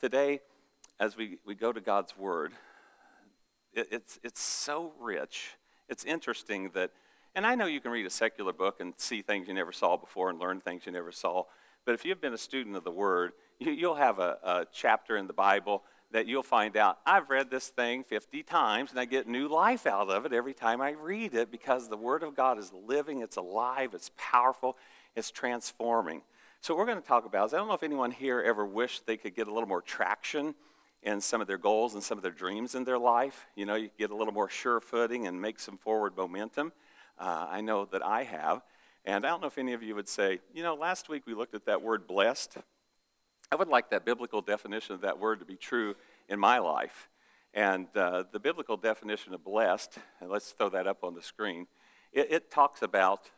today, 0.00 0.40
as 1.00 1.16
we, 1.16 1.38
we 1.44 1.54
go 1.54 1.72
to 1.72 1.80
God's 1.80 2.16
Word, 2.16 2.52
it, 3.72 3.88
it's, 3.90 4.18
it's 4.22 4.40
so 4.40 4.92
rich. 5.00 5.56
It's 5.88 6.04
interesting 6.04 6.70
that, 6.74 6.90
and 7.34 7.46
I 7.46 7.54
know 7.54 7.66
you 7.66 7.80
can 7.80 7.90
read 7.90 8.06
a 8.06 8.10
secular 8.10 8.52
book 8.52 8.80
and 8.80 8.94
see 8.96 9.22
things 9.22 9.48
you 9.48 9.54
never 9.54 9.72
saw 9.72 9.96
before 9.96 10.30
and 10.30 10.38
learn 10.38 10.60
things 10.60 10.86
you 10.86 10.92
never 10.92 11.12
saw, 11.12 11.44
but 11.84 11.94
if 11.94 12.04
you've 12.04 12.20
been 12.20 12.34
a 12.34 12.38
student 12.38 12.76
of 12.76 12.84
the 12.84 12.90
Word, 12.90 13.32
you, 13.58 13.72
you'll 13.72 13.94
have 13.96 14.18
a, 14.18 14.38
a 14.42 14.66
chapter 14.72 15.16
in 15.16 15.26
the 15.26 15.32
Bible 15.32 15.82
that 16.10 16.26
you'll 16.26 16.42
find 16.42 16.76
out 16.76 16.98
I've 17.04 17.28
read 17.28 17.50
this 17.50 17.68
thing 17.68 18.02
50 18.02 18.42
times 18.42 18.90
and 18.90 19.00
I 19.00 19.04
get 19.04 19.26
new 19.26 19.46
life 19.46 19.86
out 19.86 20.08
of 20.08 20.24
it 20.24 20.32
every 20.32 20.54
time 20.54 20.80
I 20.80 20.92
read 20.92 21.34
it 21.34 21.50
because 21.50 21.88
the 21.88 21.96
Word 21.96 22.22
of 22.22 22.34
God 22.34 22.58
is 22.58 22.72
living, 22.86 23.20
it's 23.20 23.36
alive, 23.36 23.90
it's 23.94 24.10
powerful, 24.16 24.76
it's 25.14 25.30
transforming. 25.30 26.22
So, 26.60 26.74
what 26.74 26.80
we're 26.80 26.86
going 26.86 27.00
to 27.00 27.06
talk 27.06 27.24
about 27.24 27.46
is 27.46 27.54
I 27.54 27.56
don't 27.56 27.68
know 27.68 27.74
if 27.74 27.82
anyone 27.82 28.10
here 28.10 28.40
ever 28.40 28.66
wished 28.66 29.06
they 29.06 29.16
could 29.16 29.34
get 29.34 29.46
a 29.46 29.52
little 29.52 29.68
more 29.68 29.80
traction 29.80 30.54
in 31.02 31.20
some 31.20 31.40
of 31.40 31.46
their 31.46 31.58
goals 31.58 31.94
and 31.94 32.02
some 32.02 32.18
of 32.18 32.22
their 32.22 32.32
dreams 32.32 32.74
in 32.74 32.84
their 32.84 32.98
life. 32.98 33.46
You 33.54 33.64
know, 33.64 33.76
you 33.76 33.90
get 33.96 34.10
a 34.10 34.16
little 34.16 34.34
more 34.34 34.48
sure 34.48 34.80
footing 34.80 35.26
and 35.26 35.40
make 35.40 35.60
some 35.60 35.78
forward 35.78 36.16
momentum. 36.16 36.72
Uh, 37.18 37.46
I 37.48 37.60
know 37.60 37.84
that 37.86 38.04
I 38.04 38.24
have. 38.24 38.62
And 39.04 39.24
I 39.24 39.30
don't 39.30 39.40
know 39.40 39.46
if 39.46 39.56
any 39.56 39.72
of 39.72 39.82
you 39.82 39.94
would 39.94 40.08
say, 40.08 40.40
you 40.52 40.62
know, 40.62 40.74
last 40.74 41.08
week 41.08 41.22
we 41.26 41.34
looked 41.34 41.54
at 41.54 41.64
that 41.66 41.80
word 41.80 42.06
blessed. 42.06 42.58
I 43.50 43.56
would 43.56 43.68
like 43.68 43.90
that 43.90 44.04
biblical 44.04 44.42
definition 44.42 44.94
of 44.94 45.00
that 45.02 45.18
word 45.18 45.38
to 45.38 45.46
be 45.46 45.56
true 45.56 45.94
in 46.28 46.38
my 46.40 46.58
life. 46.58 47.08
And 47.54 47.86
uh, 47.96 48.24
the 48.30 48.40
biblical 48.40 48.76
definition 48.76 49.32
of 49.32 49.42
blessed, 49.42 49.98
and 50.20 50.28
let's 50.28 50.50
throw 50.50 50.68
that 50.70 50.86
up 50.86 51.04
on 51.04 51.14
the 51.14 51.22
screen, 51.22 51.68
it, 52.12 52.30
it 52.30 52.50
talks 52.50 52.82
about 52.82 53.30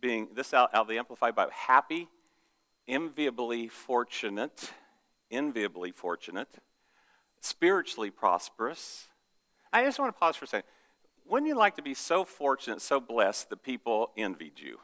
being, 0.00 0.28
this 0.34 0.52
out, 0.52 0.74
out 0.74 0.82
of 0.82 0.88
the 0.88 0.98
Amplified 0.98 1.34
Bible, 1.34 1.52
happy, 1.54 2.08
enviably 2.86 3.68
fortunate, 3.68 4.72
enviably 5.30 5.92
fortunate, 5.92 6.48
spiritually 7.40 8.10
prosperous. 8.10 9.08
I 9.72 9.84
just 9.84 9.98
want 9.98 10.14
to 10.14 10.18
pause 10.18 10.36
for 10.36 10.44
a 10.44 10.48
second. 10.48 10.68
Wouldn't 11.28 11.48
you 11.48 11.56
like 11.56 11.76
to 11.76 11.82
be 11.82 11.94
so 11.94 12.24
fortunate, 12.24 12.80
so 12.80 13.00
blessed 13.00 13.50
that 13.50 13.62
people 13.62 14.12
envied 14.16 14.60
you? 14.60 14.78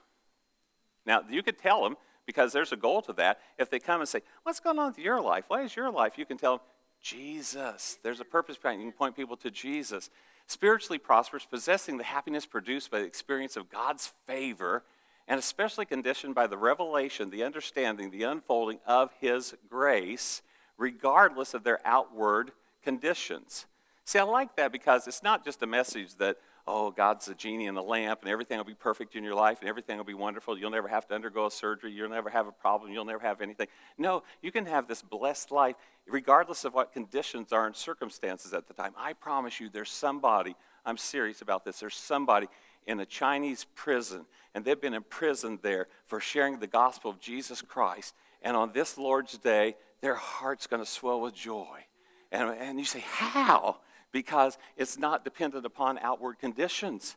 Now, 1.07 1.23
you 1.29 1.43
could 1.43 1.59
tell 1.59 1.83
them, 1.83 1.97
because 2.27 2.53
there's 2.53 2.73
a 2.73 2.77
goal 2.77 3.03
to 3.03 3.13
that. 3.15 3.41
If 3.59 3.71
they 3.71 3.79
come 3.79 4.01
and 4.01 4.09
say, 4.09 4.23
What's 4.43 4.61
going 4.61 4.79
on 4.79 4.89
with 4.89 4.99
your 4.99 5.21
life? 5.21 5.45
Why 5.49 5.63
is 5.63 5.77
your 5.77 5.91
life? 5.91 6.17
You 6.17 6.27
can 6.27 6.39
tell 6.39 6.59
them, 6.59 6.67
Jesus. 7.03 7.99
There's 8.03 8.21
a 8.21 8.25
purpose 8.25 8.57
behind 8.57 8.81
it. 8.81 8.85
You 8.85 8.91
can 8.91 8.99
point 8.99 9.17
people 9.17 9.37
to 9.39 9.51
Jesus. 9.51 10.11
Spiritually 10.47 10.99
prosperous, 10.99 11.45
possessing 11.45 11.97
the 11.97 12.05
happiness 12.05 12.47
produced 12.47 12.91
by 12.91 13.01
the 13.01 13.07
experience 13.07 13.57
of 13.57 13.71
God's 13.71 14.13
favor, 14.27 14.85
and 15.29 15.39
especially 15.39 15.85
conditioned 15.85 16.35
by 16.35 16.47
the 16.47 16.57
revelation, 16.57 17.31
the 17.31 17.45
understanding, 17.45 18.11
the 18.11 18.25
unfolding 18.25 18.79
of 18.87 19.11
His 19.21 19.55
grace, 19.69 20.43
regardless 20.77 21.55
of 21.55 21.65
their 21.65 21.81
outward 21.85 22.53
conditions. 22.83 23.67
See, 24.05 24.19
I 24.19 24.25
like 24.25 24.57
that 24.57 24.73
because 24.73 25.07
it's 25.07 25.23
not 25.23 25.45
just 25.45 25.63
a 25.63 25.67
message 25.67 26.17
that, 26.17 26.39
oh, 26.67 26.91
God's 26.91 27.29
a 27.29 27.35
genie 27.35 27.67
in 27.67 27.75
the 27.75 27.83
lamp 27.83 28.23
and 28.23 28.31
everything 28.31 28.59
will 28.59 28.65
be 28.65 28.75
perfect 28.75 29.15
in 29.15 29.23
your 29.23 29.35
life 29.35 29.61
and 29.61 29.69
everything 29.69 29.97
will 29.97 30.05
be 30.05 30.15
wonderful. 30.15 30.59
You'll 30.59 30.71
never 30.71 30.89
have 30.89 31.07
to 31.09 31.15
undergo 31.15 31.47
a 31.47 31.51
surgery. 31.51 31.93
You'll 31.93 32.11
never 32.11 32.29
have 32.29 32.49
a 32.49 32.53
problem. 32.53 32.93
You'll 32.93 33.05
never 33.05 33.23
have 33.23 33.41
anything. 33.41 33.69
No, 33.99 34.25
you 34.43 34.51
can 34.51 34.67
have 34.67 34.89
this 34.89 35.03
blessed 35.03 35.53
life 35.53 35.77
regardless 36.09 36.65
of 36.65 36.75
what 36.75 36.93
conditions 36.93 37.53
are 37.53 37.67
and 37.67 37.77
circumstances 37.77 38.53
at 38.53 38.67
the 38.67 38.75
time. 38.75 38.93
I 38.97 39.13
promise 39.13 39.61
you, 39.61 39.69
there's 39.69 39.91
somebody, 39.91 40.57
I'm 40.85 40.97
serious 40.97 41.43
about 41.43 41.65
this, 41.65 41.79
there's 41.79 41.97
somebody 41.97 42.49
in 42.87 43.01
a 43.01 43.07
Chinese 43.07 43.67
prison, 43.75 44.27
and 44.55 44.65
they've 44.65 44.81
been 44.81 44.95
imprisoned 44.95 45.61
there 45.63 45.89
for 46.07 46.21
sharing 46.21 46.59
the 46.59 46.67
gospel 46.67 47.11
of 47.11 47.21
Jesus 47.21 47.63
Christ. 47.63 48.15
And 48.43 48.57
on 48.57 48.73
this 48.73 48.99
Lord's 48.99 49.39
day, 49.39 49.77
their 50.01 50.17
heart's 50.17 50.67
going 50.67 50.83
to 50.83 50.91
swell 50.91 51.21
with 51.21 51.35
joy. 51.35 51.87
And, 52.31 52.51
and 52.51 52.79
you 52.79 52.85
say, 52.85 53.05
How? 53.07 53.79
because 54.13 54.59
it's 54.77 54.99
not 54.99 55.25
dependent 55.25 55.67
upon 55.67 55.99
outward 55.99 56.39
conditions. 56.39 57.17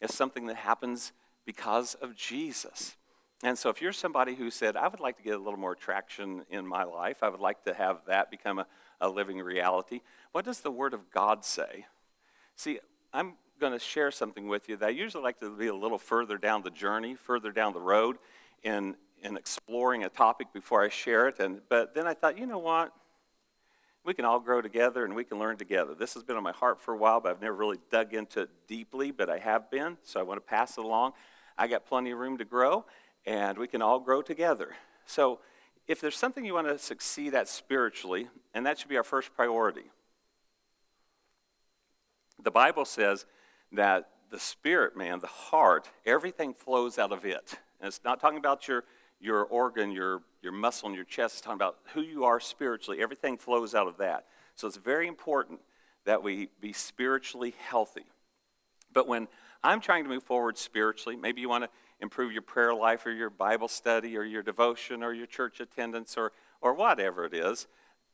It's 0.00 0.14
something 0.14 0.46
that 0.46 0.56
happens 0.56 1.12
because 1.44 1.94
of 1.94 2.14
Jesus. 2.14 2.96
And 3.42 3.58
so, 3.58 3.68
if 3.68 3.82
you're 3.82 3.92
somebody 3.92 4.34
who 4.34 4.50
said, 4.50 4.76
I 4.76 4.88
would 4.88 5.00
like 5.00 5.18
to 5.18 5.22
get 5.22 5.34
a 5.34 5.38
little 5.38 5.58
more 5.58 5.74
traction 5.74 6.46
in 6.48 6.66
my 6.66 6.84
life, 6.84 7.22
I 7.22 7.28
would 7.28 7.40
like 7.40 7.64
to 7.64 7.74
have 7.74 7.98
that 8.06 8.30
become 8.30 8.60
a, 8.60 8.66
a 9.00 9.10
living 9.10 9.38
reality, 9.38 10.00
what 10.32 10.46
does 10.46 10.60
the 10.60 10.70
Word 10.70 10.94
of 10.94 11.10
God 11.10 11.44
say? 11.44 11.86
See, 12.54 12.78
I'm 13.12 13.34
going 13.60 13.72
to 13.72 13.78
share 13.78 14.10
something 14.10 14.48
with 14.48 14.68
you 14.68 14.76
that 14.76 14.86
I 14.86 14.90
usually 14.90 15.24
like 15.24 15.40
to 15.40 15.50
be 15.50 15.66
a 15.66 15.74
little 15.74 15.98
further 15.98 16.38
down 16.38 16.62
the 16.62 16.70
journey, 16.70 17.14
further 17.14 17.52
down 17.52 17.72
the 17.72 17.80
road 17.80 18.16
in, 18.62 18.96
in 19.22 19.36
exploring 19.36 20.04
a 20.04 20.08
topic 20.08 20.52
before 20.52 20.82
I 20.82 20.88
share 20.88 21.28
it. 21.28 21.38
And, 21.40 21.60
but 21.68 21.94
then 21.94 22.06
I 22.06 22.14
thought, 22.14 22.38
you 22.38 22.46
know 22.46 22.58
what? 22.58 22.92
we 24.06 24.14
can 24.14 24.24
all 24.24 24.38
grow 24.38 24.62
together 24.62 25.04
and 25.04 25.16
we 25.16 25.24
can 25.24 25.38
learn 25.38 25.56
together. 25.56 25.92
This 25.92 26.14
has 26.14 26.22
been 26.22 26.36
on 26.36 26.44
my 26.44 26.52
heart 26.52 26.80
for 26.80 26.94
a 26.94 26.96
while, 26.96 27.20
but 27.20 27.32
I've 27.32 27.42
never 27.42 27.56
really 27.56 27.78
dug 27.90 28.14
into 28.14 28.42
it 28.42 28.50
deeply, 28.68 29.10
but 29.10 29.28
I 29.28 29.38
have 29.38 29.68
been, 29.68 29.98
so 30.04 30.20
I 30.20 30.22
want 30.22 30.38
to 30.38 30.48
pass 30.48 30.78
it 30.78 30.84
along. 30.84 31.12
I 31.58 31.66
got 31.66 31.84
plenty 31.86 32.12
of 32.12 32.18
room 32.18 32.38
to 32.38 32.44
grow, 32.44 32.84
and 33.26 33.58
we 33.58 33.66
can 33.66 33.82
all 33.82 33.98
grow 33.98 34.22
together. 34.22 34.76
So, 35.06 35.40
if 35.88 36.00
there's 36.00 36.16
something 36.16 36.44
you 36.44 36.54
want 36.54 36.66
to 36.66 36.78
succeed 36.78 37.32
at 37.34 37.48
spiritually, 37.48 38.28
and 38.54 38.66
that 38.66 38.78
should 38.78 38.88
be 38.88 38.96
our 38.96 39.04
first 39.04 39.34
priority, 39.34 39.84
the 42.42 42.50
Bible 42.50 42.84
says 42.84 43.24
that 43.72 44.08
the 44.30 44.38
spirit, 44.38 44.96
man, 44.96 45.20
the 45.20 45.26
heart, 45.26 45.90
everything 46.04 46.54
flows 46.54 46.98
out 46.98 47.12
of 47.12 47.24
it. 47.24 47.58
And 47.80 47.88
it's 47.88 48.00
not 48.04 48.20
talking 48.20 48.38
about 48.38 48.68
your 48.68 48.84
your 49.20 49.44
organ, 49.44 49.90
your, 49.90 50.22
your 50.42 50.52
muscle 50.52 50.88
in 50.88 50.94
your 50.94 51.04
chest. 51.04 51.34
It's 51.34 51.40
talking 51.40 51.56
about 51.56 51.78
who 51.94 52.02
you 52.02 52.24
are 52.24 52.40
spiritually. 52.40 53.00
Everything 53.00 53.38
flows 53.38 53.74
out 53.74 53.86
of 53.86 53.96
that. 53.98 54.26
So 54.54 54.66
it's 54.66 54.76
very 54.76 55.08
important 55.08 55.60
that 56.04 56.22
we 56.22 56.48
be 56.60 56.72
spiritually 56.72 57.54
healthy. 57.58 58.04
But 58.92 59.08
when 59.08 59.28
I'm 59.62 59.80
trying 59.80 60.04
to 60.04 60.10
move 60.10 60.22
forward 60.22 60.58
spiritually, 60.58 61.16
maybe 61.16 61.40
you 61.40 61.48
want 61.48 61.64
to 61.64 61.70
improve 62.00 62.32
your 62.32 62.42
prayer 62.42 62.74
life 62.74 63.06
or 63.06 63.10
your 63.10 63.30
Bible 63.30 63.68
study 63.68 64.16
or 64.16 64.22
your 64.22 64.42
devotion 64.42 65.02
or 65.02 65.12
your 65.12 65.26
church 65.26 65.60
attendance 65.60 66.16
or, 66.16 66.32
or 66.60 66.74
whatever 66.74 67.24
it 67.24 67.34
is, 67.34 67.66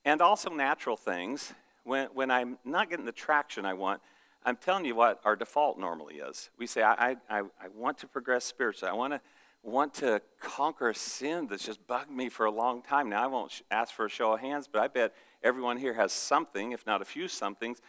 and 0.05 0.21
also 0.21 0.51
natural 0.51 0.97
things, 0.97 1.53
when, 1.85 2.09
when 2.15 2.31
I'm 2.31 2.59
not 2.65 2.91
getting 2.91 3.05
the 3.05 3.13
traction 3.13 3.65
I 3.65 3.75
want, 3.75 4.01
I'm 4.45 4.57
telling 4.57 4.85
you 4.85 4.95
what 4.95 5.21
our 5.25 5.37
default 5.37 5.79
normally 5.79 6.17
is. 6.17 6.51
We 6.59 6.67
say, 6.67 6.83
I, 6.83 7.17
I, 7.29 7.41
I 7.41 7.69
want 7.75 7.99
to 7.99 8.07
progress 8.07 8.45
spiritually. 8.45 8.91
I 8.91 8.95
want 8.95 9.13
to 9.13 9.21
want 9.63 9.95
to 9.95 10.21
conquer 10.41 10.89
a 10.89 10.95
sin 10.95 11.47
that's 11.47 11.65
just 11.65 11.87
bugged 11.87 12.11
me 12.11 12.29
for 12.29 12.47
a 12.47 12.51
long 12.51 12.83
time. 12.83 13.09
Now, 13.09 13.23
I 13.23 13.27
won't 13.29 13.63
ask 13.71 13.95
for 13.95 14.07
a 14.07 14.11
show 14.11 14.33
of 14.33 14.41
hands, 14.41 14.69
but 14.71 14.83
I 14.83 14.89
bet 14.89 15.15
everyone 15.43 15.77
here 15.77 15.95
has 15.95 16.13
something, 16.13 16.73
if 16.73 16.85
not 16.85 17.01
a 17.01 17.05
few 17.05 17.29
somethings, 17.29 17.81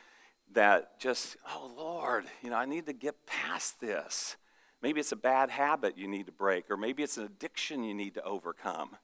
that 0.52 1.00
just, 1.00 1.36
oh 1.50 1.72
Lord, 1.76 2.26
you 2.44 2.52
know, 2.52 2.58
I 2.58 2.66
need 2.66 2.86
to 2.86 2.94
get 2.94 3.26
past 3.26 3.82
this. 3.82 4.38
Maybe 4.84 5.00
it's 5.00 5.14
a 5.14 5.18
bad 5.18 5.50
habit 5.50 5.98
you 5.98 6.08
need 6.08 6.28
to 6.28 6.32
break, 6.32 6.70
or 6.70 6.78
maybe 6.78 7.02
it's 7.02 7.18
an 7.18 7.24
addiction 7.24 7.84
you 7.84 7.94
need 7.94 8.14
to 8.16 8.24
overcome. 8.24 8.98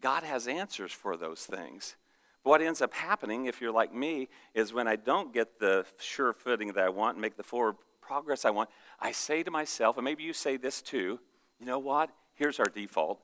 God 0.00 0.24
has 0.24 0.48
answers 0.48 0.92
for 0.92 1.16
those 1.16 1.44
things. 1.44 1.94
What 2.44 2.60
ends 2.60 2.80
up 2.82 2.94
happening, 2.94 3.46
if 3.46 3.60
you're 3.60 3.72
like 3.72 3.92
me, 3.92 4.28
is 4.54 4.72
when 4.72 4.86
I 4.86 4.96
don't 4.96 5.32
get 5.32 5.58
the 5.58 5.86
sure 5.98 6.32
footing 6.32 6.68
that 6.74 6.84
I 6.84 6.90
want 6.90 7.16
and 7.16 7.22
make 7.22 7.36
the 7.36 7.42
forward 7.42 7.76
progress 8.00 8.44
I 8.44 8.50
want, 8.50 8.68
I 9.00 9.12
say 9.12 9.42
to 9.42 9.50
myself, 9.50 9.96
and 9.96 10.04
maybe 10.04 10.22
you 10.22 10.34
say 10.34 10.56
this 10.56 10.82
too, 10.82 11.18
you 11.58 11.66
know 11.66 11.78
what? 11.78 12.10
Here's 12.34 12.60
our 12.60 12.66
default. 12.66 13.20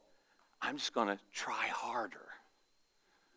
I'm 0.63 0.79
just 0.79 0.95
going 0.95 1.09
to 1.09 1.19
try 1.33 1.67
harder. 1.69 2.29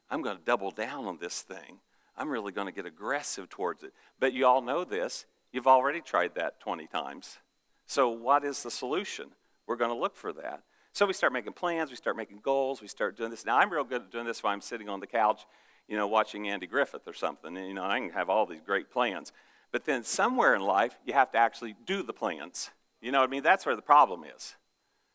I'm 0.10 0.22
going 0.22 0.38
to 0.38 0.44
double 0.44 0.72
down 0.72 1.06
on 1.06 1.18
this 1.20 1.42
thing. 1.42 1.80
I'm 2.16 2.30
really 2.30 2.52
going 2.52 2.68
to 2.68 2.74
get 2.74 2.86
aggressive 2.86 3.50
towards 3.50 3.84
it. 3.84 3.94
But 4.20 4.34
you 4.34 4.46
all 4.46 4.62
know 4.62 4.84
this. 4.86 5.26
You've 5.52 5.68
already 5.68 6.00
tried 6.00 6.36
that 6.36 6.60
20 6.62 6.88
times. 6.88 7.40
So, 7.86 8.10
what 8.10 8.46
is 8.46 8.64
the 8.64 8.72
solution? 8.72 9.30
We're 9.68 9.76
going 9.76 9.92
to 9.92 9.98
look 9.98 10.16
for 10.16 10.32
that. 10.34 10.64
So, 10.94 11.06
we 11.06 11.14
start 11.14 11.34
making 11.34 11.54
plans, 11.54 11.90
we 11.90 11.96
start 11.96 12.16
making 12.16 12.40
goals, 12.44 12.82
we 12.82 12.88
start 12.88 13.18
doing 13.18 13.32
this. 13.32 13.46
Now, 13.46 13.58
I'm 13.58 13.72
real 13.72 13.84
good 13.84 14.04
at 14.04 14.12
doing 14.12 14.26
this 14.26 14.44
while 14.44 14.54
I'm 14.54 14.62
sitting 14.62 14.90
on 14.90 15.00
the 15.00 15.08
couch, 15.08 15.46
you 15.94 16.00
know, 16.00 16.08
watching 16.08 16.50
Andy 16.50 16.66
Griffith 16.66 17.08
or 17.08 17.14
something. 17.14 17.56
And, 17.56 17.68
you 17.68 17.76
know, 17.76 17.84
I 17.84 18.00
can 18.00 18.10
have 18.10 18.28
all 18.28 18.48
these 18.48 18.62
great 18.66 18.90
plans. 18.90 19.32
But 19.72 19.86
then, 19.86 20.04
somewhere 20.04 20.56
in 20.56 20.62
life, 20.64 20.98
you 21.06 21.14
have 21.14 21.32
to 21.34 21.38
actually 21.38 21.76
do 21.86 22.02
the 22.02 22.14
plans. 22.14 22.72
You 23.00 23.12
know 23.12 23.20
what 23.20 23.30
I 23.30 23.32
mean? 23.32 23.44
That's 23.44 23.64
where 23.64 23.76
the 23.76 23.84
problem 23.84 24.24
is. 24.24 24.56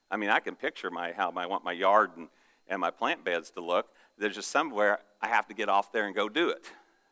I 0.08 0.16
mean, 0.16 0.30
I 0.30 0.38
can 0.38 0.54
picture 0.54 0.88
my, 0.88 1.10
how 1.10 1.32
I 1.36 1.46
want 1.46 1.64
my 1.64 1.72
yard 1.72 2.12
and, 2.16 2.28
and 2.68 2.80
my 2.80 2.92
plant 2.92 3.24
beds 3.24 3.50
to 3.50 3.60
look. 3.60 3.88
There's 4.18 4.36
just 4.36 4.52
somewhere 4.52 5.00
I 5.20 5.26
have 5.26 5.48
to 5.48 5.54
get 5.54 5.68
off 5.68 5.90
there 5.90 6.06
and 6.06 6.14
go 6.14 6.28
do 6.28 6.48
it. 6.48 6.64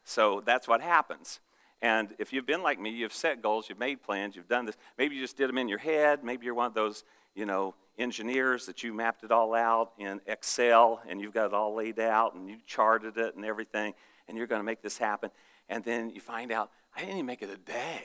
So 0.04 0.44
that's 0.46 0.69
what 0.69 0.80
happens. 0.80 1.40
And 1.82 2.14
if 2.20 2.32
you've 2.32 2.46
been 2.46 2.62
like 2.62 2.78
me, 2.78 2.90
you've 2.90 3.12
set 3.12 3.42
goals, 3.42 3.69
you've 3.69 3.80
made 3.80 4.00
plans, 4.00 4.36
you've 4.36 4.46
done 4.46 4.64
this. 4.64 4.76
Maybe 4.96 5.16
you 5.16 5.22
just 5.22 5.36
did 5.36 5.48
them 5.48 5.58
in 5.58 5.69
your 5.69 5.78
head. 5.78 6.22
Maybe 6.22 6.46
you're 6.46 6.54
one 6.54 6.69
of 6.69 6.74
those, 6.74 7.02
you 7.34 7.46
know, 7.46 7.74
engineers 7.98 8.66
that 8.66 8.82
you 8.82 8.93
mapped 8.93 9.25
it 9.25 9.31
all 9.31 9.54
out 9.54 9.93
in 9.98 10.20
Excel 10.26 11.00
and 11.08 11.20
you've 11.20 11.34
got 11.34 11.46
it 11.46 11.54
all 11.54 11.75
laid 11.75 11.98
out 11.98 12.34
and 12.34 12.48
you 12.48 12.56
charted 12.66 13.16
it 13.16 13.37
and 13.37 13.44
everything, 13.44 13.94
and 14.28 14.37
you're 14.37 14.46
going 14.46 14.60
to 14.60 14.64
make 14.64 14.82
this 14.82 14.98
happen. 14.98 15.31
And 15.69 15.84
then 15.84 16.10
you 16.10 16.20
find 16.20 16.52
out, 16.52 16.70
I 16.94 17.00
didn't 17.00 17.14
even 17.14 17.26
make 17.26 17.43
it 17.43 17.50
a 17.50 17.56
day. 17.56 18.04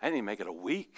I 0.00 0.06
didn't 0.06 0.18
even 0.18 0.24
make 0.26 0.40
it 0.40 0.46
a 0.46 0.52
week, 0.52 0.96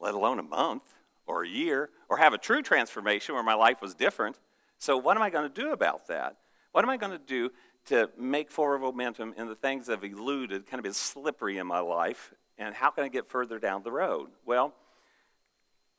let 0.00 0.14
alone 0.14 0.38
a 0.38 0.42
month 0.42 0.82
or 1.26 1.44
a 1.44 1.48
year 1.48 1.90
or 2.08 2.18
have 2.18 2.32
a 2.32 2.38
true 2.38 2.62
transformation 2.62 3.34
where 3.34 3.44
my 3.44 3.54
life 3.54 3.80
was 3.80 3.94
different. 3.94 4.38
So, 4.78 4.96
what 4.96 5.16
am 5.16 5.22
I 5.22 5.30
going 5.30 5.50
to 5.50 5.62
do 5.62 5.72
about 5.72 6.06
that? 6.08 6.36
What 6.72 6.84
am 6.84 6.90
I 6.90 6.96
going 6.96 7.12
to 7.12 7.18
do 7.18 7.50
to 7.86 8.10
make 8.18 8.50
forward 8.50 8.80
momentum 8.80 9.34
in 9.36 9.48
the 9.48 9.54
things 9.54 9.86
that 9.86 10.02
have 10.02 10.04
eluded, 10.04 10.66
kind 10.66 10.78
of 10.78 10.84
been 10.84 10.92
slippery 10.92 11.58
in 11.58 11.66
my 11.66 11.80
life? 11.80 12.32
And 12.58 12.74
how 12.74 12.90
can 12.90 13.04
I 13.04 13.08
get 13.08 13.28
further 13.28 13.58
down 13.58 13.82
the 13.82 13.92
road? 13.92 14.30
Well, 14.44 14.74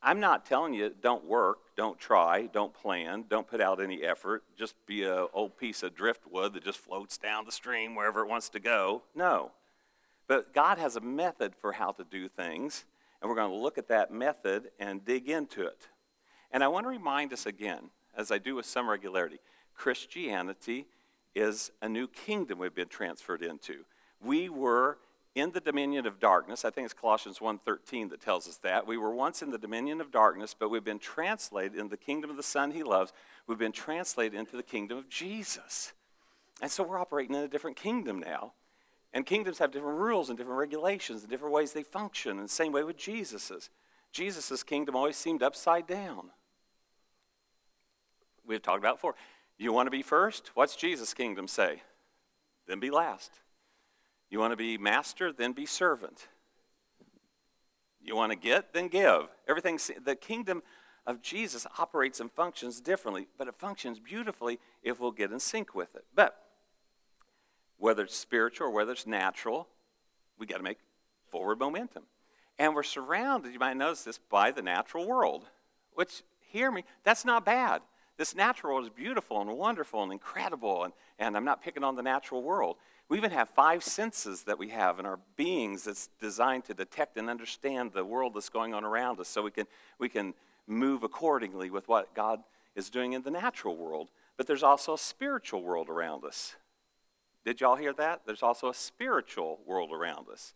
I'm 0.01 0.19
not 0.19 0.46
telling 0.46 0.74
you 0.74 0.94
don't 1.01 1.25
work, 1.25 1.60
don't 1.75 2.00
try, 2.00 2.48
don't 2.48 2.74
plan, 2.74 3.25
don't 3.30 3.48
put 3.48 3.60
out 3.60 3.81
any 3.81 4.04
effort, 4.04 4.44
just 4.57 4.75
be 4.86 5.04
an 5.04 5.28
old 5.34 5.57
piece 5.57 5.84
of 5.84 5.94
driftwood 5.94 6.54
that 6.54 6.63
just 6.63 6.80
floats 6.80 7.18
down 7.18 7.46
the 7.46 7.51
stream 7.51 7.96
wherever 7.96 8.22
it 8.22 8.30
wants 8.30 8.50
to 8.50 8.60
go. 8.60 9.04
No. 9.13 9.51
But 10.28 10.54
God 10.54 10.78
has 10.78 10.96
a 10.96 11.01
method 11.01 11.54
for 11.60 11.74
how 11.74 11.92
to 11.92 12.04
do 12.04 12.30
things, 12.30 12.86
and 13.22 13.30
we're 13.30 13.36
going 13.36 13.51
to 13.51 13.57
look 13.57 13.78
at 13.78 13.90
that 13.90 14.12
method 14.12 14.69
and 14.80 15.04
dig 15.04 15.28
into 15.28 15.66
it. 15.66 15.88
And 16.51 16.63
I 16.63 16.69
want 16.69 16.86
to 16.86 16.90
remind 16.90 17.34
us 17.34 17.46
again, 17.46 17.90
as 18.16 18.31
I 18.31 18.38
do 18.38 18.56
with 18.56 18.66
some 18.66 18.90
regularity, 18.90 19.40
Christianity 19.75 20.88
is 21.36 21.72
a 21.81 21.90
new 21.90 22.07
kingdom 22.07 22.60
we've 22.60 22.74
been 22.74 22.88
transferred 22.88 23.44
into. 23.44 23.86
We 24.22 24.50
were 24.50 24.98
in 25.35 25.51
the 25.51 25.59
dominion 25.59 26.05
of 26.05 26.19
darkness. 26.19 26.65
I 26.65 26.69
think 26.69 26.85
it's 26.85 26.93
Colossians 26.93 27.39
1:13 27.39 28.09
that 28.09 28.21
tells 28.21 28.47
us 28.47 28.57
that. 28.57 28.87
We 28.87 28.97
were 28.97 29.13
once 29.13 29.41
in 29.41 29.51
the 29.51 29.57
dominion 29.57 30.01
of 30.01 30.11
darkness, 30.11 30.53
but 30.53 30.69
we've 30.69 30.83
been 30.83 30.99
translated 30.99 31.77
in 31.77 31.89
the 31.89 31.97
kingdom 31.97 32.29
of 32.29 32.37
the 32.37 32.43
Son 32.43 32.71
he 32.71 32.83
loves. 32.83 33.13
We've 33.47 33.57
been 33.57 33.71
translated 33.71 34.37
into 34.37 34.57
the 34.57 34.63
kingdom 34.63 34.97
of 34.97 35.09
Jesus. 35.09 35.93
And 36.61 36.71
so 36.71 36.83
we're 36.83 36.99
operating 36.99 37.35
in 37.35 37.43
a 37.43 37.47
different 37.47 37.77
kingdom 37.77 38.19
now. 38.19 38.53
And 39.13 39.25
kingdoms 39.25 39.59
have 39.59 39.71
different 39.71 39.97
rules 39.97 40.29
and 40.29 40.37
different 40.37 40.59
regulations 40.59 41.21
and 41.21 41.29
different 41.29 41.53
ways 41.53 41.73
they 41.73 41.83
function. 41.83 42.37
And 42.37 42.47
the 42.47 42.53
same 42.53 42.71
way 42.71 42.83
with 42.83 42.97
Jesus's. 42.97 43.69
Jesus's 44.11 44.63
kingdom 44.63 44.95
always 44.95 45.17
seemed 45.17 45.41
upside 45.41 45.87
down. 45.87 46.31
We've 48.45 48.61
talked 48.61 48.79
about 48.79 48.97
before. 48.97 49.15
You 49.57 49.73
want 49.73 49.87
to 49.87 49.91
be 49.91 50.01
first? 50.01 50.51
What's 50.55 50.75
Jesus' 50.75 51.13
kingdom 51.13 51.47
say? 51.47 51.83
Then 52.67 52.79
be 52.79 52.89
last. 52.89 53.31
You 54.29 54.39
want 54.39 54.51
to 54.51 54.57
be 54.57 54.77
master? 54.77 55.31
Then 55.31 55.53
be 55.53 55.65
servant. 55.65 56.27
You 58.01 58.15
want 58.15 58.31
to 58.31 58.37
get? 58.37 58.73
Then 58.73 58.87
give. 58.87 59.27
Everything, 59.47 59.79
the 60.03 60.15
kingdom 60.15 60.63
of 61.05 61.21
Jesus 61.21 61.65
operates 61.77 62.19
and 62.19 62.31
functions 62.31 62.79
differently, 62.81 63.27
but 63.37 63.47
it 63.47 63.55
functions 63.55 63.99
beautifully 63.99 64.59
if 64.83 64.99
we'll 64.99 65.11
get 65.11 65.31
in 65.31 65.39
sync 65.39 65.73
with 65.73 65.95
it. 65.95 66.05
But 66.13 66.37
whether 67.77 68.03
it's 68.03 68.15
spiritual 68.15 68.67
or 68.67 68.71
whether 68.71 68.91
it's 68.91 69.07
natural, 69.07 69.67
we 70.37 70.45
got 70.45 70.57
to 70.57 70.63
make 70.63 70.77
forward 71.31 71.59
momentum. 71.59 72.03
And 72.57 72.75
we're 72.75 72.83
surrounded, 72.83 73.53
you 73.53 73.59
might 73.59 73.77
notice 73.77 74.03
this, 74.03 74.17
by 74.17 74.51
the 74.51 74.61
natural 74.61 75.07
world, 75.07 75.45
which, 75.93 76.23
hear 76.39 76.71
me, 76.71 76.83
that's 77.03 77.25
not 77.25 77.45
bad. 77.45 77.81
This 78.19 78.36
natural 78.36 78.74
world 78.74 78.86
is 78.86 78.92
beautiful 78.92 79.39
and 79.39 79.50
wonderful 79.57 80.04
and 80.04 80.12
incredible, 80.12 80.83
and, 80.83 80.92
and 81.19 81.38
I'm 81.38 81.45
not 81.45 81.63
picking 81.63 81.86
on 81.86 81.95
the 81.95 82.04
natural 82.04 82.44
world. 82.44 82.75
We 83.07 83.16
even 83.16 83.31
have 83.31 83.48
five 83.48 83.81
senses 83.81 84.44
that 84.44 84.60
we 84.60 84.68
have 84.69 85.00
in 85.00 85.06
our 85.06 85.21
beings 85.38 85.86
that's 85.86 86.10
designed 86.19 86.66
to 86.66 86.74
detect 86.74 87.16
and 87.16 87.30
understand 87.30 87.94
the 87.94 88.04
world 88.04 88.33
that's 88.33 88.50
going 88.50 88.74
on 88.74 88.83
around 88.83 89.21
us 89.21 89.30
so 89.30 89.42
we 89.42 89.51
can, 89.51 89.68
we 90.00 90.10
can 90.10 90.33
move 90.68 91.04
accordingly 91.04 91.69
with 91.69 91.88
what 91.88 92.13
God 92.13 92.44
is 92.75 92.89
doing 92.89 93.13
in 93.13 93.21
the 93.21 93.31
natural 93.31 93.77
world. 93.77 94.10
But 94.36 94.48
there's 94.48 94.63
also 94.63 94.95
a 94.95 94.98
spiritual 94.98 95.63
world 95.63 95.88
around 95.88 96.25
us. 96.25 96.57
Did 97.45 97.62
y'all 97.62 97.77
hear 97.77 97.94
that? 97.94 98.24
There's 98.25 98.44
also 98.44 98.68
a 98.68 98.74
spiritual 98.74 99.62
world 99.65 99.94
around 99.94 100.27
us. 100.30 100.56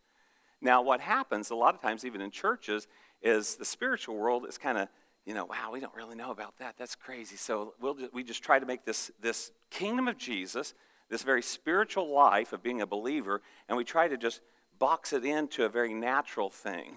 Now, 0.59 0.81
what 0.81 0.99
happens 0.99 1.49
a 1.49 1.55
lot 1.55 1.75
of 1.75 1.81
times, 1.81 2.03
even 2.03 2.19
in 2.19 2.29
churches, 2.29 2.89
is 3.21 3.55
the 3.55 3.63
spiritual 3.63 4.17
world 4.17 4.45
is 4.49 4.57
kind 4.57 4.77
of, 4.77 4.89
you 5.25 5.33
know, 5.33 5.45
wow, 5.45 5.71
we 5.71 5.79
don't 5.79 5.95
really 5.95 6.15
know 6.15 6.31
about 6.31 6.57
that. 6.59 6.75
That's 6.77 6.95
crazy. 6.95 7.37
So 7.37 7.73
we'll 7.79 7.95
just, 7.95 8.13
we 8.13 8.23
just 8.23 8.43
try 8.43 8.59
to 8.59 8.65
make 8.65 8.85
this, 8.85 9.11
this 9.21 9.51
kingdom 9.69 10.07
of 10.07 10.17
Jesus 10.17 10.73
this 11.13 11.21
very 11.21 11.43
spiritual 11.43 12.11
life 12.11 12.53
of 12.53 12.63
being 12.63 12.81
a 12.81 12.87
believer, 12.87 13.41
and 13.69 13.77
we 13.77 13.83
try 13.83 14.07
to 14.07 14.17
just 14.17 14.41
box 14.79 15.13
it 15.13 15.23
into 15.23 15.63
a 15.63 15.69
very 15.69 15.93
natural 15.93 16.49
thing. 16.49 16.95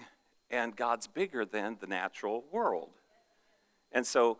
And 0.49 0.75
God's 0.75 1.05
bigger 1.05 1.45
than 1.45 1.77
the 1.79 1.85
natural 1.85 2.43
world. 2.51 2.89
And 3.91 4.07
so 4.07 4.39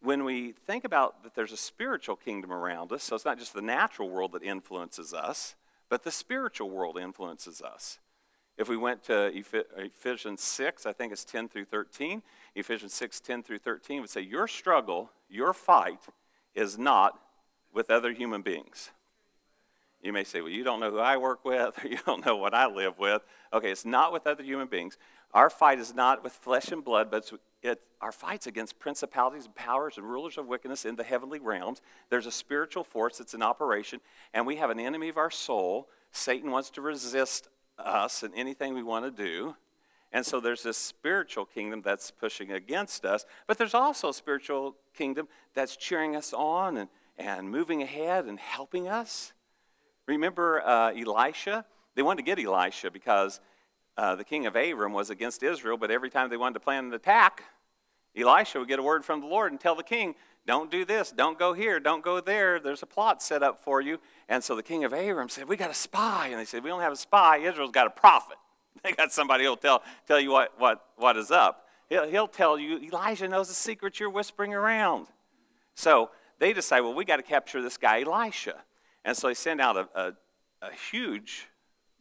when 0.00 0.22
we 0.24 0.52
think 0.52 0.84
about 0.84 1.24
that 1.24 1.34
there's 1.34 1.50
a 1.50 1.56
spiritual 1.56 2.14
kingdom 2.14 2.52
around 2.52 2.92
us, 2.92 3.02
so 3.02 3.16
it's 3.16 3.24
not 3.24 3.38
just 3.38 3.52
the 3.52 3.62
natural 3.62 4.08
world 4.08 4.32
that 4.32 4.44
influences 4.44 5.12
us, 5.12 5.56
but 5.88 6.04
the 6.04 6.12
spiritual 6.12 6.70
world 6.70 6.96
influences 6.96 7.60
us. 7.60 7.98
If 8.60 8.68
we 8.68 8.76
went 8.76 9.02
to 9.04 9.32
Ephesians 9.34 10.42
6, 10.42 10.84
I 10.84 10.92
think 10.92 11.12
it's 11.14 11.24
10 11.24 11.48
through 11.48 11.64
13, 11.64 12.20
Ephesians 12.54 12.92
6, 12.92 13.18
10 13.20 13.42
through 13.42 13.60
13 13.60 14.02
would 14.02 14.10
say, 14.10 14.20
Your 14.20 14.46
struggle, 14.46 15.10
your 15.30 15.54
fight 15.54 16.00
is 16.54 16.76
not 16.76 17.18
with 17.72 17.90
other 17.90 18.12
human 18.12 18.42
beings. 18.42 18.90
You 20.02 20.12
may 20.12 20.24
say, 20.24 20.42
well, 20.42 20.50
you 20.50 20.62
don't 20.62 20.78
know 20.78 20.90
who 20.90 20.98
I 20.98 21.16
work 21.16 21.42
with, 21.42 21.82
or 21.82 21.88
you 21.88 21.96
don't 22.04 22.24
know 22.26 22.36
what 22.36 22.52
I 22.52 22.66
live 22.66 22.98
with. 22.98 23.22
Okay, 23.50 23.70
it's 23.70 23.86
not 23.86 24.12
with 24.12 24.26
other 24.26 24.42
human 24.42 24.66
beings. 24.66 24.98
Our 25.32 25.48
fight 25.48 25.78
is 25.78 25.94
not 25.94 26.22
with 26.22 26.34
flesh 26.34 26.70
and 26.70 26.84
blood, 26.84 27.10
but 27.10 27.16
it's, 27.18 27.32
it, 27.62 27.86
our 28.02 28.12
fight's 28.12 28.46
against 28.46 28.78
principalities 28.78 29.46
and 29.46 29.54
powers 29.54 29.96
and 29.96 30.04
rulers 30.04 30.36
of 30.36 30.46
wickedness 30.46 30.84
in 30.84 30.96
the 30.96 31.04
heavenly 31.04 31.38
realms. 31.38 31.80
There's 32.10 32.26
a 32.26 32.32
spiritual 32.32 32.84
force 32.84 33.16
that's 33.16 33.32
in 33.32 33.40
operation, 33.40 34.00
and 34.34 34.46
we 34.46 34.56
have 34.56 34.68
an 34.68 34.78
enemy 34.78 35.08
of 35.08 35.16
our 35.16 35.30
soul. 35.30 35.88
Satan 36.12 36.50
wants 36.50 36.68
to 36.70 36.82
resist 36.82 37.48
us 37.86 38.22
and 38.22 38.32
anything 38.34 38.74
we 38.74 38.82
want 38.82 39.04
to 39.04 39.10
do. 39.10 39.56
And 40.12 40.26
so 40.26 40.40
there's 40.40 40.62
this 40.62 40.76
spiritual 40.76 41.44
kingdom 41.44 41.82
that's 41.82 42.10
pushing 42.10 42.50
against 42.50 43.04
us, 43.04 43.24
but 43.46 43.58
there's 43.58 43.74
also 43.74 44.08
a 44.08 44.14
spiritual 44.14 44.76
kingdom 44.94 45.28
that's 45.54 45.76
cheering 45.76 46.16
us 46.16 46.32
on 46.32 46.76
and, 46.76 46.88
and 47.16 47.48
moving 47.48 47.82
ahead 47.82 48.24
and 48.26 48.40
helping 48.40 48.88
us. 48.88 49.32
Remember 50.06 50.66
uh, 50.66 50.92
Elisha? 50.92 51.64
They 51.94 52.02
wanted 52.02 52.24
to 52.24 52.34
get 52.34 52.44
Elisha 52.44 52.90
because 52.90 53.40
uh, 53.96 54.16
the 54.16 54.24
king 54.24 54.46
of 54.46 54.56
Aram 54.56 54.92
was 54.92 55.10
against 55.10 55.42
Israel, 55.42 55.76
but 55.76 55.90
every 55.90 56.10
time 56.10 56.28
they 56.28 56.36
wanted 56.36 56.54
to 56.54 56.60
plan 56.60 56.86
an 56.86 56.94
attack, 56.94 57.44
Elisha 58.16 58.58
would 58.58 58.68
get 58.68 58.80
a 58.80 58.82
word 58.82 59.04
from 59.04 59.20
the 59.20 59.26
Lord 59.26 59.52
and 59.52 59.60
tell 59.60 59.76
the 59.76 59.84
king, 59.84 60.16
Don't 60.46 60.70
do 60.70 60.84
this, 60.84 61.12
don't 61.12 61.38
go 61.38 61.52
here, 61.52 61.78
don't 61.78 62.02
go 62.02 62.20
there, 62.20 62.58
there's 62.58 62.82
a 62.82 62.86
plot 62.86 63.22
set 63.22 63.42
up 63.42 63.62
for 63.62 63.80
you. 63.80 63.98
And 64.28 64.42
so 64.42 64.56
the 64.56 64.62
king 64.62 64.84
of 64.84 64.92
Aram 64.92 65.28
said, 65.28 65.48
We 65.48 65.56
got 65.56 65.70
a 65.70 65.74
spy. 65.74 66.28
And 66.28 66.40
they 66.40 66.44
said, 66.44 66.64
We 66.64 66.70
don't 66.70 66.80
have 66.80 66.92
a 66.92 66.96
spy, 66.96 67.38
Israel's 67.38 67.70
got 67.70 67.86
a 67.86 67.90
prophet. 67.90 68.36
They 68.82 68.92
got 68.92 69.12
somebody 69.12 69.44
who'll 69.44 69.56
tell, 69.56 69.82
tell 70.06 70.18
you 70.18 70.30
what, 70.30 70.54
what, 70.58 70.82
what 70.96 71.16
is 71.18 71.30
up. 71.30 71.66
He'll, 71.90 72.08
he'll 72.08 72.28
tell 72.28 72.58
you, 72.58 72.78
Elijah 72.78 73.28
knows 73.28 73.48
the 73.48 73.54
secret 73.54 74.00
you're 74.00 74.08
whispering 74.08 74.54
around. 74.54 75.08
So 75.74 76.10
they 76.38 76.54
decide, 76.54 76.80
Well, 76.80 76.94
we 76.94 77.04
got 77.04 77.16
to 77.16 77.22
capture 77.22 77.60
this 77.60 77.76
guy, 77.76 78.02
Elisha. 78.02 78.62
And 79.04 79.16
so 79.16 79.26
they 79.26 79.34
sent 79.34 79.60
out 79.60 79.76
a, 79.76 79.88
a, 79.94 80.12
a 80.62 80.72
huge 80.90 81.48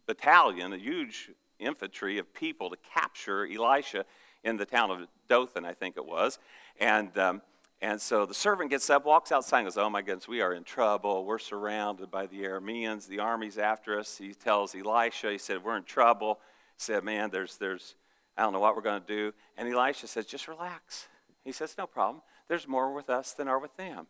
battalion, 0.06 0.72
a 0.72 0.78
huge 0.78 1.32
infantry 1.60 2.18
of 2.18 2.34
people 2.34 2.70
to 2.70 2.78
capture 2.94 3.46
Elisha 3.46 4.06
in 4.44 4.56
the 4.56 4.66
town 4.66 4.92
of 4.92 5.08
Dothan, 5.28 5.66
I 5.66 5.74
think 5.74 5.98
it 5.98 6.06
was. 6.06 6.40
And, 6.80 7.18
um, 7.18 7.42
and 7.82 8.02
so 8.02 8.26
the 8.26 8.34
servant 8.34 8.70
gets 8.70 8.90
up, 8.90 9.06
walks 9.06 9.32
outside, 9.32 9.60
and 9.60 9.68
goes, 9.68 9.78
Oh 9.78 9.90
my 9.90 10.02
goodness, 10.02 10.28
we 10.28 10.42
are 10.42 10.54
in 10.54 10.64
trouble. 10.64 11.24
We're 11.26 11.40
surrounded 11.40 12.12
by 12.12 12.28
the 12.28 12.44
Arameans. 12.44 13.08
The 13.08 13.20
army's 13.20 13.58
after 13.58 13.98
us. 13.98 14.18
He 14.18 14.34
tells 14.34 14.76
Elisha, 14.76 15.32
He 15.32 15.38
said, 15.38 15.64
We're 15.64 15.78
in 15.78 15.84
trouble. 15.84 16.40
He 16.76 16.84
said, 16.84 17.04
Man, 17.04 17.30
there's, 17.30 17.58
there's, 17.58 17.96
I 18.38 18.44
don't 18.44 18.52
know 18.52 18.60
what 18.60 18.76
we're 18.76 18.82
going 18.82 19.02
to 19.02 19.08
do. 19.08 19.34
And 19.58 19.70
Elisha 19.70 20.08
says, 20.08 20.26
Just 20.26 20.50
relax. 20.50 21.08
He 21.46 21.54
says, 21.54 21.76
No 21.78 21.88
problem. 21.88 22.22
There's 22.50 22.68
more 22.68 22.94
with 22.94 23.10
us 23.10 23.32
than 23.32 23.48
are 23.48 23.60
with 23.60 23.78
them. 23.78 24.08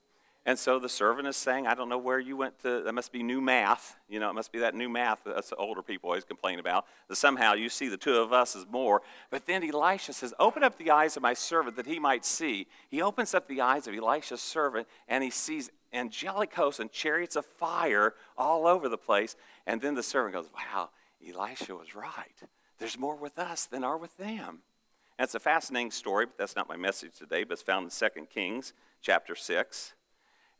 And 0.49 0.57
so 0.57 0.79
the 0.79 0.89
servant 0.89 1.27
is 1.27 1.37
saying, 1.37 1.67
I 1.67 1.75
don't 1.75 1.89
know 1.89 1.99
where 1.99 2.17
you 2.17 2.35
went 2.35 2.57
to, 2.63 2.81
that 2.81 2.93
must 2.93 3.11
be 3.11 3.21
new 3.21 3.39
math. 3.39 3.97
You 4.09 4.19
know, 4.19 4.31
it 4.31 4.33
must 4.33 4.51
be 4.51 4.57
that 4.57 4.73
new 4.73 4.89
math 4.89 5.23
that 5.25 5.45
older 5.59 5.83
people 5.83 6.09
always 6.09 6.23
complain 6.23 6.57
about, 6.57 6.87
that 7.07 7.17
somehow 7.17 7.53
you 7.53 7.69
see 7.69 7.87
the 7.87 7.97
two 7.97 8.15
of 8.15 8.33
us 8.33 8.55
as 8.55 8.65
more. 8.67 9.03
But 9.29 9.45
then 9.45 9.63
Elisha 9.63 10.11
says, 10.11 10.33
Open 10.39 10.63
up 10.63 10.79
the 10.79 10.89
eyes 10.89 11.15
of 11.15 11.21
my 11.21 11.35
servant 11.35 11.75
that 11.75 11.85
he 11.85 11.99
might 11.99 12.25
see. 12.25 12.65
He 12.89 12.99
opens 12.99 13.35
up 13.35 13.47
the 13.47 13.61
eyes 13.61 13.85
of 13.85 13.93
Elisha's 13.93 14.41
servant 14.41 14.87
and 15.07 15.23
he 15.23 15.29
sees 15.29 15.69
angelic 15.93 16.51
hosts 16.55 16.79
and 16.79 16.91
chariots 16.91 17.35
of 17.35 17.45
fire 17.45 18.15
all 18.35 18.65
over 18.65 18.89
the 18.89 18.97
place. 18.97 19.35
And 19.67 19.79
then 19.79 19.93
the 19.93 20.01
servant 20.01 20.33
goes, 20.33 20.49
Wow, 20.51 20.89
Elisha 21.23 21.75
was 21.75 21.93
right. 21.93 22.41
There's 22.79 22.97
more 22.97 23.15
with 23.15 23.37
us 23.37 23.67
than 23.67 23.83
are 23.83 23.97
with 23.97 24.17
them. 24.17 24.63
And 25.19 25.25
it's 25.25 25.35
a 25.35 25.39
fascinating 25.39 25.91
story, 25.91 26.25
but 26.25 26.39
that's 26.39 26.55
not 26.55 26.67
my 26.67 26.75
message 26.75 27.11
today, 27.19 27.43
but 27.43 27.53
it's 27.53 27.61
found 27.61 27.83
in 27.83 27.91
2 27.91 28.25
Kings 28.25 28.73
chapter 29.03 29.35
6. 29.35 29.93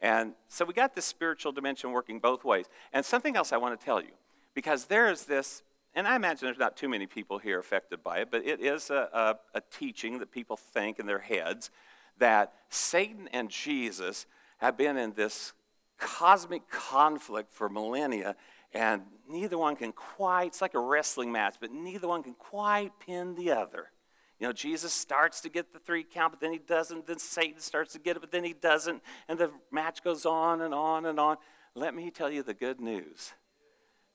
And 0.02 0.34
so 0.48 0.66
we 0.66 0.74
got 0.74 0.96
this 0.96 1.06
spiritual 1.06 1.52
dimension 1.52 1.92
working 1.92 2.20
both 2.20 2.44
ways. 2.44 2.66
And 2.94 3.06
something 3.06 3.36
else 3.36 3.52
I 3.52 3.58
want 3.58 3.80
to 3.80 3.86
tell 3.86 4.02
you, 4.02 4.12
because 4.54 4.86
there 4.86 5.10
is 5.10 5.26
this, 5.26 5.64
and 5.94 6.08
I 6.08 6.16
imagine 6.16 6.46
there's 6.46 6.58
not 6.58 6.78
too 6.78 6.90
many 6.90 7.06
people 7.06 7.40
here 7.40 7.60
affected 7.60 8.04
by 8.04 8.20
it, 8.20 8.30
but 8.32 8.46
it 8.46 8.62
is 8.62 8.90
a, 8.90 9.10
a, 9.54 9.58
a 9.58 9.62
teaching 9.72 10.20
that 10.20 10.32
people 10.32 10.56
think 10.56 11.00
in 11.00 11.06
their 11.06 11.20
heads 11.20 11.70
that 12.18 12.54
Satan 12.70 13.28
and 13.34 13.50
Jesus 13.50 14.26
have 14.60 14.78
been 14.78 14.98
in 14.98 15.14
this 15.14 15.54
cosmic 15.98 16.70
conflict 16.70 17.52
for 17.52 17.70
millennia, 17.70 18.36
and 18.74 19.02
neither 19.28 19.58
one 19.58 19.76
can 19.76 19.92
quite, 19.92 20.48
it's 20.48 20.62
like 20.62 20.74
a 20.74 20.80
wrestling 20.80 21.32
match, 21.32 21.56
but 21.60 21.72
neither 21.72 22.08
one 22.08 22.24
can 22.24 22.36
quite 22.36 22.92
pin 23.00 23.36
the 23.36 23.52
other. 23.52 23.92
You 24.40 24.48
know, 24.48 24.54
Jesus 24.54 24.94
starts 24.94 25.42
to 25.42 25.50
get 25.50 25.74
the 25.74 25.80
three 25.80 26.04
count, 26.04 26.32
but 26.32 26.40
then 26.40 26.54
he 26.54 26.60
doesn't. 26.60 27.08
Then 27.08 27.20
Satan 27.20 27.60
starts 27.60 27.94
to 27.94 28.00
get 28.00 28.16
it, 28.16 28.22
but 28.22 28.32
then 28.32 28.46
he 28.46 28.54
doesn't. 28.54 29.04
And 29.28 29.38
the 29.38 29.52
match 29.70 30.02
goes 30.04 30.26
on 30.26 30.62
and 30.62 30.74
on 30.74 31.06
and 31.06 31.20
on. 31.20 31.38
Let 31.76 31.94
me 31.94 32.10
tell 32.10 32.32
you 32.32 32.42
the 32.42 32.54
good 32.54 32.80
news 32.80 33.34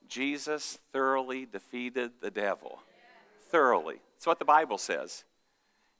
Jesus 0.09 0.79
thoroughly 0.93 1.47
defeated 1.47 2.13
the 2.21 2.31
devil. 2.31 2.81
Thoroughly. 3.51 4.01
That's 4.17 4.27
what 4.27 4.39
the 4.39 4.45
Bible 4.45 4.79
says. 4.79 5.25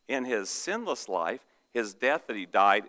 In 0.09 0.25
his 0.25 0.49
sinless 0.49 1.09
life, 1.09 1.41
his 1.73 1.95
death 1.95 2.27
that 2.27 2.37
he 2.37 2.47
died 2.47 2.85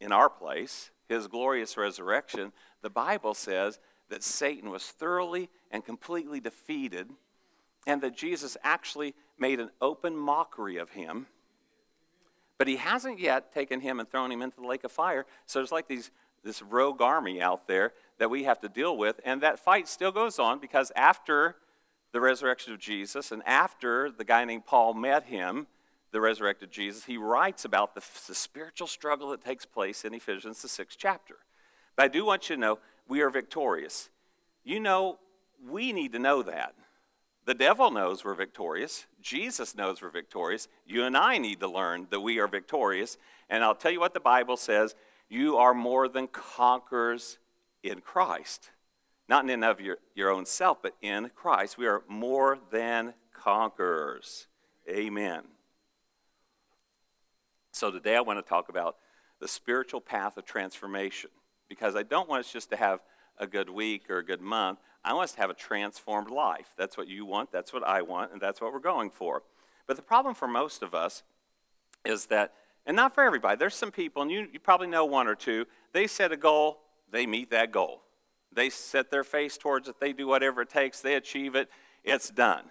in 0.00 0.12
our 0.12 0.28
place, 0.28 0.90
his 1.08 1.26
glorious 1.26 1.76
resurrection, 1.76 2.52
the 2.82 2.90
Bible 2.90 3.34
says 3.34 3.78
that 4.10 4.22
Satan 4.22 4.70
was 4.70 4.84
thoroughly 4.84 5.48
and 5.70 5.84
completely 5.84 6.40
defeated 6.40 7.08
and 7.86 8.00
that 8.02 8.16
Jesus 8.16 8.56
actually 8.62 9.14
made 9.38 9.60
an 9.60 9.70
open 9.80 10.16
mockery 10.16 10.76
of 10.76 10.90
him. 10.90 11.26
But 12.58 12.68
he 12.68 12.76
hasn't 12.76 13.18
yet 13.18 13.52
taken 13.52 13.80
him 13.80 14.00
and 14.00 14.08
thrown 14.08 14.30
him 14.30 14.42
into 14.42 14.60
the 14.60 14.66
lake 14.66 14.84
of 14.84 14.92
fire. 14.92 15.26
So 15.46 15.58
there's 15.58 15.72
like 15.72 15.88
these, 15.88 16.10
this 16.42 16.62
rogue 16.62 17.02
army 17.02 17.42
out 17.42 17.66
there 17.66 17.92
that 18.18 18.30
we 18.30 18.44
have 18.44 18.60
to 18.60 18.68
deal 18.68 18.96
with. 18.96 19.20
And 19.24 19.40
that 19.40 19.58
fight 19.58 19.88
still 19.88 20.12
goes 20.12 20.38
on 20.38 20.60
because 20.60 20.92
after 20.94 21.56
the 22.12 22.20
resurrection 22.20 22.72
of 22.72 22.78
Jesus 22.78 23.32
and 23.32 23.42
after 23.44 24.10
the 24.10 24.24
guy 24.24 24.44
named 24.44 24.66
Paul 24.66 24.94
met 24.94 25.24
him, 25.24 25.66
the 26.12 26.20
resurrected 26.20 26.70
Jesus, 26.70 27.04
he 27.04 27.16
writes 27.16 27.64
about 27.64 27.96
the, 27.96 28.02
the 28.28 28.36
spiritual 28.36 28.86
struggle 28.86 29.30
that 29.30 29.44
takes 29.44 29.66
place 29.66 30.04
in 30.04 30.14
Ephesians, 30.14 30.62
the 30.62 30.68
sixth 30.68 30.96
chapter. 30.96 31.38
But 31.96 32.04
I 32.04 32.08
do 32.08 32.24
want 32.24 32.48
you 32.48 32.54
to 32.54 32.60
know 32.60 32.78
we 33.08 33.20
are 33.20 33.30
victorious. 33.30 34.10
You 34.62 34.78
know, 34.78 35.18
we 35.68 35.92
need 35.92 36.12
to 36.12 36.20
know 36.20 36.42
that. 36.44 36.76
The 37.46 37.54
devil 37.54 37.90
knows 37.90 38.24
we're 38.24 38.34
victorious. 38.34 39.06
Jesus 39.20 39.76
knows 39.76 40.00
we're 40.00 40.08
victorious. 40.10 40.66
You 40.86 41.04
and 41.04 41.16
I 41.16 41.38
need 41.38 41.60
to 41.60 41.68
learn 41.68 42.06
that 42.10 42.20
we 42.20 42.38
are 42.38 42.48
victorious. 42.48 43.18
And 43.50 43.62
I'll 43.62 43.74
tell 43.74 43.90
you 43.90 44.00
what 44.00 44.14
the 44.14 44.20
Bible 44.20 44.56
says 44.56 44.94
you 45.28 45.56
are 45.56 45.74
more 45.74 46.08
than 46.08 46.26
conquerors 46.28 47.38
in 47.82 48.00
Christ. 48.00 48.70
Not 49.28 49.44
in 49.44 49.50
and 49.50 49.64
of 49.64 49.80
your, 49.80 49.98
your 50.14 50.30
own 50.30 50.46
self, 50.46 50.82
but 50.82 50.94
in 51.02 51.30
Christ. 51.34 51.78
We 51.78 51.86
are 51.86 52.02
more 52.08 52.58
than 52.70 53.14
conquerors. 53.32 54.46
Amen. 54.88 55.42
So 57.72 57.90
today 57.90 58.16
I 58.16 58.20
want 58.20 58.38
to 58.38 58.48
talk 58.48 58.68
about 58.68 58.96
the 59.40 59.48
spiritual 59.48 60.00
path 60.00 60.36
of 60.36 60.44
transformation 60.44 61.30
because 61.68 61.96
I 61.96 62.02
don't 62.02 62.28
want 62.28 62.40
us 62.40 62.52
just 62.52 62.70
to 62.70 62.76
have 62.76 63.00
a 63.38 63.46
good 63.46 63.68
week 63.70 64.10
or 64.10 64.18
a 64.18 64.24
good 64.24 64.40
month. 64.40 64.78
I 65.04 65.12
want 65.12 65.24
us 65.24 65.32
to 65.32 65.40
have 65.40 65.50
a 65.50 65.54
transformed 65.54 66.30
life. 66.30 66.72
That's 66.76 66.96
what 66.96 67.08
you 67.08 67.26
want, 67.26 67.52
that's 67.52 67.72
what 67.72 67.86
I 67.86 68.02
want, 68.02 68.32
and 68.32 68.40
that's 68.40 68.60
what 68.60 68.72
we're 68.72 68.78
going 68.78 69.10
for. 69.10 69.42
But 69.86 69.96
the 69.96 70.02
problem 70.02 70.34
for 70.34 70.48
most 70.48 70.82
of 70.82 70.94
us 70.94 71.22
is 72.04 72.26
that, 72.26 72.52
and 72.86 72.96
not 72.96 73.14
for 73.14 73.22
everybody, 73.22 73.56
there's 73.56 73.74
some 73.74 73.90
people, 73.90 74.22
and 74.22 74.30
you, 74.30 74.48
you 74.52 74.58
probably 74.58 74.86
know 74.86 75.04
one 75.04 75.26
or 75.26 75.34
two, 75.34 75.66
they 75.92 76.06
set 76.06 76.32
a 76.32 76.36
goal, 76.36 76.80
they 77.10 77.26
meet 77.26 77.50
that 77.50 77.70
goal. 77.70 78.02
They 78.52 78.70
set 78.70 79.10
their 79.10 79.24
face 79.24 79.58
towards 79.58 79.88
it, 79.88 80.00
they 80.00 80.12
do 80.12 80.26
whatever 80.26 80.62
it 80.62 80.70
takes, 80.70 81.00
they 81.00 81.14
achieve 81.14 81.54
it, 81.54 81.68
it's 82.02 82.30
done. 82.30 82.64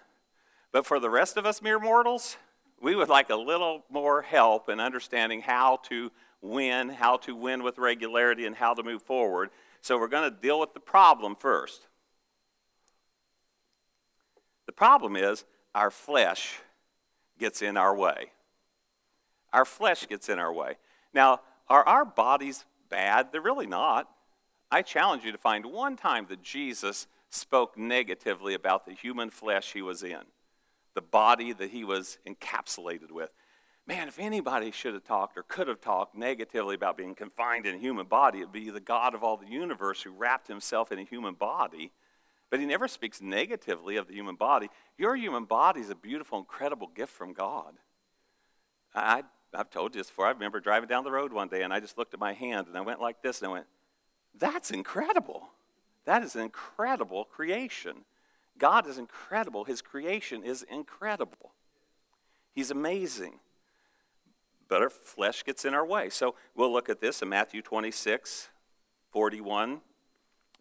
But 0.72 0.86
for 0.86 0.98
the 0.98 1.10
rest 1.10 1.36
of 1.36 1.46
us 1.46 1.62
mere 1.62 1.78
mortals, 1.78 2.36
we 2.80 2.96
would 2.96 3.08
like 3.08 3.30
a 3.30 3.36
little 3.36 3.84
more 3.90 4.22
help 4.22 4.68
in 4.68 4.80
understanding 4.80 5.40
how 5.40 5.78
to 5.88 6.10
win, 6.42 6.88
how 6.88 7.16
to 7.18 7.34
win 7.34 7.62
with 7.62 7.78
regularity, 7.78 8.44
and 8.46 8.56
how 8.56 8.74
to 8.74 8.82
move 8.82 9.02
forward. 9.02 9.50
So 9.84 9.98
we're 9.98 10.08
going 10.08 10.30
to 10.30 10.34
deal 10.34 10.58
with 10.58 10.72
the 10.72 10.80
problem 10.80 11.34
first. 11.34 11.88
The 14.64 14.72
problem 14.72 15.14
is 15.14 15.44
our 15.74 15.90
flesh 15.90 16.54
gets 17.38 17.60
in 17.60 17.76
our 17.76 17.94
way. 17.94 18.30
Our 19.52 19.66
flesh 19.66 20.08
gets 20.08 20.30
in 20.30 20.38
our 20.38 20.50
way. 20.50 20.78
Now, 21.12 21.42
are 21.68 21.86
our 21.86 22.06
bodies 22.06 22.64
bad? 22.88 23.30
They're 23.30 23.42
really 23.42 23.66
not. 23.66 24.08
I 24.70 24.80
challenge 24.80 25.22
you 25.22 25.32
to 25.32 25.38
find 25.38 25.66
one 25.66 25.96
time 25.96 26.28
that 26.30 26.42
Jesus 26.42 27.06
spoke 27.28 27.76
negatively 27.76 28.54
about 28.54 28.86
the 28.86 28.94
human 28.94 29.28
flesh 29.28 29.74
he 29.74 29.82
was 29.82 30.02
in, 30.02 30.22
the 30.94 31.02
body 31.02 31.52
that 31.52 31.72
he 31.72 31.84
was 31.84 32.16
encapsulated 32.26 33.10
with 33.10 33.34
man, 33.86 34.08
if 34.08 34.18
anybody 34.18 34.70
should 34.70 34.94
have 34.94 35.04
talked 35.04 35.36
or 35.36 35.42
could 35.42 35.68
have 35.68 35.80
talked 35.80 36.14
negatively 36.14 36.74
about 36.74 36.96
being 36.96 37.14
confined 37.14 37.66
in 37.66 37.74
a 37.74 37.78
human 37.78 38.06
body, 38.06 38.38
it'd 38.38 38.52
be 38.52 38.70
the 38.70 38.80
God 38.80 39.14
of 39.14 39.22
all 39.22 39.36
the 39.36 39.46
universe 39.46 40.02
who 40.02 40.10
wrapped 40.10 40.48
himself 40.48 40.90
in 40.90 40.98
a 40.98 41.04
human 41.04 41.34
body. 41.34 41.92
But 42.50 42.60
he 42.60 42.66
never 42.66 42.88
speaks 42.88 43.20
negatively 43.20 43.96
of 43.96 44.06
the 44.06 44.14
human 44.14 44.36
body. 44.36 44.70
Your 44.96 45.16
human 45.16 45.44
body 45.44 45.80
is 45.80 45.90
a 45.90 45.94
beautiful, 45.94 46.38
incredible 46.38 46.90
gift 46.94 47.12
from 47.12 47.32
God. 47.32 47.74
I, 48.94 49.24
I've 49.52 49.70
told 49.70 49.94
you 49.94 50.00
this 50.00 50.08
before. 50.08 50.26
I 50.26 50.30
remember 50.30 50.60
driving 50.60 50.88
down 50.88 51.04
the 51.04 51.10
road 51.10 51.32
one 51.32 51.48
day 51.48 51.62
and 51.62 51.72
I 51.72 51.80
just 51.80 51.98
looked 51.98 52.14
at 52.14 52.20
my 52.20 52.32
hand 52.32 52.68
and 52.68 52.76
I 52.76 52.80
went 52.80 53.00
like 53.00 53.22
this 53.22 53.40
and 53.40 53.48
I 53.48 53.52
went, 53.52 53.66
That's 54.38 54.70
incredible. 54.70 55.48
That 56.04 56.22
is 56.22 56.36
an 56.36 56.42
incredible 56.42 57.24
creation. 57.24 58.04
God 58.56 58.86
is 58.86 58.98
incredible. 58.98 59.64
His 59.64 59.82
creation 59.82 60.44
is 60.44 60.62
incredible. 60.62 61.52
He's 62.54 62.70
amazing 62.70 63.40
but 64.68 64.82
our 64.82 64.90
flesh 64.90 65.44
gets 65.44 65.64
in 65.64 65.74
our 65.74 65.86
way. 65.86 66.08
So 66.10 66.34
we'll 66.54 66.72
look 66.72 66.88
at 66.88 67.00
this 67.00 67.22
in 67.22 67.28
Matthew 67.28 67.62
26, 67.62 68.48
41, 69.10 69.80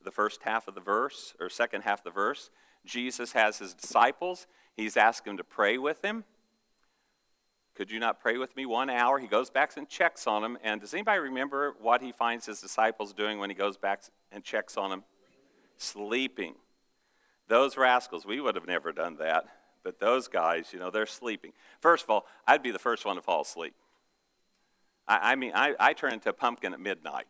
the 0.03 0.11
first 0.11 0.43
half 0.43 0.67
of 0.67 0.75
the 0.75 0.81
verse, 0.81 1.33
or 1.39 1.49
second 1.49 1.81
half 1.81 1.99
of 1.99 2.03
the 2.03 2.11
verse. 2.11 2.49
Jesus 2.85 3.31
has 3.33 3.59
his 3.59 3.73
disciples. 3.73 4.47
He's 4.75 4.97
asked 4.97 5.25
them 5.25 5.37
to 5.37 5.43
pray 5.43 5.77
with 5.77 6.03
him. 6.03 6.25
Could 7.75 7.89
you 7.89 7.99
not 7.99 8.19
pray 8.19 8.37
with 8.37 8.55
me 8.55 8.65
one 8.65 8.89
hour? 8.89 9.17
He 9.17 9.27
goes 9.27 9.49
back 9.49 9.75
and 9.77 9.89
checks 9.89 10.27
on 10.27 10.43
them. 10.43 10.57
And 10.63 10.79
does 10.79 10.93
anybody 10.93 11.19
remember 11.19 11.73
what 11.81 12.01
he 12.01 12.11
finds 12.11 12.45
his 12.45 12.61
disciples 12.61 13.13
doing 13.13 13.39
when 13.39 13.49
he 13.49 13.55
goes 13.55 13.77
back 13.77 14.03
and 14.31 14.43
checks 14.43 14.77
on 14.77 14.91
them? 14.91 15.03
Sleeping. 15.77 16.53
Those 17.47 17.75
rascals, 17.75 18.25
we 18.25 18.39
would 18.39 18.55
have 18.55 18.67
never 18.67 18.91
done 18.91 19.17
that. 19.17 19.45
But 19.83 19.99
those 19.99 20.27
guys, 20.27 20.69
you 20.71 20.79
know, 20.79 20.91
they're 20.91 21.05
sleeping. 21.05 21.51
First 21.81 22.03
of 22.03 22.09
all, 22.09 22.25
I'd 22.47 22.63
be 22.63 22.71
the 22.71 22.79
first 22.79 23.05
one 23.05 23.15
to 23.15 23.21
fall 23.21 23.41
asleep. 23.41 23.73
I, 25.07 25.31
I 25.31 25.35
mean, 25.35 25.51
I, 25.55 25.73
I 25.79 25.93
turn 25.93 26.13
into 26.13 26.29
a 26.29 26.33
pumpkin 26.33 26.73
at 26.73 26.79
midnight. 26.79 27.25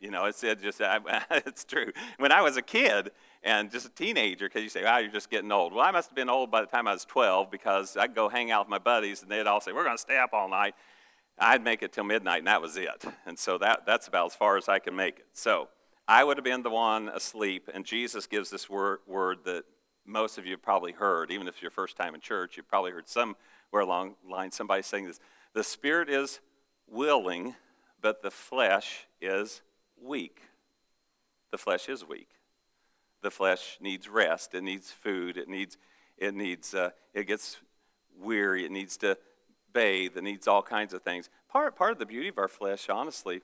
You 0.00 0.10
know, 0.10 0.26
it's 0.26 0.42
it 0.44 0.62
just 0.62 0.80
I, 0.80 1.00
it's 1.30 1.64
true. 1.64 1.92
When 2.18 2.30
I 2.30 2.42
was 2.42 2.56
a 2.56 2.62
kid 2.62 3.10
and 3.42 3.70
just 3.70 3.86
a 3.86 3.90
teenager, 3.90 4.46
because 4.46 4.62
you 4.62 4.68
say, 4.68 4.84
"Wow, 4.84 4.98
you're 4.98 5.10
just 5.10 5.30
getting 5.30 5.50
old." 5.50 5.72
Well, 5.72 5.84
I 5.84 5.90
must 5.90 6.10
have 6.10 6.16
been 6.16 6.30
old 6.30 6.50
by 6.50 6.60
the 6.60 6.66
time 6.66 6.86
I 6.86 6.92
was 6.92 7.04
12 7.04 7.50
because 7.50 7.96
I'd 7.96 8.14
go 8.14 8.28
hang 8.28 8.50
out 8.50 8.66
with 8.66 8.70
my 8.70 8.78
buddies, 8.78 9.22
and 9.22 9.30
they'd 9.30 9.46
all 9.46 9.60
say, 9.60 9.72
"We're 9.72 9.84
going 9.84 9.96
to 9.96 10.00
stay 10.00 10.18
up 10.18 10.30
all 10.32 10.48
night." 10.48 10.74
I'd 11.40 11.62
make 11.62 11.82
it 11.82 11.92
till 11.92 12.04
midnight, 12.04 12.38
and 12.38 12.46
that 12.48 12.60
was 12.60 12.76
it. 12.76 13.04
And 13.24 13.38
so 13.38 13.58
that 13.58 13.86
that's 13.86 14.08
about 14.08 14.26
as 14.26 14.34
far 14.34 14.56
as 14.56 14.68
I 14.68 14.78
can 14.78 14.96
make 14.96 15.20
it. 15.20 15.26
So 15.32 15.68
I 16.06 16.24
would 16.24 16.36
have 16.36 16.44
been 16.44 16.62
the 16.62 16.70
one 16.70 17.08
asleep, 17.08 17.68
and 17.72 17.84
Jesus 17.84 18.26
gives 18.26 18.50
this 18.50 18.68
word, 18.68 19.00
word 19.06 19.38
that 19.44 19.64
most 20.04 20.38
of 20.38 20.46
you 20.46 20.52
have 20.52 20.62
probably 20.62 20.92
heard, 20.92 21.30
even 21.30 21.46
if 21.46 21.54
it's 21.54 21.62
your 21.62 21.70
first 21.70 21.96
time 21.96 22.14
in 22.14 22.20
church. 22.20 22.56
You've 22.56 22.68
probably 22.68 22.90
heard 22.90 23.08
somewhere 23.08 23.36
along 23.82 24.16
the 24.24 24.30
line 24.32 24.50
somebody 24.50 24.82
saying 24.82 25.06
this: 25.06 25.20
"The 25.54 25.62
Spirit 25.62 26.08
is 26.08 26.40
willing, 26.90 27.54
but 28.00 28.22
the 28.22 28.30
flesh 28.30 29.06
is 29.20 29.62
weak. 30.00 30.42
The 31.50 31.58
flesh 31.58 31.88
is 31.88 32.06
weak. 32.06 32.28
The 33.22 33.30
flesh 33.30 33.78
needs 33.80 34.08
rest. 34.08 34.54
It 34.54 34.62
needs 34.62 34.90
food. 34.90 35.36
It 35.36 35.48
needs, 35.48 35.76
it 36.16 36.34
needs, 36.34 36.74
uh, 36.74 36.90
it 37.14 37.26
gets 37.26 37.58
weary. 38.16 38.64
It 38.64 38.70
needs 38.70 38.96
to 38.98 39.18
bathe. 39.72 40.16
It 40.16 40.22
needs 40.22 40.46
all 40.46 40.62
kinds 40.62 40.94
of 40.94 41.02
things. 41.02 41.28
Part, 41.48 41.76
part 41.76 41.92
of 41.92 41.98
the 41.98 42.06
beauty 42.06 42.28
of 42.28 42.38
our 42.38 42.48
flesh, 42.48 42.88
honestly, 42.88 43.40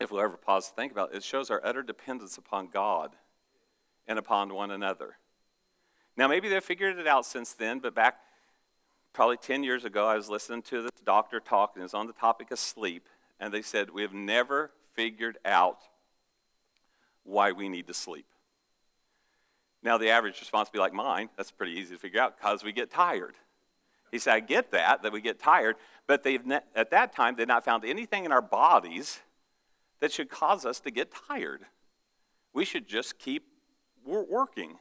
if 0.00 0.10
we'll 0.10 0.20
ever 0.20 0.36
pause 0.36 0.68
to 0.68 0.74
think 0.74 0.92
about 0.92 1.12
it, 1.12 1.16
it 1.16 1.24
shows 1.24 1.50
our 1.50 1.60
utter 1.64 1.82
dependence 1.82 2.36
upon 2.36 2.68
God 2.68 3.16
and 4.06 4.18
upon 4.18 4.52
one 4.52 4.70
another. 4.70 5.16
Now, 6.16 6.28
maybe 6.28 6.48
they've 6.48 6.62
figured 6.62 6.98
it 6.98 7.06
out 7.06 7.26
since 7.26 7.54
then, 7.54 7.80
but 7.80 7.94
back 7.94 8.18
probably 9.14 9.38
10 9.38 9.62
years 9.62 9.84
ago, 9.86 10.06
I 10.06 10.16
was 10.16 10.28
listening 10.28 10.60
to 10.62 10.82
this 10.82 10.90
doctor 11.04 11.40
talk, 11.40 11.72
and 11.74 11.82
it 11.82 11.84
was 11.84 11.94
on 11.94 12.06
the 12.06 12.12
topic 12.12 12.50
of 12.50 12.58
sleep. 12.58 13.08
And 13.40 13.54
they 13.54 13.62
said, 13.62 13.90
We 13.90 14.02
have 14.02 14.12
never 14.12 14.72
figured 14.92 15.38
out 15.44 15.78
why 17.22 17.52
we 17.52 17.70
need 17.70 17.86
to 17.86 17.94
sleep. 17.94 18.26
Now, 19.82 19.98
the 19.98 20.10
average 20.10 20.40
response 20.40 20.68
would 20.68 20.72
be 20.72 20.78
like 20.80 20.92
mine. 20.92 21.30
That's 21.36 21.50
pretty 21.50 21.72
easy 21.72 21.94
to 21.94 22.00
figure 22.00 22.20
out 22.20 22.38
because 22.38 22.62
we 22.64 22.72
get 22.72 22.90
tired. 22.90 23.34
He 24.10 24.18
said, 24.18 24.34
I 24.34 24.40
get 24.40 24.70
that, 24.72 25.02
that 25.02 25.12
we 25.12 25.20
get 25.20 25.40
tired, 25.40 25.76
but 26.06 26.22
they've 26.22 26.44
ne- 26.44 26.60
at 26.74 26.90
that 26.90 27.14
time, 27.14 27.34
they've 27.36 27.48
not 27.48 27.64
found 27.64 27.84
anything 27.84 28.24
in 28.24 28.32
our 28.32 28.42
bodies 28.42 29.20
that 30.00 30.12
should 30.12 30.30
cause 30.30 30.64
us 30.64 30.80
to 30.80 30.90
get 30.90 31.12
tired. 31.28 31.62
We 32.52 32.64
should 32.64 32.86
just 32.86 33.18
keep 33.18 33.44
working. 34.04 34.78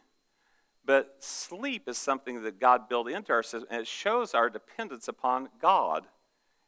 But 0.86 1.16
sleep 1.20 1.88
is 1.88 1.98
something 1.98 2.44
that 2.44 2.60
God 2.60 2.90
built 2.90 3.10
into 3.10 3.32
our 3.32 3.44
system, 3.44 3.68
and 3.70 3.82
it 3.82 3.88
shows 3.88 4.34
our 4.34 4.50
dependence 4.50 5.08
upon 5.08 5.50
God, 5.62 6.08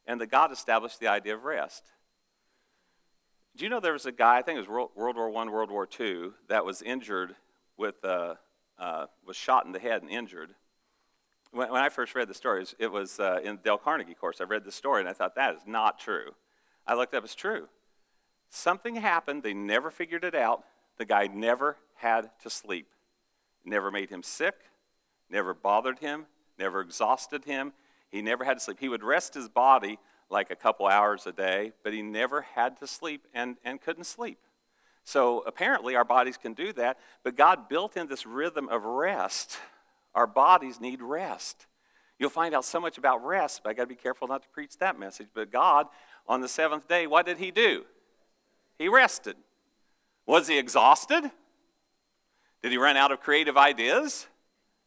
and 0.06 0.20
that 0.20 0.28
God 0.28 0.52
established 0.52 1.00
the 1.00 1.08
idea 1.08 1.34
of 1.34 1.44
rest. 1.44 1.84
Do 3.56 3.64
you 3.64 3.70
know 3.70 3.80
there 3.80 3.92
was 3.92 4.06
a 4.06 4.12
guy, 4.12 4.38
I 4.38 4.42
think 4.42 4.56
it 4.56 4.68
was 4.68 4.68
World 4.68 5.16
War 5.16 5.28
I, 5.28 5.50
World 5.50 5.70
War 5.70 5.88
II, 5.98 6.30
that 6.48 6.64
was 6.64 6.82
injured 6.82 7.34
with, 7.76 8.04
uh, 8.04 8.34
uh, 8.78 9.06
was 9.26 9.36
shot 9.36 9.66
in 9.66 9.72
the 9.72 9.78
head 9.78 10.02
and 10.02 10.10
injured. 10.10 10.54
when, 11.52 11.70
when 11.70 11.82
I 11.82 11.88
first 11.88 12.14
read 12.14 12.28
the 12.28 12.34
story, 12.34 12.66
it 12.78 12.92
was 12.92 13.18
uh, 13.18 13.40
in 13.42 13.58
Dale 13.64 13.78
Carnegie 13.78 14.14
course. 14.14 14.40
I 14.40 14.44
read 14.44 14.64
the 14.64 14.72
story 14.72 15.00
and 15.00 15.08
I 15.08 15.12
thought, 15.12 15.34
that 15.36 15.54
is 15.54 15.62
not 15.66 15.98
true. 15.98 16.34
I 16.86 16.94
looked 16.94 17.14
up, 17.14 17.24
it's 17.24 17.34
true. 17.34 17.68
Something 18.50 18.96
happened, 18.96 19.42
they 19.42 19.54
never 19.54 19.90
figured 19.90 20.24
it 20.24 20.34
out. 20.34 20.64
The 20.98 21.04
guy 21.04 21.26
never 21.26 21.76
had 21.96 22.30
to 22.42 22.50
sleep. 22.50 22.88
Never 23.66 23.90
made 23.90 24.08
him 24.08 24.22
sick, 24.22 24.54
never 25.28 25.52
bothered 25.52 25.98
him, 25.98 26.26
never 26.58 26.80
exhausted 26.80 27.44
him. 27.44 27.72
He 28.10 28.22
never 28.22 28.44
had 28.44 28.54
to 28.54 28.60
sleep. 28.60 28.78
He 28.78 28.88
would 28.88 29.02
rest 29.02 29.34
his 29.34 29.48
body 29.48 29.98
like 30.30 30.50
a 30.50 30.56
couple 30.56 30.86
hours 30.86 31.26
a 31.26 31.32
day, 31.32 31.72
but 31.82 31.92
he 31.92 32.00
never 32.00 32.42
had 32.42 32.78
to 32.78 32.86
sleep 32.86 33.26
and, 33.34 33.56
and 33.64 33.80
couldn't 33.80 34.04
sleep. 34.04 34.38
So 35.02 35.40
apparently, 35.46 35.96
our 35.96 36.04
bodies 36.04 36.36
can 36.36 36.54
do 36.54 36.72
that, 36.74 36.98
but 37.24 37.36
God 37.36 37.68
built 37.68 37.96
in 37.96 38.06
this 38.06 38.24
rhythm 38.24 38.68
of 38.68 38.84
rest. 38.84 39.58
Our 40.14 40.26
bodies 40.26 40.80
need 40.80 41.02
rest. 41.02 41.66
You'll 42.18 42.30
find 42.30 42.54
out 42.54 42.64
so 42.64 42.80
much 42.80 42.98
about 42.98 43.24
rest, 43.24 43.62
but 43.62 43.70
I 43.70 43.74
got 43.74 43.82
to 43.82 43.88
be 43.88 43.94
careful 43.94 44.26
not 44.26 44.42
to 44.42 44.48
preach 44.48 44.78
that 44.78 44.98
message. 44.98 45.28
But 45.34 45.52
God, 45.52 45.86
on 46.26 46.40
the 46.40 46.48
seventh 46.48 46.88
day, 46.88 47.06
what 47.06 47.26
did 47.26 47.38
He 47.38 47.50
do? 47.50 47.84
He 48.78 48.88
rested. 48.88 49.36
Was 50.24 50.48
He 50.48 50.56
exhausted? 50.56 51.30
Did 52.66 52.72
He 52.72 52.78
run 52.78 52.96
out 52.96 53.12
of 53.12 53.20
creative 53.20 53.56
ideas? 53.56 54.26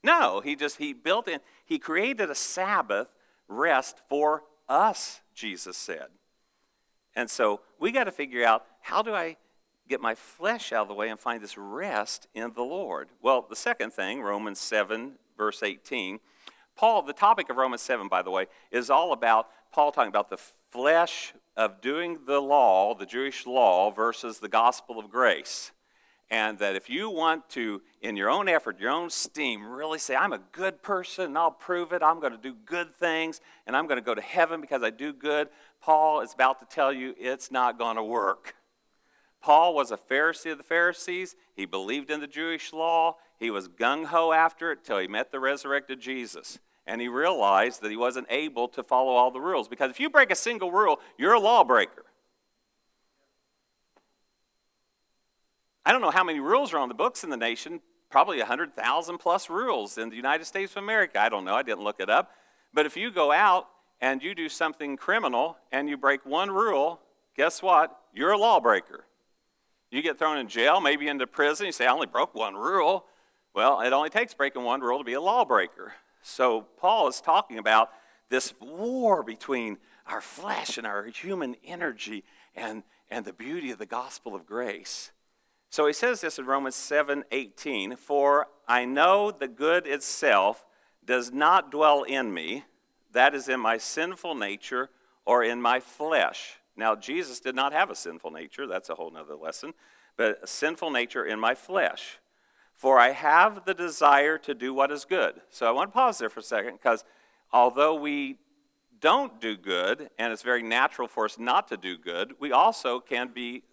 No, 0.04 0.42
He 0.42 0.58
just, 0.58 0.80
He 0.80 0.92
built 0.92 1.30
in, 1.30 1.40
He 1.64 1.80
created 1.80 2.30
a 2.30 2.36
Sabbath 2.36 3.08
rest 3.48 4.02
for 4.10 4.44
us, 4.68 5.22
Jesus 5.34 5.78
said. 5.78 6.08
And 7.16 7.30
so 7.30 7.62
we 7.80 7.94
got 7.94 8.04
to 8.04 8.12
figure 8.12 8.44
out 8.44 8.66
how 8.82 9.02
do 9.02 9.14
I 9.14 9.38
get 9.88 10.02
my 10.02 10.14
flesh 10.14 10.74
out 10.74 10.82
of 10.82 10.88
the 10.90 10.94
way 10.94 11.08
and 11.08 11.18
find 11.18 11.42
this 11.42 11.58
rest 11.58 12.28
in 12.34 12.52
the 12.54 12.64
Lord? 12.64 13.12
Well, 13.22 13.46
the 13.50 13.56
second 13.56 13.94
thing, 13.94 14.22
Romans 14.22 14.60
7, 14.60 15.14
verse 15.38 15.64
18. 15.64 16.20
Paul, 16.76 17.04
the 17.04 17.14
topic 17.14 17.50
of 17.50 17.56
Romans 17.56 17.82
7, 17.82 18.10
by 18.10 18.24
the 18.24 18.30
way, 18.30 18.48
is 18.72 18.90
all 18.90 19.14
about 19.14 19.48
Paul 19.72 19.94
talking 19.94 20.10
about 20.10 20.30
the 20.30 20.42
flesh 20.70 21.34
of 21.56 21.80
doing 21.80 22.20
the 22.28 22.42
law, 22.42 22.94
the 22.94 23.06
Jewish 23.06 23.48
law, 23.48 23.90
versus 23.90 24.40
the 24.40 24.50
gospel 24.50 25.00
of 25.00 25.10
grace. 25.10 25.72
And 26.32 26.60
that 26.60 26.76
if 26.76 26.90
you 26.90 27.10
want 27.10 27.50
to, 27.52 27.82
in 28.02 28.16
your 28.16 28.30
own 28.30 28.48
effort, 28.48 28.80
your 28.80 28.92
own 28.92 29.10
steam, 29.10 29.66
really 29.66 29.98
say, 29.98 30.16
I'm 30.16 30.34
a 30.34 30.42
good 30.52 30.84
person 30.84 31.26
and 31.26 31.38
I'll 31.38 31.50
prove 31.50 31.92
it, 31.92 32.04
I'm 32.04 32.20
going 32.20 32.34
to 32.34 32.38
do 32.38 32.54
good 32.66 32.96
things 32.96 33.42
and 33.66 33.76
I'm 33.76 33.88
going 33.88 34.00
to 34.00 34.06
go 34.06 34.14
to 34.14 34.22
heaven 34.22 34.62
because 34.62 34.84
I 34.84 34.92
do 34.92 35.12
good, 35.12 35.50
Paul 35.82 36.22
is 36.22 36.34
about 36.34 36.60
to 36.60 36.66
tell 36.66 36.94
you 36.94 37.16
it's 37.18 37.52
not 37.52 37.80
going 37.80 37.96
to 37.96 38.04
work. 38.04 38.56
Paul 39.42 39.74
was 39.74 39.90
a 39.92 39.98
Pharisee 39.98 40.52
of 40.52 40.58
the 40.58 40.64
Pharisees. 40.64 41.36
He 41.56 41.66
believed 41.66 42.12
in 42.12 42.20
the 42.20 42.28
Jewish 42.28 42.74
law. 42.74 43.16
He 43.40 43.50
was 43.50 43.70
gung 43.70 44.08
ho 44.08 44.32
after 44.32 44.72
it 44.72 44.84
till 44.84 45.00
he 45.00 45.08
met 45.08 45.32
the 45.32 45.40
resurrected 45.40 46.00
Jesus. 46.00 46.60
And 46.86 47.02
he 47.02 47.08
realized 47.08 47.82
that 47.82 47.92
he 47.92 47.98
wasn't 47.98 48.28
able 48.30 48.68
to 48.70 48.84
follow 48.84 49.14
all 49.14 49.32
the 49.32 49.40
rules. 49.40 49.68
Because 49.68 49.92
if 49.92 50.00
you 50.00 50.10
break 50.10 50.32
a 50.32 50.36
single 50.36 50.72
rule, 50.72 51.00
you're 51.18 51.34
a 51.34 51.40
lawbreaker. 51.40 52.06
I 55.86 55.92
don't 55.92 56.02
know 56.02 56.12
how 56.12 56.24
many 56.24 56.40
rules 56.40 56.74
are 56.74 56.78
on 56.78 56.90
the 56.90 56.96
books 56.96 57.24
in 57.24 57.30
the 57.30 57.38
nation, 57.38 57.82
probably 58.10 58.38
100,000 58.38 59.18
plus 59.18 59.50
rules 59.50 59.98
in 59.98 60.10
the 60.10 60.16
United 60.16 60.46
States 60.46 60.74
of 60.74 60.84
America. 60.84 61.20
I 61.20 61.30
don't 61.30 61.46
know, 61.46 61.56
I 61.56 61.64
didn't 61.64 61.84
look 61.84 62.00
it 62.00 62.10
up. 62.10 62.32
But 62.74 62.86
if 62.86 62.98
you 62.98 63.12
go 63.12 63.32
out 63.32 63.68
and 64.02 64.22
you 64.22 64.36
do 64.36 64.50
something 64.50 64.98
criminal 64.98 65.58
and 65.72 65.90
you 65.90 65.98
break 65.98 66.26
one 66.26 66.52
rule, 66.52 67.00
guess 67.36 67.62
what? 67.62 67.98
You're 68.14 68.32
a 68.32 68.38
lawbreaker. 68.38 69.06
You 69.92 70.02
get 70.02 70.20
thrown 70.20 70.38
in 70.38 70.48
jail, 70.48 70.80
maybe 70.80 71.08
into 71.08 71.26
prison. 71.26 71.66
You 71.66 71.72
say, 71.72 71.88
I 71.88 71.92
only 71.92 72.08
broke 72.08 72.36
one 72.36 72.56
rule. 72.56 73.06
Well, 73.56 73.82
it 73.82 73.94
only 73.94 74.10
takes 74.10 74.34
breaking 74.34 74.64
one 74.64 74.82
rule 74.82 75.00
to 75.00 75.04
be 75.04 75.14
a 75.14 75.22
lawbreaker. 75.22 75.94
So 76.22 76.68
Paul 76.78 77.08
is 77.08 77.22
talking 77.22 77.58
about 77.58 77.90
this 78.30 78.54
war 78.60 79.24
between 79.24 79.78
our 80.06 80.22
flesh 80.22 80.78
and 80.78 80.86
our 80.86 81.06
human 81.06 81.56
energy 81.64 82.24
and, 82.56 82.84
and 83.10 83.26
the 83.26 83.34
beauty 83.34 83.72
of 83.72 83.80
the 83.80 83.86
gospel 83.86 84.36
of 84.36 84.46
grace. 84.46 85.12
So 85.70 85.86
he 85.86 85.94
says 85.94 86.22
this 86.22 86.40
in 86.40 86.46
Romans 86.46 86.76
7 86.76 87.24
18, 87.32 87.96
For 87.96 88.48
I 88.68 88.86
know 88.86 89.32
the 89.32 89.48
good 89.48 89.86
itself 89.86 90.66
does 91.06 91.32
not 91.32 91.72
dwell 91.72 92.04
in 92.04 92.34
me, 92.34 92.66
that 93.12 93.34
is 93.34 93.50
in 93.50 93.60
my 93.60 93.78
sinful 93.78 94.36
nature 94.36 94.90
or 95.26 95.44
in 95.44 95.62
my 95.62 95.80
flesh. 95.80 96.60
Now, 96.76 96.96
Jesus 96.96 97.40
did 97.40 97.56
not 97.56 97.74
have 97.74 97.90
a 97.90 97.96
sinful 97.96 98.32
nature. 98.32 98.66
That's 98.66 98.90
a 98.90 98.96
whole 98.96 99.16
other 99.16 99.36
lesson. 99.36 99.74
But 100.16 100.40
a 100.44 100.48
sinful 100.48 100.92
nature 100.92 101.26
in 101.26 101.40
my 101.40 101.54
flesh. 101.54 102.20
For 102.74 102.98
I 102.98 103.12
have 103.12 103.66
the 103.66 103.74
desire 103.74 104.38
to 104.38 104.54
do 104.54 104.74
what 104.74 104.92
is 104.92 105.04
good. 105.04 105.42
So 105.50 105.68
I 105.68 105.72
want 105.72 105.90
to 105.90 105.94
pause 105.94 106.18
there 106.18 106.30
for 106.30 106.40
a 106.40 106.44
second 106.44 106.74
because 106.74 107.04
although 107.52 107.96
we 107.96 108.38
don't 109.02 109.42
do 109.42 109.58
good, 109.58 110.10
and 110.18 110.32
it's 110.32 110.42
very 110.42 110.64
natural 110.64 111.08
for 111.08 111.26
us 111.26 111.38
not 111.38 111.68
to 111.70 111.78
do 111.78 111.98
good, 111.98 112.34
we 112.40 112.52
also 112.52 113.00
can 113.00 113.32
be, 113.34 113.64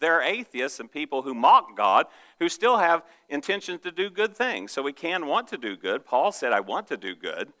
there 0.00 0.14
are 0.14 0.22
atheists 0.22 0.80
and 0.80 0.90
people 0.90 1.22
who 1.22 1.34
mock 1.34 1.76
God 1.76 2.06
who 2.38 2.48
still 2.48 2.78
have 2.78 3.02
intentions 3.28 3.80
to 3.82 3.92
do 3.92 4.10
good 4.10 4.36
things. 4.36 4.72
So 4.72 4.82
we 4.82 4.92
can 4.92 5.26
want 5.26 5.48
to 5.48 5.58
do 5.58 5.76
good. 5.76 6.04
Paul 6.04 6.32
said, 6.32 6.52
I 6.52 6.60
want 6.60 6.88
to 6.88 6.96
do 6.96 7.14
good, 7.14 7.52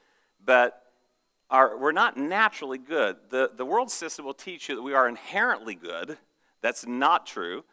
but 0.44 0.82
are, 1.50 1.76
we're 1.76 1.92
not 1.92 2.16
naturally 2.16 2.78
good. 2.78 3.16
The, 3.30 3.50
the 3.54 3.64
world 3.64 3.90
system 3.90 4.24
will 4.24 4.34
teach 4.34 4.68
you 4.68 4.76
that 4.76 4.82
we 4.82 4.94
are 4.94 5.08
inherently 5.08 5.74
good. 5.74 6.18
That's 6.62 6.86
not 6.86 7.26
true. 7.26 7.64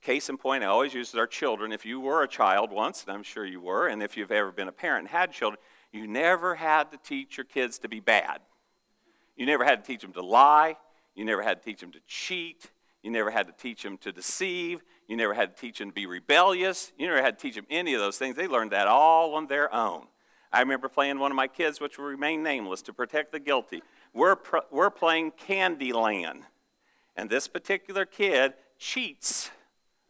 Case 0.00 0.30
in 0.30 0.38
point, 0.38 0.64
I 0.64 0.68
always 0.68 0.94
use 0.94 1.14
our 1.14 1.26
children. 1.26 1.72
If 1.72 1.84
you 1.84 2.00
were 2.00 2.22
a 2.22 2.28
child 2.28 2.70
once, 2.70 3.04
and 3.04 3.12
I'm 3.12 3.22
sure 3.22 3.44
you 3.44 3.60
were, 3.60 3.86
and 3.86 4.02
if 4.02 4.16
you've 4.16 4.30
ever 4.30 4.50
been 4.50 4.68
a 4.68 4.72
parent 4.72 5.00
and 5.00 5.08
had 5.08 5.32
children, 5.32 5.60
you 5.92 6.06
never 6.06 6.54
had 6.54 6.90
to 6.92 6.98
teach 6.98 7.36
your 7.36 7.44
kids 7.44 7.78
to 7.80 7.88
be 7.88 8.00
bad. 8.00 8.38
You 9.36 9.44
never 9.44 9.64
had 9.64 9.84
to 9.84 9.86
teach 9.86 10.02
them 10.02 10.12
to 10.14 10.22
lie. 10.22 10.76
You 11.14 11.24
never 11.24 11.42
had 11.42 11.62
to 11.62 11.64
teach 11.64 11.80
them 11.80 11.92
to 11.92 12.00
cheat. 12.06 12.70
You 13.02 13.10
never 13.10 13.30
had 13.30 13.46
to 13.46 13.52
teach 13.52 13.82
them 13.82 13.96
to 13.98 14.12
deceive. 14.12 14.82
You 15.08 15.16
never 15.16 15.34
had 15.34 15.56
to 15.56 15.60
teach 15.60 15.78
them 15.78 15.88
to 15.88 15.94
be 15.94 16.06
rebellious. 16.06 16.92
You 16.98 17.06
never 17.06 17.22
had 17.22 17.38
to 17.38 17.42
teach 17.42 17.54
them 17.54 17.66
any 17.70 17.94
of 17.94 18.00
those 18.00 18.18
things. 18.18 18.36
They 18.36 18.46
learned 18.46 18.72
that 18.72 18.86
all 18.86 19.34
on 19.34 19.46
their 19.46 19.72
own. 19.74 20.06
I 20.52 20.60
remember 20.60 20.88
playing 20.88 21.18
one 21.18 21.30
of 21.30 21.36
my 21.36 21.46
kids, 21.46 21.80
which 21.80 21.98
will 21.98 22.06
remain 22.06 22.42
nameless, 22.42 22.82
to 22.82 22.92
protect 22.92 23.32
the 23.32 23.40
guilty. 23.40 23.82
We're, 24.12 24.36
pr- 24.36 24.58
we're 24.70 24.90
playing 24.90 25.32
Candyland. 25.32 26.42
And 27.16 27.30
this 27.30 27.48
particular 27.48 28.04
kid 28.04 28.54
cheats. 28.78 29.50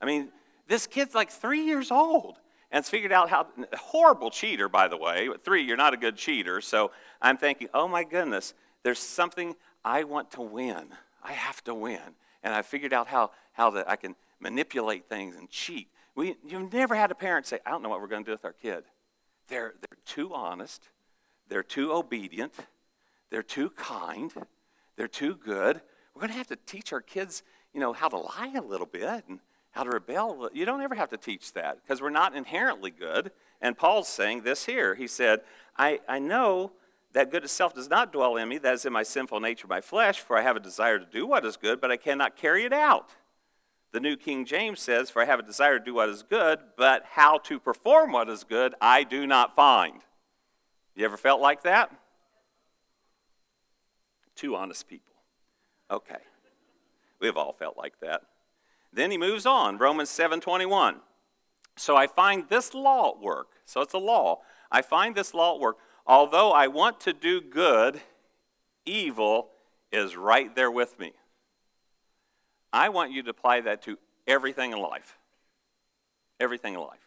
I 0.00 0.06
mean, 0.06 0.30
this 0.66 0.86
kid's 0.86 1.14
like 1.14 1.30
three 1.30 1.64
years 1.64 1.90
old 1.90 2.38
and 2.70 2.82
it's 2.82 2.90
figured 2.90 3.12
out 3.12 3.28
how 3.28 3.46
horrible 3.74 4.30
cheater 4.30 4.68
by 4.68 4.88
the 4.88 4.96
way 4.96 5.28
three 5.44 5.62
you're 5.62 5.76
not 5.76 5.92
a 5.92 5.96
good 5.96 6.16
cheater 6.16 6.60
so 6.60 6.90
i'm 7.20 7.36
thinking 7.36 7.68
oh 7.74 7.88
my 7.88 8.04
goodness 8.04 8.54
there's 8.82 8.98
something 8.98 9.54
i 9.84 10.04
want 10.04 10.30
to 10.30 10.40
win 10.40 10.86
i 11.22 11.32
have 11.32 11.62
to 11.64 11.74
win 11.74 12.14
and 12.42 12.54
i 12.54 12.62
figured 12.62 12.92
out 12.92 13.08
how, 13.08 13.30
how 13.52 13.70
that 13.70 13.88
i 13.88 13.96
can 13.96 14.14
manipulate 14.40 15.08
things 15.08 15.36
and 15.36 15.48
cheat 15.50 15.88
we, 16.14 16.36
you've 16.46 16.72
never 16.72 16.94
had 16.94 17.10
a 17.10 17.14
parent 17.14 17.46
say 17.46 17.58
i 17.66 17.70
don't 17.70 17.82
know 17.82 17.88
what 17.88 18.00
we're 18.00 18.06
going 18.06 18.24
to 18.24 18.28
do 18.28 18.32
with 18.32 18.44
our 18.44 18.52
kid 18.52 18.84
they're, 19.50 19.74
they're 19.80 19.98
too 20.06 20.32
honest, 20.32 20.88
they're 21.48 21.62
too 21.62 21.92
obedient, 21.92 22.54
they're 23.28 23.42
too 23.42 23.70
kind, 23.70 24.32
they're 24.96 25.08
too 25.08 25.34
good. 25.34 25.82
We're 26.14 26.20
going 26.20 26.30
to 26.30 26.38
have 26.38 26.46
to 26.46 26.58
teach 26.66 26.92
our 26.92 27.00
kids, 27.00 27.42
you 27.74 27.80
know, 27.80 27.92
how 27.92 28.08
to 28.08 28.16
lie 28.16 28.52
a 28.56 28.62
little 28.62 28.86
bit 28.86 29.24
and 29.28 29.40
how 29.72 29.82
to 29.82 29.90
rebel. 29.90 30.48
You 30.52 30.64
don't 30.64 30.80
ever 30.80 30.94
have 30.94 31.10
to 31.10 31.16
teach 31.16 31.52
that 31.54 31.82
because 31.82 32.00
we're 32.00 32.10
not 32.10 32.34
inherently 32.34 32.90
good. 32.90 33.32
And 33.60 33.76
Paul's 33.76 34.08
saying 34.08 34.42
this 34.42 34.66
here. 34.66 34.94
He 34.94 35.06
said, 35.06 35.40
I, 35.76 36.00
I 36.08 36.18
know 36.18 36.72
that 37.12 37.30
good 37.30 37.44
itself 37.44 37.74
does 37.74 37.88
not 37.88 38.12
dwell 38.12 38.36
in 38.36 38.48
me, 38.48 38.58
that 38.58 38.74
is 38.74 38.86
in 38.86 38.92
my 38.92 39.02
sinful 39.02 39.40
nature, 39.40 39.66
my 39.66 39.80
flesh, 39.80 40.20
for 40.20 40.36
I 40.36 40.42
have 40.42 40.56
a 40.56 40.60
desire 40.60 40.98
to 40.98 41.06
do 41.06 41.26
what 41.26 41.44
is 41.44 41.56
good, 41.56 41.80
but 41.80 41.90
I 41.90 41.96
cannot 41.96 42.36
carry 42.36 42.64
it 42.64 42.72
out. 42.72 43.16
The 43.92 44.00
New 44.00 44.16
King 44.16 44.44
James 44.44 44.80
says, 44.80 45.10
For 45.10 45.20
I 45.20 45.24
have 45.24 45.40
a 45.40 45.44
desire 45.44 45.78
to 45.78 45.84
do 45.84 45.94
what 45.94 46.08
is 46.08 46.22
good, 46.22 46.60
but 46.76 47.04
how 47.12 47.38
to 47.38 47.58
perform 47.58 48.12
what 48.12 48.28
is 48.28 48.44
good 48.44 48.74
I 48.80 49.02
do 49.02 49.26
not 49.26 49.56
find. 49.56 50.02
You 50.94 51.04
ever 51.04 51.16
felt 51.16 51.40
like 51.40 51.62
that? 51.62 51.90
Two 54.36 54.54
honest 54.54 54.88
people. 54.88 55.14
Okay. 55.90 56.20
We've 57.20 57.36
all 57.36 57.52
felt 57.52 57.76
like 57.76 57.98
that. 58.00 58.22
Then 58.92 59.10
he 59.10 59.18
moves 59.18 59.46
on, 59.46 59.78
Romans 59.78 60.10
7:21. 60.10 61.00
So 61.76 61.96
I 61.96 62.06
find 62.06 62.48
this 62.48 62.74
law 62.74 63.10
at 63.10 63.20
work. 63.20 63.48
So 63.64 63.80
it's 63.80 63.94
a 63.94 63.98
law. 63.98 64.42
I 64.70 64.82
find 64.82 65.14
this 65.14 65.34
law 65.34 65.54
at 65.54 65.60
work. 65.60 65.78
Although 66.10 66.50
I 66.50 66.66
want 66.66 66.98
to 67.02 67.12
do 67.12 67.40
good, 67.40 68.00
evil 68.84 69.50
is 69.92 70.16
right 70.16 70.52
there 70.56 70.68
with 70.68 70.98
me. 70.98 71.12
I 72.72 72.88
want 72.88 73.12
you 73.12 73.22
to 73.22 73.30
apply 73.30 73.60
that 73.60 73.82
to 73.82 73.96
everything 74.26 74.72
in 74.72 74.80
life. 74.80 75.16
Everything 76.40 76.74
in 76.74 76.80
life. 76.80 77.06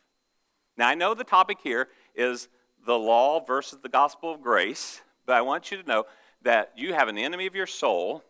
Now, 0.78 0.88
I 0.88 0.96
know 0.96 1.14
the 1.14 1.26
topic 1.26 1.58
here 1.62 1.90
is 2.16 2.48
the 2.86 2.98
law 2.98 3.44
versus 3.44 3.80
the 3.84 3.90
gospel 3.90 4.34
of 4.34 4.42
grace, 4.42 5.02
but 5.26 5.36
I 5.36 5.42
want 5.42 5.70
you 5.70 5.82
to 5.82 5.86
know 5.86 6.06
that 6.44 6.72
you 6.78 6.94
have 6.94 7.10
an 7.10 7.18
enemy 7.18 7.46
of 7.46 7.56
your 7.56 7.68
soul. 7.68 8.24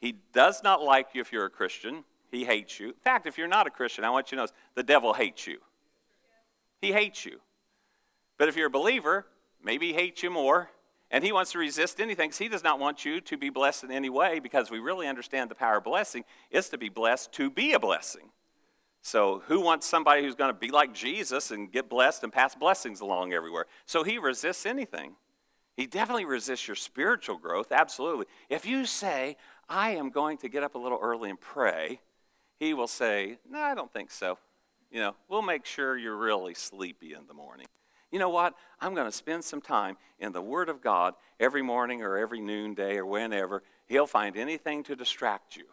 He 0.00 0.14
does 0.32 0.62
not 0.62 0.82
like 0.82 1.08
you 1.12 1.20
if 1.20 1.34
you're 1.34 1.44
a 1.44 1.50
Christian, 1.50 2.02
he 2.30 2.46
hates 2.46 2.80
you. 2.80 2.88
In 2.88 2.94
fact, 2.94 3.26
if 3.26 3.36
you're 3.36 3.46
not 3.46 3.66
a 3.66 3.70
Christian, 3.70 4.04
I 4.04 4.10
want 4.10 4.32
you 4.32 4.38
to 4.38 4.44
know 4.44 4.48
the 4.74 4.82
devil 4.82 5.12
hates 5.12 5.46
you. 5.46 5.58
He 6.80 6.92
hates 6.92 7.26
you. 7.26 7.40
But 8.38 8.48
if 8.48 8.56
you're 8.56 8.68
a 8.68 8.70
believer, 8.70 9.26
maybe 9.62 9.88
he 9.88 9.92
hates 9.94 10.22
you 10.22 10.30
more, 10.30 10.70
and 11.10 11.24
he 11.24 11.32
wants 11.32 11.52
to 11.52 11.58
resist 11.58 12.00
anything 12.00 12.28
because 12.28 12.38
he 12.38 12.48
does 12.48 12.64
not 12.64 12.78
want 12.78 13.04
you 13.04 13.20
to 13.20 13.36
be 13.36 13.50
blessed 13.50 13.84
in 13.84 13.90
any 13.90 14.10
way 14.10 14.40
because 14.40 14.70
we 14.70 14.78
really 14.78 15.06
understand 15.06 15.50
the 15.50 15.54
power 15.54 15.78
of 15.78 15.84
blessing 15.84 16.24
is 16.50 16.68
to 16.68 16.78
be 16.78 16.88
blessed 16.88 17.32
to 17.32 17.50
be 17.50 17.72
a 17.72 17.78
blessing. 17.78 18.30
So, 19.00 19.42
who 19.46 19.60
wants 19.60 19.86
somebody 19.86 20.22
who's 20.22 20.34
going 20.34 20.52
to 20.52 20.58
be 20.58 20.70
like 20.70 20.92
Jesus 20.92 21.50
and 21.50 21.70
get 21.72 21.88
blessed 21.88 22.24
and 22.24 22.32
pass 22.32 22.54
blessings 22.54 23.00
along 23.00 23.32
everywhere? 23.32 23.66
So, 23.86 24.02
he 24.02 24.18
resists 24.18 24.66
anything. 24.66 25.14
He 25.76 25.86
definitely 25.86 26.24
resists 26.24 26.66
your 26.66 26.74
spiritual 26.74 27.38
growth, 27.38 27.70
absolutely. 27.70 28.26
If 28.50 28.66
you 28.66 28.84
say, 28.84 29.36
I 29.68 29.90
am 29.90 30.10
going 30.10 30.36
to 30.38 30.48
get 30.48 30.64
up 30.64 30.74
a 30.74 30.78
little 30.78 30.98
early 31.00 31.30
and 31.30 31.40
pray, 31.40 32.00
he 32.58 32.74
will 32.74 32.88
say, 32.88 33.38
No, 33.48 33.60
I 33.60 33.74
don't 33.74 33.92
think 33.92 34.10
so. 34.10 34.38
You 34.90 35.00
know, 35.00 35.14
we'll 35.28 35.42
make 35.42 35.64
sure 35.64 35.96
you're 35.96 36.16
really 36.16 36.54
sleepy 36.54 37.12
in 37.12 37.26
the 37.28 37.34
morning. 37.34 37.66
You 38.10 38.18
know 38.18 38.30
what? 38.30 38.54
I'm 38.80 38.94
going 38.94 39.06
to 39.06 39.12
spend 39.12 39.44
some 39.44 39.60
time 39.60 39.96
in 40.18 40.32
the 40.32 40.42
Word 40.42 40.68
of 40.68 40.80
God 40.80 41.14
every 41.38 41.62
morning 41.62 42.02
or 42.02 42.16
every 42.16 42.40
noonday 42.40 42.96
or 42.96 43.06
whenever. 43.06 43.62
He'll 43.86 44.06
find 44.06 44.36
anything 44.36 44.82
to 44.84 44.96
distract 44.96 45.56
you. 45.56 45.64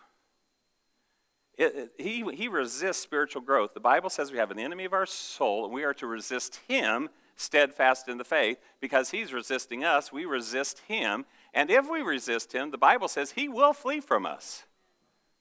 It, 1.58 1.92
it, 1.98 2.04
he, 2.04 2.24
he 2.34 2.48
resists 2.48 3.02
spiritual 3.02 3.42
growth. 3.42 3.74
The 3.74 3.80
Bible 3.80 4.10
says 4.10 4.32
we 4.32 4.38
have 4.38 4.52
an 4.52 4.60
enemy 4.60 4.86
of 4.86 4.94
our 4.94 5.06
soul, 5.06 5.64
and 5.64 5.74
we 5.74 5.84
are 5.84 5.94
to 5.94 6.08
resist 6.08 6.60
him 6.68 7.10
steadfast 7.38 8.08
in 8.08 8.18
the 8.18 8.24
faith 8.24 8.58
because 8.80 9.12
he's 9.12 9.34
resisting 9.34 9.84
us. 9.84 10.12
We 10.12 10.26
resist 10.26 10.80
him. 10.88 11.26
And 11.54 11.70
if 11.70 11.90
we 11.90 12.02
resist 12.02 12.54
him, 12.54 12.72
the 12.72 12.78
Bible 12.78 13.08
says 13.08 13.32
he 13.32 13.48
will 13.48 13.74
flee 13.74 14.00
from 14.00 14.26
us 14.26 14.66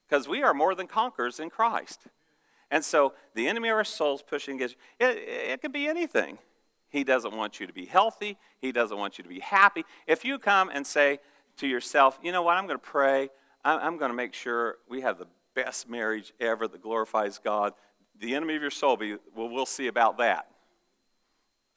because 0.09 0.29
we 0.29 0.43
are 0.43 0.55
more 0.55 0.75
than 0.75 0.87
conquerors 0.87 1.41
in 1.41 1.51
Christ. 1.51 2.03
And 2.71 2.85
so 2.85 3.15
the 3.35 3.49
enemy 3.49 3.69
of 3.69 3.77
our 3.77 3.85
soul 3.85 4.17
is 4.17 4.23
pushing 4.23 4.57
against 4.57 4.77
you. 5.01 5.07
It, 5.07 5.19
it 5.19 5.63
could 5.63 5.73
be 5.73 5.87
anything. 5.87 6.39
He 6.95 7.03
doesn't 7.03 7.37
want 7.37 7.59
you 7.59 7.67
to 7.67 7.73
be 7.73 7.87
healthy. 7.87 8.39
He 8.61 8.71
doesn't 8.71 8.97
want 8.97 9.19
you 9.19 9.25
to 9.25 9.29
be 9.29 9.41
happy. 9.41 9.85
If 10.07 10.25
you 10.25 10.39
come 10.39 10.71
and 10.73 10.87
say 10.87 11.19
to 11.57 11.67
yourself, 11.67 12.21
you 12.23 12.31
know 12.31 12.43
what, 12.43 12.57
I'm 12.57 12.69
going 12.69 12.79
to 12.79 12.85
pray, 12.85 13.31
I'm 13.65 13.99
going 13.99 14.13
to 14.13 14.17
make 14.17 14.33
sure 14.33 14.77
we 14.89 15.01
have 15.01 15.19
the 15.19 15.27
best 15.57 15.89
marriage 15.89 16.33
ever 16.39 16.69
that 16.69 16.81
glorifies 16.81 17.41
God. 17.43 17.73
The 18.21 18.37
enemy 18.37 18.55
of 18.55 18.63
your 18.63 18.71
soul, 18.71 18.97
be, 18.97 19.17
well, 19.35 19.49
we'll 19.49 19.67
see 19.67 19.89
about 19.89 20.19
that. 20.19 20.47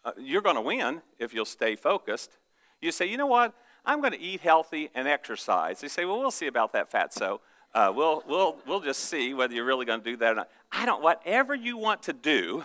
Uh, 0.06 0.12
you're 0.20 0.44
going 0.44 0.56
to 0.56 0.62
win 0.62 1.02
if 1.18 1.34
you'll 1.34 1.46
stay 1.46 1.76
focused. 1.76 2.38
You 2.80 2.92
say, 2.92 3.08
you 3.08 3.18
know 3.18 3.26
what? 3.26 3.56
I'm 3.88 4.02
going 4.02 4.14
to 4.14 4.22
eat 4.22 4.42
healthy 4.42 4.92
and 4.94 5.08
exercise. 5.08 5.82
They 5.82 5.88
say, 5.88 6.06
well, 6.06 6.20
we'll 6.20 6.30
see 6.30 6.46
about 6.46 6.74
that, 6.74 6.92
fat 6.92 7.12
so. 7.12 7.42
Uh, 7.74 7.92
we'll, 7.96 8.24
we'll, 8.28 8.58
we'll 8.68 8.82
just 8.82 9.06
see 9.06 9.34
whether 9.34 9.56
you're 9.56 9.66
really 9.66 9.88
going 9.88 10.02
to 10.02 10.12
do 10.12 10.18
that 10.18 10.34
or 10.34 10.36
not. 10.36 10.50
I 10.72 10.86
don't, 10.86 11.02
whatever 11.02 11.56
you 11.56 11.76
want 11.76 12.04
to 12.04 12.14
do 12.14 12.64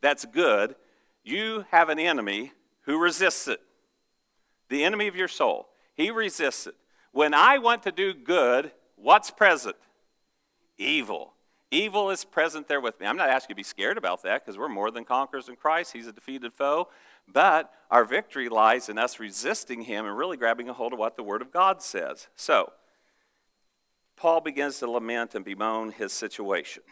that's 0.00 0.24
good, 0.24 0.76
you 1.24 1.64
have 1.70 1.88
an 1.88 1.98
enemy 1.98 2.52
who 2.82 2.98
resists 2.98 3.48
it. 3.48 3.60
The 4.68 4.84
enemy 4.84 5.08
of 5.08 5.16
your 5.16 5.28
soul. 5.28 5.68
He 5.94 6.10
resists 6.10 6.66
it. 6.66 6.74
When 7.12 7.34
I 7.34 7.58
want 7.58 7.82
to 7.82 7.92
do 7.92 8.14
good, 8.14 8.72
what's 8.96 9.30
present? 9.30 9.76
evil. 10.82 11.34
Evil 11.70 12.10
is 12.10 12.24
present 12.24 12.68
there 12.68 12.80
with 12.80 13.00
me. 13.00 13.06
I'm 13.06 13.16
not 13.16 13.30
asking 13.30 13.50
you 13.50 13.54
to 13.54 13.60
be 13.60 13.62
scared 13.62 13.96
about 13.96 14.22
that 14.24 14.44
because 14.44 14.58
we're 14.58 14.68
more 14.68 14.90
than 14.90 15.04
conquerors 15.04 15.48
in 15.48 15.56
Christ. 15.56 15.92
He's 15.92 16.06
a 16.06 16.12
defeated 16.12 16.52
foe. 16.52 16.88
But 17.26 17.72
our 17.90 18.04
victory 18.04 18.48
lies 18.48 18.88
in 18.88 18.98
us 18.98 19.18
resisting 19.18 19.82
him 19.82 20.04
and 20.04 20.16
really 20.16 20.36
grabbing 20.36 20.68
a 20.68 20.74
hold 20.74 20.92
of 20.92 20.98
what 20.98 21.16
the 21.16 21.22
Word 21.22 21.40
of 21.40 21.50
God 21.50 21.80
says. 21.80 22.28
So, 22.36 22.72
Paul 24.16 24.40
begins 24.42 24.78
to 24.80 24.90
lament 24.90 25.34
and 25.34 25.44
bemoan 25.44 25.92
his 25.92 26.12
situation. 26.12 26.82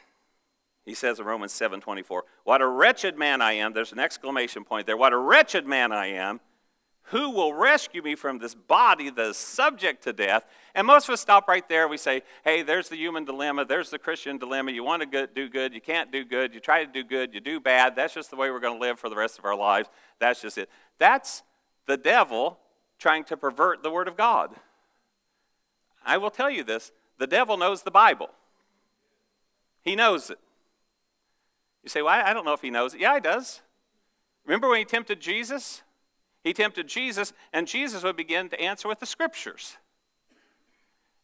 He 0.85 0.95
says 0.95 1.21
in 1.21 1.27
Romans 1.27 1.53
7:24, 1.53 2.25
"What 2.45 2.63
a 2.63 2.67
wretched 2.67 3.19
man 3.19 3.43
I 3.43 3.53
am." 3.53 3.73
There's 3.73 3.93
an 3.93 3.99
exclamation 3.99 4.65
point 4.65 4.87
there. 4.87 4.97
What 4.97 5.13
a 5.13 5.19
wretched 5.19 5.67
man 5.67 5.93
I 5.93 6.07
am. 6.07 6.41
Who 7.05 7.31
will 7.31 7.53
rescue 7.53 8.03
me 8.03 8.15
from 8.15 8.39
this 8.39 8.55
body 8.55 9.11
that 9.11 9.27
is 9.27 9.37
subject 9.37 10.05
to 10.05 10.13
death? 10.13 10.47
And 10.77 10.87
most 10.87 11.09
of 11.09 11.13
us 11.13 11.21
stop 11.21 11.49
right 11.49 11.69
there. 11.69 11.89
We 11.89 11.97
say, 11.97 12.23
hey, 12.45 12.63
there's 12.63 12.89
the 12.89 12.97
human 12.97 13.25
dilemma. 13.25 13.65
There's 13.65 13.91
the 13.91 13.99
Christian 13.99 14.39
dilemma. 14.39 14.71
You 14.71 14.85
want 14.85 15.11
to 15.11 15.27
do 15.27 15.49
good, 15.49 15.75
you 15.75 15.81
can't 15.81 16.13
do 16.13 16.25
good. 16.25 16.55
You 16.55 16.61
try 16.61 16.85
to 16.85 16.91
do 16.91 17.03
good, 17.03 17.35
you 17.35 17.41
do 17.41 17.59
bad. 17.59 17.97
That's 17.97 18.15
just 18.15 18.31
the 18.31 18.37
way 18.37 18.51
we're 18.51 18.61
going 18.61 18.79
to 18.79 18.81
live 18.81 19.01
for 19.01 19.09
the 19.09 19.17
rest 19.17 19.41
of 19.41 19.45
our 19.45 19.57
lives. 19.57 19.89
That's 20.21 20.41
just 20.41 20.57
it. 20.57 20.71
That's 20.99 21.43
the 21.87 21.97
devil 21.97 22.61
trying 23.01 23.25
to 23.25 23.37
pervert 23.37 23.83
the 23.83 23.91
Word 23.91 24.07
of 24.07 24.17
God. 24.17 24.55
I 26.07 26.17
will 26.17 26.31
tell 26.31 26.51
you 26.51 26.63
this 26.63 26.93
the 27.19 27.27
devil 27.27 27.57
knows 27.57 27.83
the 27.83 27.91
Bible, 27.91 28.31
he 29.83 29.97
knows 29.97 30.31
it. 30.31 30.39
You 31.83 31.89
say, 31.89 32.03
well, 32.03 32.23
I 32.25 32.33
don't 32.33 32.45
know 32.45 32.53
if 32.53 32.61
he 32.61 32.71
knows 32.71 32.95
it. 32.95 33.01
Yeah, 33.01 33.15
he 33.15 33.21
does. 33.21 33.63
Remember 34.45 34.69
when 34.69 34.79
he 34.79 34.85
tempted 34.85 35.21
Jesus? 35.21 35.83
He 36.43 36.53
tempted 36.53 36.89
Jesus, 36.89 37.33
and 37.53 37.67
Jesus 37.67 38.03
would 38.03 38.17
begin 38.17 38.49
to 38.49 38.61
answer 38.61 38.89
with 38.89 39.01
the 39.01 39.07
scriptures. 39.07 39.77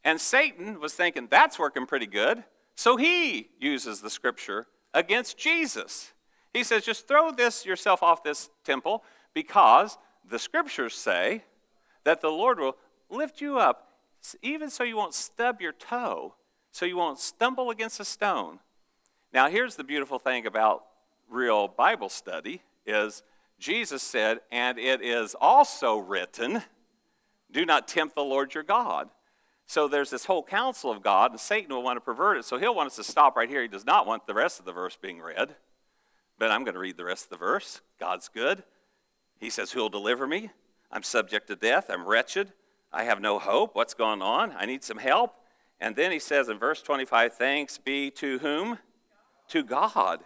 And 0.05 0.21
Satan 0.21 0.79
was 0.79 0.95
thinking, 0.95 1.27
that's 1.31 1.59
working 1.59 1.87
pretty 1.87 2.07
good. 2.07 2.45
So 2.75 2.97
he 2.97 3.49
uses 3.59 4.01
the 4.01 4.11
scripture 4.11 4.67
against 4.93 5.39
Jesus. 5.39 6.13
He 6.53 6.63
says, 6.63 6.85
just 6.85 7.09
throw 7.09 7.31
this 7.31 7.67
yourself 7.67 8.03
off 8.03 8.23
this 8.23 8.51
temple 8.65 9.03
because 9.35 9.99
the 10.29 10.39
scriptures 10.39 10.95
say 10.95 11.45
that 12.05 12.21
the 12.21 12.29
Lord 12.29 12.59
will 12.59 12.77
lift 13.11 13.41
you 13.41 13.59
up, 13.59 13.91
even 14.43 14.71
so 14.71 14.85
you 14.85 14.97
won't 14.97 15.15
stub 15.15 15.61
your 15.61 15.73
toe, 15.73 16.35
so 16.71 16.85
you 16.85 16.97
won't 16.97 17.19
stumble 17.19 17.71
against 17.71 18.01
a 18.01 18.05
stone. 18.05 18.61
Now, 19.37 19.51
here's 19.51 19.77
the 19.77 19.85
beautiful 19.85 20.19
thing 20.19 20.47
about 20.47 20.87
real 21.29 21.69
Bible 21.69 22.09
study 22.09 22.63
is 22.87 23.23
Jesus 23.59 24.03
said, 24.03 24.41
and 24.51 24.79
it 24.79 25.03
is 25.03 25.37
also 25.39 25.99
written, 25.99 26.63
do 27.51 27.67
not 27.67 27.87
tempt 27.87 28.15
the 28.15 28.25
Lord 28.25 28.55
your 28.55 28.63
God. 28.63 29.11
So 29.67 29.89
there's 29.89 30.09
this 30.09 30.25
whole 30.25 30.43
counsel 30.43 30.91
of 30.91 31.03
God, 31.03 31.33
and 31.33 31.39
Satan 31.39 31.75
will 31.75 31.83
want 31.83 31.99
to 31.99 32.01
pervert 32.01 32.39
it. 32.39 32.47
So 32.47 32.57
he'll 32.57 32.75
want 32.75 32.87
us 32.87 32.97
to 32.97 33.05
stop 33.05 33.37
right 33.37 33.51
here. 33.51 33.61
He 33.61 33.69
does 33.69 33.85
not 33.85 34.07
want 34.07 34.27
the 34.27 34.33
rest 34.33 34.59
of 34.59 34.65
the 34.65 34.73
verse 34.73 34.97
being 34.97 35.21
read. 35.21 35.55
But 36.39 36.51
I'm 36.51 36.65
going 36.65 36.73
to 36.73 36.81
read 36.81 36.97
the 36.97 37.05
rest 37.05 37.25
of 37.25 37.31
the 37.31 37.37
verse. 37.37 37.83
God's 38.01 38.31
good. 38.31 38.63
He 39.39 39.51
says, 39.51 39.73
Who'll 39.73 39.91
deliver 39.91 40.27
me? 40.27 40.49
I'm 40.91 41.03
subject 41.03 41.49
to 41.49 41.57
death. 41.57 41.91
I'm 41.91 42.07
wretched. 42.07 42.55
I 42.91 43.05
have 43.05 43.21
no 43.21 43.39
hope. 43.39 43.75
What's 43.75 43.93
going 43.93 44.23
on? 44.23 44.55
I 44.57 44.65
need 44.65 44.83
some 44.83 44.97
help. 44.97 45.35
And 45.79 45.95
then 45.95 46.11
he 46.11 46.21
says 46.21 46.49
in 46.49 46.59
verse 46.59 46.81
25, 46.81 47.35
Thanks 47.35 47.77
be 47.77 48.11
to 48.13 48.39
whom? 48.39 48.79
To 49.49 49.63
God. 49.63 50.21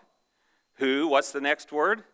Who, 0.76 1.08
what's 1.08 1.32
the 1.32 1.40
next 1.40 1.72
word? 1.72 2.04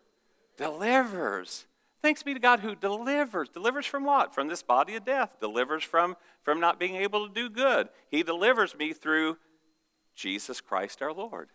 delivers. 0.56 1.66
Thanks 2.02 2.22
be 2.22 2.34
to 2.34 2.40
God 2.40 2.60
who 2.60 2.74
delivers. 2.74 3.48
Delivers 3.48 3.86
from 3.86 4.04
what? 4.04 4.34
From 4.34 4.48
this 4.48 4.62
body 4.62 4.96
of 4.96 5.04
death. 5.04 5.36
Delivers 5.40 5.84
from, 5.84 6.16
from 6.42 6.60
not 6.60 6.78
being 6.78 6.96
able 6.96 7.26
to 7.26 7.34
do 7.34 7.48
good. 7.48 7.88
He 8.10 8.22
delivers 8.22 8.76
me 8.76 8.92
through 8.92 9.38
Jesus 10.14 10.60
Christ 10.60 11.02
our 11.02 11.12
Lord. 11.12 11.48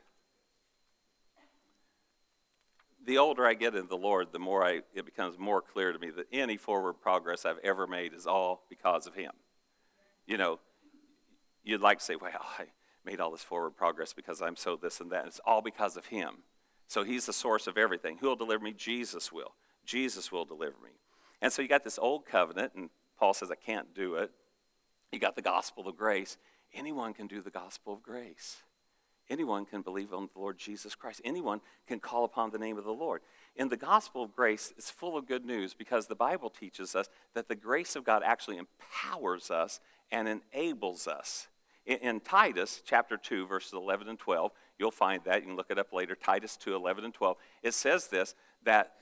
The 3.03 3.17
older 3.17 3.47
I 3.47 3.55
get 3.55 3.75
in 3.75 3.87
the 3.87 3.97
Lord, 3.97 4.27
the 4.31 4.39
more 4.39 4.63
I, 4.63 4.81
it 4.93 5.05
becomes 5.05 5.39
more 5.39 5.61
clear 5.61 5.91
to 5.91 5.97
me 5.97 6.11
that 6.11 6.27
any 6.31 6.57
forward 6.57 6.93
progress 6.93 7.45
I've 7.45 7.57
ever 7.63 7.87
made 7.87 8.13
is 8.13 8.27
all 8.27 8.63
because 8.69 9.07
of 9.07 9.15
Him. 9.15 9.31
You 10.27 10.37
know, 10.37 10.59
you'd 11.63 11.81
like 11.81 11.97
to 11.97 12.05
say, 12.05 12.15
well, 12.15 12.31
I 12.59 12.65
made 13.05 13.19
all 13.19 13.31
this 13.31 13.43
forward 13.43 13.71
progress 13.71 14.13
because 14.13 14.41
I'm 14.41 14.55
so 14.55 14.75
this 14.75 14.99
and 14.99 15.11
that. 15.11 15.27
It's 15.27 15.41
all 15.45 15.61
because 15.61 15.97
of 15.97 16.07
Him. 16.07 16.43
So 16.87 17.03
he's 17.03 17.25
the 17.25 17.33
source 17.33 17.67
of 17.67 17.77
everything. 17.77 18.17
Who 18.17 18.27
will 18.27 18.35
deliver 18.35 18.63
me? 18.63 18.73
Jesus 18.73 19.31
will. 19.31 19.53
Jesus 19.85 20.31
will 20.31 20.43
deliver 20.43 20.75
me. 20.83 20.91
And 21.41 21.51
so 21.51 21.61
you 21.61 21.67
got 21.67 21.83
this 21.83 21.97
old 21.97 22.25
covenant, 22.25 22.73
and 22.75 22.89
Paul 23.17 23.33
says, 23.33 23.49
I 23.49 23.55
can't 23.55 23.95
do 23.95 24.15
it. 24.15 24.31
You 25.11 25.19
got 25.19 25.35
the 25.35 25.41
gospel 25.41 25.87
of 25.87 25.95
grace. 25.95 26.37
Anyone 26.73 27.13
can 27.13 27.27
do 27.27 27.41
the 27.41 27.49
gospel 27.49 27.93
of 27.93 28.03
grace. 28.03 28.63
Anyone 29.29 29.65
can 29.65 29.81
believe 29.81 30.13
on 30.13 30.27
the 30.33 30.39
Lord 30.39 30.57
Jesus 30.57 30.93
Christ. 30.93 31.21
Anyone 31.23 31.61
can 31.87 31.99
call 31.99 32.25
upon 32.25 32.51
the 32.51 32.59
name 32.59 32.77
of 32.77 32.83
the 32.83 32.91
Lord. 32.91 33.21
In 33.55 33.69
the 33.69 33.77
gospel 33.77 34.23
of 34.23 34.35
grace, 34.35 34.73
it's 34.77 34.89
full 34.89 35.17
of 35.17 35.27
good 35.27 35.45
news 35.45 35.73
because 35.73 36.07
the 36.07 36.15
Bible 36.15 36.49
teaches 36.49 36.95
us 36.95 37.07
that 37.33 37.47
the 37.47 37.55
grace 37.55 37.95
of 37.95 38.03
God 38.03 38.21
actually 38.25 38.57
empowers 38.57 39.49
us 39.49 39.79
and 40.11 40.27
enables 40.27 41.07
us. 41.07 41.47
In, 41.85 41.97
in 41.97 42.19
Titus 42.19 42.81
chapter 42.85 43.17
2, 43.17 43.47
verses 43.47 43.73
11 43.73 44.07
and 44.07 44.19
12, 44.19 44.51
You'll 44.81 44.89
find 44.89 45.23
that. 45.25 45.41
You 45.41 45.49
can 45.49 45.55
look 45.55 45.69
it 45.69 45.77
up 45.77 45.93
later. 45.93 46.15
Titus 46.15 46.57
2 46.57 46.73
11 46.73 47.05
and 47.05 47.13
12. 47.13 47.37
It 47.61 47.75
says 47.75 48.07
this 48.07 48.33
that 48.63 48.93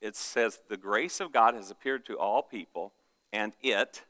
it 0.00 0.16
says, 0.16 0.58
The 0.68 0.76
grace 0.76 1.20
of 1.20 1.32
God 1.32 1.54
has 1.54 1.70
appeared 1.70 2.04
to 2.06 2.18
all 2.18 2.42
people, 2.42 2.92
and 3.32 3.52
it, 3.62 4.02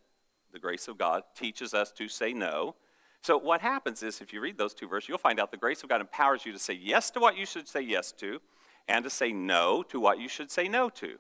the 0.51 0.59
grace 0.59 0.89
of 0.89 0.97
God, 0.97 1.25
teaches 1.37 1.75
us 1.75 1.93
to 1.93 2.09
say 2.09 2.33
no. 2.33 2.75
So, 3.21 3.37
what 3.37 3.61
happens 3.61 4.03
is, 4.03 4.23
if 4.23 4.33
you 4.33 4.41
read 4.41 4.57
those 4.57 4.73
two 4.73 4.89
verses, 4.89 5.11
you'll 5.11 5.19
find 5.19 5.39
out 5.39 5.51
the 5.51 5.59
grace 5.59 5.83
of 5.83 5.91
God 5.91 6.01
empowers 6.01 6.47
you 6.47 6.53
to 6.53 6.59
say 6.59 6.73
yes 6.73 7.11
to 7.11 7.21
what 7.21 7.37
you 7.37 7.45
should 7.45 7.69
say 7.69 7.83
yes 7.83 8.11
to, 8.13 8.41
and 8.89 9.05
to 9.05 9.11
say 9.11 9.31
no 9.31 9.83
to 9.83 10.01
what 10.01 10.19
you 10.19 10.27
should 10.27 10.51
say 10.51 10.69
no 10.69 10.89
to. 10.89 11.19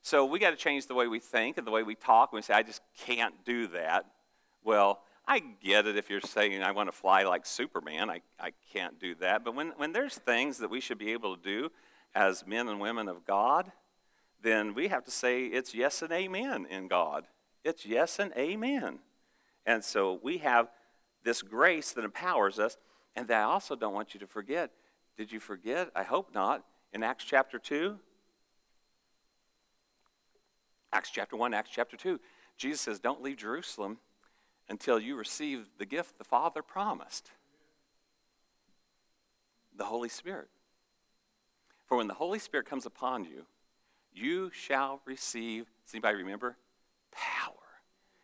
So, 0.00 0.24
we 0.24 0.38
got 0.38 0.52
to 0.52 0.56
change 0.56 0.86
the 0.86 0.94
way 0.94 1.06
we 1.06 1.20
think 1.20 1.58
and 1.58 1.66
the 1.66 1.70
way 1.70 1.82
we 1.82 1.96
talk. 1.96 2.32
When 2.32 2.38
we 2.38 2.42
say, 2.42 2.54
I 2.54 2.62
just 2.62 2.80
can't 2.96 3.44
do 3.44 3.66
that. 3.68 4.06
Well, 4.64 5.02
I 5.26 5.40
get 5.62 5.86
it 5.86 5.96
if 5.96 6.10
you're 6.10 6.20
saying, 6.20 6.62
I 6.62 6.72
want 6.72 6.88
to 6.88 6.96
fly 6.96 7.22
like 7.22 7.46
Superman. 7.46 8.10
I, 8.10 8.22
I 8.40 8.52
can't 8.72 8.98
do 8.98 9.14
that. 9.16 9.44
But 9.44 9.54
when, 9.54 9.72
when 9.76 9.92
there's 9.92 10.16
things 10.16 10.58
that 10.58 10.70
we 10.70 10.80
should 10.80 10.98
be 10.98 11.12
able 11.12 11.36
to 11.36 11.42
do 11.42 11.70
as 12.14 12.46
men 12.46 12.68
and 12.68 12.80
women 12.80 13.08
of 13.08 13.24
God, 13.24 13.70
then 14.42 14.74
we 14.74 14.88
have 14.88 15.04
to 15.04 15.10
say 15.10 15.44
it's 15.44 15.74
yes 15.74 16.02
and 16.02 16.12
amen 16.12 16.66
in 16.68 16.88
God. 16.88 17.26
It's 17.64 17.86
yes 17.86 18.18
and 18.18 18.32
amen. 18.36 18.98
And 19.64 19.84
so 19.84 20.18
we 20.22 20.38
have 20.38 20.68
this 21.22 21.40
grace 21.40 21.92
that 21.92 22.04
empowers 22.04 22.58
us. 22.58 22.76
And 23.14 23.28
that 23.28 23.42
I 23.42 23.44
also 23.44 23.76
don't 23.76 23.94
want 23.94 24.14
you 24.14 24.20
to 24.20 24.26
forget. 24.26 24.70
Did 25.16 25.30
you 25.30 25.38
forget? 25.38 25.90
I 25.94 26.02
hope 26.02 26.34
not. 26.34 26.64
In 26.92 27.02
Acts 27.02 27.24
chapter 27.24 27.58
2, 27.58 27.98
Acts 30.92 31.10
chapter 31.10 31.36
1, 31.36 31.54
Acts 31.54 31.70
chapter 31.72 31.96
2, 31.96 32.18
Jesus 32.56 32.80
says, 32.80 32.98
Don't 32.98 33.22
leave 33.22 33.36
Jerusalem 33.36 33.98
until 34.68 34.98
you 34.98 35.16
receive 35.16 35.68
the 35.78 35.86
gift 35.86 36.18
the 36.18 36.24
Father 36.24 36.62
promised 36.62 37.30
the 39.76 39.84
Holy 39.84 40.08
Spirit. 40.08 40.48
For 41.86 41.96
when 41.96 42.08
the 42.08 42.14
Holy 42.14 42.38
Spirit 42.38 42.66
comes 42.66 42.86
upon 42.86 43.24
you, 43.24 43.46
you 44.14 44.50
shall 44.52 45.00
receive, 45.04 45.66
does 45.84 45.94
anybody 45.94 46.18
remember? 46.18 46.56
Power. 47.10 47.54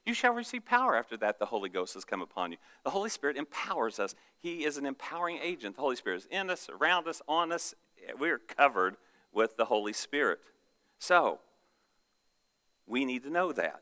You 0.04 0.14
shall 0.14 0.32
receive 0.32 0.64
power 0.64 0.96
after 0.96 1.16
that 1.18 1.38
the 1.38 1.46
Holy 1.46 1.68
Ghost 1.68 1.94
has 1.94 2.04
come 2.04 2.22
upon 2.22 2.52
you. 2.52 2.58
The 2.84 2.90
Holy 2.90 3.10
Spirit 3.10 3.36
empowers 3.36 3.98
us. 3.98 4.14
He 4.38 4.64
is 4.64 4.78
an 4.78 4.86
empowering 4.86 5.38
agent. 5.42 5.76
The 5.76 5.82
Holy 5.82 5.96
Spirit 5.96 6.16
is 6.18 6.28
in 6.30 6.48
us, 6.48 6.70
around 6.70 7.06
us, 7.08 7.20
on 7.28 7.52
us. 7.52 7.74
We're 8.18 8.38
covered 8.38 8.96
with 9.32 9.56
the 9.56 9.66
Holy 9.66 9.92
Spirit. 9.92 10.40
So, 10.98 11.40
we 12.86 13.04
need 13.04 13.22
to 13.24 13.30
know 13.30 13.52
that. 13.52 13.80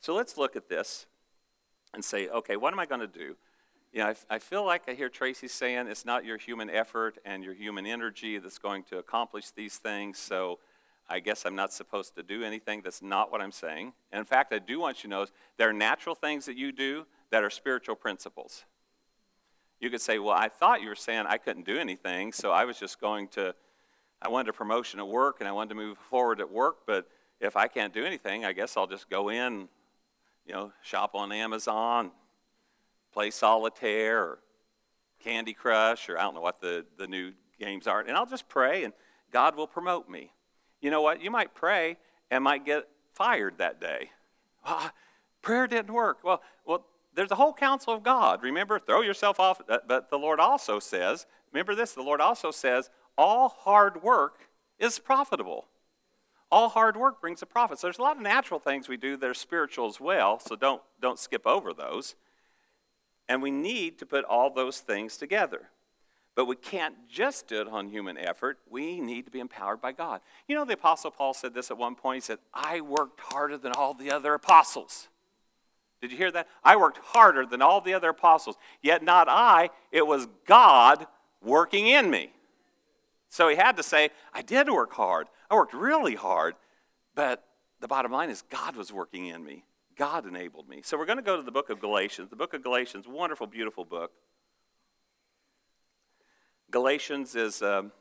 So 0.00 0.14
let's 0.14 0.38
look 0.38 0.56
at 0.56 0.68
this 0.68 1.06
and 1.94 2.04
say, 2.04 2.28
okay, 2.28 2.56
what 2.56 2.72
am 2.72 2.80
I 2.80 2.86
going 2.86 3.00
to 3.00 3.06
do? 3.06 3.36
You 3.92 4.00
know, 4.00 4.06
I, 4.08 4.36
I 4.36 4.38
feel 4.38 4.64
like 4.64 4.82
I 4.88 4.94
hear 4.94 5.08
Tracy 5.08 5.48
saying 5.48 5.86
it's 5.86 6.04
not 6.04 6.24
your 6.24 6.36
human 6.36 6.68
effort 6.68 7.18
and 7.24 7.42
your 7.42 7.54
human 7.54 7.86
energy 7.86 8.38
that's 8.38 8.58
going 8.58 8.82
to 8.84 8.98
accomplish 8.98 9.50
these 9.50 9.76
things. 9.76 10.18
So 10.18 10.58
I 11.08 11.20
guess 11.20 11.46
I'm 11.46 11.54
not 11.54 11.72
supposed 11.72 12.14
to 12.16 12.22
do 12.22 12.42
anything. 12.42 12.82
That's 12.82 13.00
not 13.00 13.32
what 13.32 13.40
I'm 13.40 13.52
saying. 13.52 13.94
And 14.12 14.18
in 14.18 14.26
fact, 14.26 14.52
I 14.52 14.58
do 14.58 14.78
want 14.78 15.02
you 15.02 15.08
to 15.08 15.16
know 15.16 15.26
there 15.56 15.70
are 15.70 15.72
natural 15.72 16.14
things 16.14 16.44
that 16.46 16.56
you 16.56 16.70
do 16.70 17.06
that 17.30 17.42
are 17.42 17.50
spiritual 17.50 17.94
principles. 17.94 18.64
You 19.80 19.90
could 19.90 20.00
say, 20.00 20.18
well, 20.18 20.34
I 20.34 20.48
thought 20.48 20.82
you 20.82 20.88
were 20.88 20.94
saying 20.94 21.24
I 21.26 21.38
couldn't 21.38 21.64
do 21.64 21.78
anything, 21.78 22.32
so 22.32 22.50
I 22.50 22.64
was 22.64 22.78
just 22.78 23.00
going 23.00 23.28
to, 23.28 23.54
I 24.20 24.28
wanted 24.28 24.50
a 24.50 24.52
promotion 24.52 25.00
at 25.00 25.08
work 25.08 25.36
and 25.38 25.48
I 25.48 25.52
wanted 25.52 25.70
to 25.70 25.74
move 25.76 25.98
forward 25.98 26.40
at 26.40 26.50
work, 26.50 26.78
but 26.86 27.08
if 27.40 27.56
I 27.56 27.68
can't 27.68 27.94
do 27.94 28.04
anything, 28.04 28.44
I 28.44 28.52
guess 28.52 28.76
I'll 28.76 28.88
just 28.88 29.08
go 29.08 29.30
in, 29.30 29.68
you 30.48 30.54
know, 30.54 30.72
shop 30.82 31.14
on 31.14 31.30
Amazon, 31.30 32.10
play 33.12 33.30
solitaire 33.30 34.22
or 34.22 34.38
Candy 35.22 35.52
Crush, 35.52 36.08
or 36.08 36.18
I 36.18 36.22
don't 36.22 36.34
know 36.34 36.40
what 36.40 36.60
the, 36.60 36.86
the 36.96 37.06
new 37.06 37.32
games 37.60 37.86
are, 37.86 38.00
and 38.00 38.16
I'll 38.16 38.26
just 38.26 38.48
pray 38.48 38.84
and 38.84 38.94
God 39.30 39.56
will 39.56 39.66
promote 39.66 40.08
me. 40.08 40.32
You 40.80 40.90
know 40.90 41.02
what? 41.02 41.22
You 41.22 41.30
might 41.30 41.54
pray 41.54 41.98
and 42.30 42.42
might 42.42 42.64
get 42.64 42.88
fired 43.12 43.58
that 43.58 43.80
day. 43.80 44.10
Well, 44.66 44.90
prayer 45.42 45.66
didn't 45.66 45.92
work. 45.92 46.18
Well, 46.24 46.40
well, 46.64 46.86
there's 47.14 47.30
a 47.30 47.34
whole 47.34 47.52
counsel 47.52 47.92
of 47.92 48.02
God. 48.02 48.42
Remember, 48.42 48.78
throw 48.78 49.02
yourself 49.02 49.40
off. 49.40 49.60
But 49.66 50.08
the 50.08 50.18
Lord 50.18 50.40
also 50.40 50.78
says, 50.78 51.26
remember 51.52 51.74
this, 51.74 51.92
the 51.92 52.02
Lord 52.02 52.20
also 52.20 52.50
says, 52.50 52.90
all 53.16 53.48
hard 53.48 54.02
work 54.02 54.48
is 54.78 54.98
profitable. 54.98 55.66
All 56.50 56.70
hard 56.70 56.96
work 56.96 57.20
brings 57.20 57.42
a 57.42 57.46
profit. 57.46 57.78
So 57.78 57.86
there's 57.86 57.98
a 57.98 58.02
lot 58.02 58.16
of 58.16 58.22
natural 58.22 58.58
things 58.58 58.88
we 58.88 58.96
do 58.96 59.16
that 59.16 59.28
are 59.28 59.34
spiritual 59.34 59.86
as 59.86 60.00
well, 60.00 60.38
so 60.38 60.56
don't, 60.56 60.82
don't 61.00 61.18
skip 61.18 61.46
over 61.46 61.72
those. 61.72 62.14
And 63.28 63.42
we 63.42 63.50
need 63.50 63.98
to 63.98 64.06
put 64.06 64.24
all 64.24 64.50
those 64.50 64.80
things 64.80 65.18
together. 65.18 65.68
But 66.34 66.46
we 66.46 66.56
can't 66.56 66.94
just 67.08 67.48
do 67.48 67.60
it 67.60 67.68
on 67.68 67.88
human 67.88 68.16
effort. 68.16 68.58
We 68.70 69.00
need 69.00 69.24
to 69.24 69.30
be 69.30 69.40
empowered 69.40 69.80
by 69.80 69.92
God. 69.92 70.20
You 70.46 70.54
know, 70.54 70.64
the 70.64 70.74
Apostle 70.74 71.10
Paul 71.10 71.34
said 71.34 71.52
this 71.52 71.70
at 71.70 71.76
one 71.76 71.96
point. 71.96 72.22
He 72.22 72.26
said, 72.26 72.38
I 72.54 72.80
worked 72.80 73.20
harder 73.20 73.58
than 73.58 73.72
all 73.72 73.92
the 73.92 74.10
other 74.10 74.34
apostles. 74.34 75.08
Did 76.00 76.12
you 76.12 76.16
hear 76.16 76.30
that? 76.30 76.46
I 76.62 76.76
worked 76.76 76.98
harder 76.98 77.44
than 77.44 77.60
all 77.60 77.80
the 77.80 77.92
other 77.92 78.10
apostles. 78.10 78.56
Yet 78.82 79.02
not 79.02 79.28
I, 79.28 79.70
it 79.90 80.06
was 80.06 80.28
God 80.46 81.06
working 81.42 81.88
in 81.88 82.08
me. 82.08 82.30
So 83.28 83.48
he 83.48 83.56
had 83.56 83.76
to 83.76 83.82
say, 83.82 84.10
I 84.32 84.42
did 84.42 84.70
work 84.70 84.92
hard. 84.92 85.28
I 85.50 85.54
worked 85.54 85.74
really 85.74 86.14
hard. 86.14 86.54
But 87.14 87.44
the 87.80 87.88
bottom 87.88 88.12
line 88.12 88.30
is, 88.30 88.42
God 88.42 88.76
was 88.76 88.92
working 88.92 89.26
in 89.26 89.44
me. 89.44 89.64
God 89.96 90.26
enabled 90.26 90.68
me. 90.68 90.80
So 90.82 90.96
we're 90.96 91.06
going 91.06 91.18
to 91.18 91.24
go 91.24 91.36
to 91.36 91.42
the 91.42 91.50
book 91.50 91.70
of 91.70 91.80
Galatians. 91.80 92.30
The 92.30 92.36
book 92.36 92.54
of 92.54 92.62
Galatians, 92.62 93.06
wonderful, 93.08 93.46
beautiful 93.46 93.84
book. 93.84 94.12
Galatians 96.70 97.34
is 97.34 97.62
a, 97.62 97.78
um, 97.78 97.92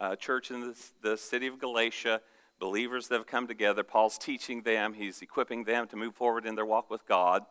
a 0.00 0.16
church 0.16 0.50
in 0.50 0.60
the, 0.60 0.76
the 1.02 1.16
city 1.16 1.46
of 1.46 1.60
Galatia, 1.60 2.20
believers 2.58 3.08
that 3.08 3.16
have 3.16 3.26
come 3.26 3.46
together. 3.46 3.84
Paul's 3.84 4.18
teaching 4.18 4.62
them, 4.62 4.94
he's 4.94 5.22
equipping 5.22 5.64
them 5.64 5.86
to 5.88 5.96
move 5.96 6.14
forward 6.14 6.44
in 6.46 6.56
their 6.56 6.66
walk 6.66 6.90
with 6.90 7.06
God. 7.06 7.44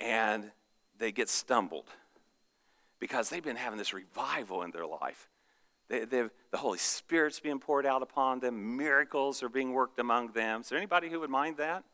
And 0.00 0.52
they 0.98 1.10
get 1.10 1.28
stumbled 1.28 1.88
because 3.00 3.28
they've 3.28 3.42
been 3.42 3.56
having 3.56 3.78
this 3.78 3.92
revival 3.92 4.62
in 4.62 4.70
their 4.70 4.86
life. 4.86 5.28
They, 5.88 6.04
the 6.04 6.30
Holy 6.54 6.78
Spirit's 6.78 7.40
being 7.40 7.58
poured 7.58 7.84
out 7.84 8.02
upon 8.02 8.40
them. 8.40 8.76
Miracles 8.76 9.42
are 9.42 9.48
being 9.48 9.72
worked 9.72 9.98
among 9.98 10.32
them. 10.32 10.62
Is 10.62 10.70
there 10.70 10.78
anybody 10.78 11.10
who 11.10 11.20
would 11.20 11.30
mind 11.30 11.58
that? 11.58 11.84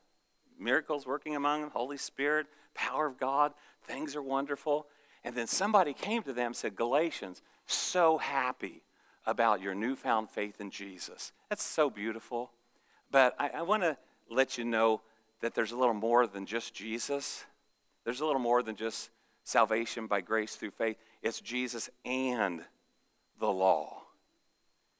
miracles 0.60 1.06
working 1.06 1.34
among 1.34 1.62
them, 1.62 1.70
Holy 1.70 1.96
Spirit, 1.96 2.46
power 2.74 3.06
of 3.06 3.18
God, 3.18 3.52
things 3.84 4.14
are 4.14 4.22
wonderful. 4.22 4.86
And 5.24 5.34
then 5.34 5.46
somebody 5.46 5.92
came 5.92 6.22
to 6.22 6.32
them 6.32 6.48
and 6.48 6.56
said, 6.56 6.76
Galatians, 6.76 7.42
so 7.66 8.18
happy 8.18 8.82
about 9.26 9.60
your 9.60 9.74
newfound 9.74 10.30
faith 10.30 10.60
in 10.60 10.70
Jesus. 10.70 11.32
That's 11.48 11.62
so 11.62 11.90
beautiful. 11.90 12.52
But 13.10 13.34
I, 13.38 13.48
I 13.48 13.62
want 13.62 13.82
to 13.82 13.96
let 14.30 14.56
you 14.56 14.64
know 14.64 15.02
that 15.40 15.54
there's 15.54 15.72
a 15.72 15.76
little 15.76 15.94
more 15.94 16.26
than 16.26 16.46
just 16.46 16.74
Jesus. 16.74 17.44
There's 18.04 18.20
a 18.20 18.26
little 18.26 18.40
more 18.40 18.62
than 18.62 18.76
just 18.76 19.10
salvation 19.44 20.06
by 20.06 20.20
grace 20.20 20.54
through 20.54 20.70
faith. 20.70 20.96
It's 21.22 21.40
Jesus 21.40 21.90
and 22.04 22.62
the 23.40 23.50
law. 23.50 24.02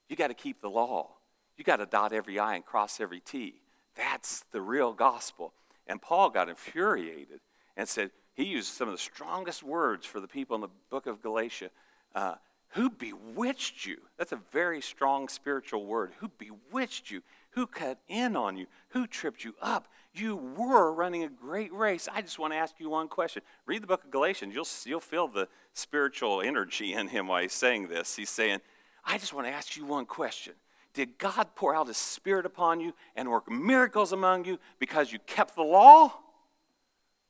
You 0.08 0.16
got 0.16 0.28
to 0.28 0.34
keep 0.34 0.60
the 0.60 0.70
law. 0.70 1.10
You 1.56 1.62
got 1.62 1.76
to 1.76 1.86
dot 1.86 2.12
every 2.12 2.38
I 2.38 2.56
and 2.56 2.64
cross 2.64 3.00
every 3.00 3.20
T. 3.20 3.60
That's 3.94 4.44
the 4.50 4.60
real 4.60 4.92
gospel. 4.92 5.52
And 5.86 6.02
Paul 6.02 6.30
got 6.30 6.48
infuriated 6.48 7.40
and 7.76 7.88
said, 7.88 8.10
he 8.34 8.44
used 8.44 8.68
some 8.68 8.88
of 8.88 8.94
the 8.94 8.98
strongest 8.98 9.62
words 9.62 10.06
for 10.06 10.20
the 10.20 10.28
people 10.28 10.54
in 10.54 10.62
the 10.62 10.68
book 10.88 11.06
of 11.06 11.22
Galatia. 11.22 11.70
Uh, 12.14 12.34
who 12.70 12.88
bewitched 12.88 13.84
you? 13.84 13.98
That's 14.16 14.32
a 14.32 14.40
very 14.52 14.80
strong 14.80 15.28
spiritual 15.28 15.84
word. 15.84 16.12
Who 16.18 16.30
bewitched 16.38 17.10
you? 17.10 17.22
Who 17.50 17.66
cut 17.66 17.98
in 18.08 18.36
on 18.36 18.56
you? 18.56 18.66
Who 18.90 19.06
tripped 19.06 19.44
you 19.44 19.54
up? 19.60 19.88
You 20.12 20.36
were 20.36 20.92
running 20.92 21.22
a 21.22 21.28
great 21.28 21.72
race. 21.72 22.08
I 22.12 22.20
just 22.20 22.38
want 22.38 22.52
to 22.52 22.56
ask 22.56 22.74
you 22.78 22.90
one 22.90 23.08
question. 23.08 23.42
Read 23.66 23.82
the 23.82 23.86
book 23.86 24.04
of 24.04 24.10
Galatians. 24.10 24.54
You'll, 24.54 24.66
you'll 24.84 25.00
feel 25.00 25.28
the 25.28 25.48
spiritual 25.72 26.40
energy 26.40 26.92
in 26.92 27.08
him 27.08 27.28
while 27.28 27.42
he's 27.42 27.52
saying 27.52 27.88
this. 27.88 28.16
He's 28.16 28.30
saying, 28.30 28.60
I 29.04 29.18
just 29.18 29.32
want 29.32 29.46
to 29.46 29.52
ask 29.52 29.76
you 29.76 29.84
one 29.84 30.06
question. 30.06 30.54
Did 30.92 31.18
God 31.18 31.48
pour 31.54 31.74
out 31.74 31.86
His 31.86 31.96
Spirit 31.96 32.46
upon 32.46 32.80
you 32.80 32.94
and 33.14 33.28
work 33.28 33.50
miracles 33.50 34.12
among 34.12 34.44
you 34.44 34.58
because 34.78 35.12
you 35.12 35.18
kept 35.20 35.54
the 35.54 35.62
law 35.62 36.12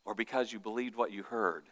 or 0.04 0.14
because 0.14 0.52
you 0.52 0.58
believed 0.58 0.96
what 0.96 1.12
you 1.12 1.22
heard? 1.22 1.64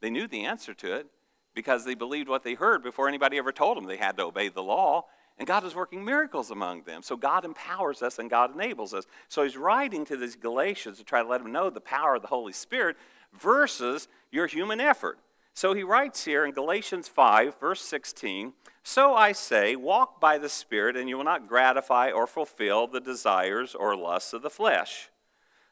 They 0.00 0.10
knew 0.10 0.26
the 0.26 0.44
answer 0.44 0.74
to 0.74 0.96
it 0.96 1.06
because 1.54 1.84
they 1.84 1.94
believed 1.94 2.28
what 2.28 2.42
they 2.42 2.54
heard 2.54 2.82
before 2.82 3.08
anybody 3.08 3.38
ever 3.38 3.52
told 3.52 3.76
them 3.76 3.86
they 3.86 3.96
had 3.96 4.16
to 4.16 4.24
obey 4.24 4.48
the 4.48 4.62
law. 4.62 5.06
And 5.38 5.46
God 5.46 5.64
was 5.64 5.74
working 5.74 6.04
miracles 6.04 6.50
among 6.50 6.82
them. 6.82 7.02
So 7.02 7.16
God 7.16 7.44
empowers 7.44 8.02
us 8.02 8.18
and 8.18 8.30
God 8.30 8.54
enables 8.54 8.94
us. 8.94 9.04
So 9.28 9.42
he's 9.42 9.56
writing 9.56 10.04
to 10.06 10.16
these 10.16 10.34
Galatians 10.34 10.96
to 10.98 11.04
try 11.04 11.22
to 11.22 11.28
let 11.28 11.42
them 11.42 11.52
know 11.52 11.68
the 11.68 11.80
power 11.80 12.14
of 12.14 12.22
the 12.22 12.28
Holy 12.28 12.54
Spirit 12.54 12.96
versus 13.38 14.08
your 14.30 14.46
human 14.46 14.80
effort. 14.80 15.18
So 15.52 15.72
he 15.72 15.82
writes 15.82 16.24
here 16.24 16.44
in 16.44 16.52
Galatians 16.52 17.08
5, 17.08 17.58
verse 17.58 17.80
16 17.80 18.52
So 18.82 19.14
I 19.14 19.32
say, 19.32 19.74
walk 19.74 20.20
by 20.20 20.36
the 20.38 20.50
Spirit, 20.50 20.96
and 20.96 21.08
you 21.08 21.16
will 21.16 21.24
not 21.24 21.48
gratify 21.48 22.10
or 22.10 22.26
fulfill 22.26 22.86
the 22.86 23.00
desires 23.00 23.74
or 23.74 23.96
lusts 23.96 24.32
of 24.32 24.42
the 24.42 24.50
flesh. 24.50 25.10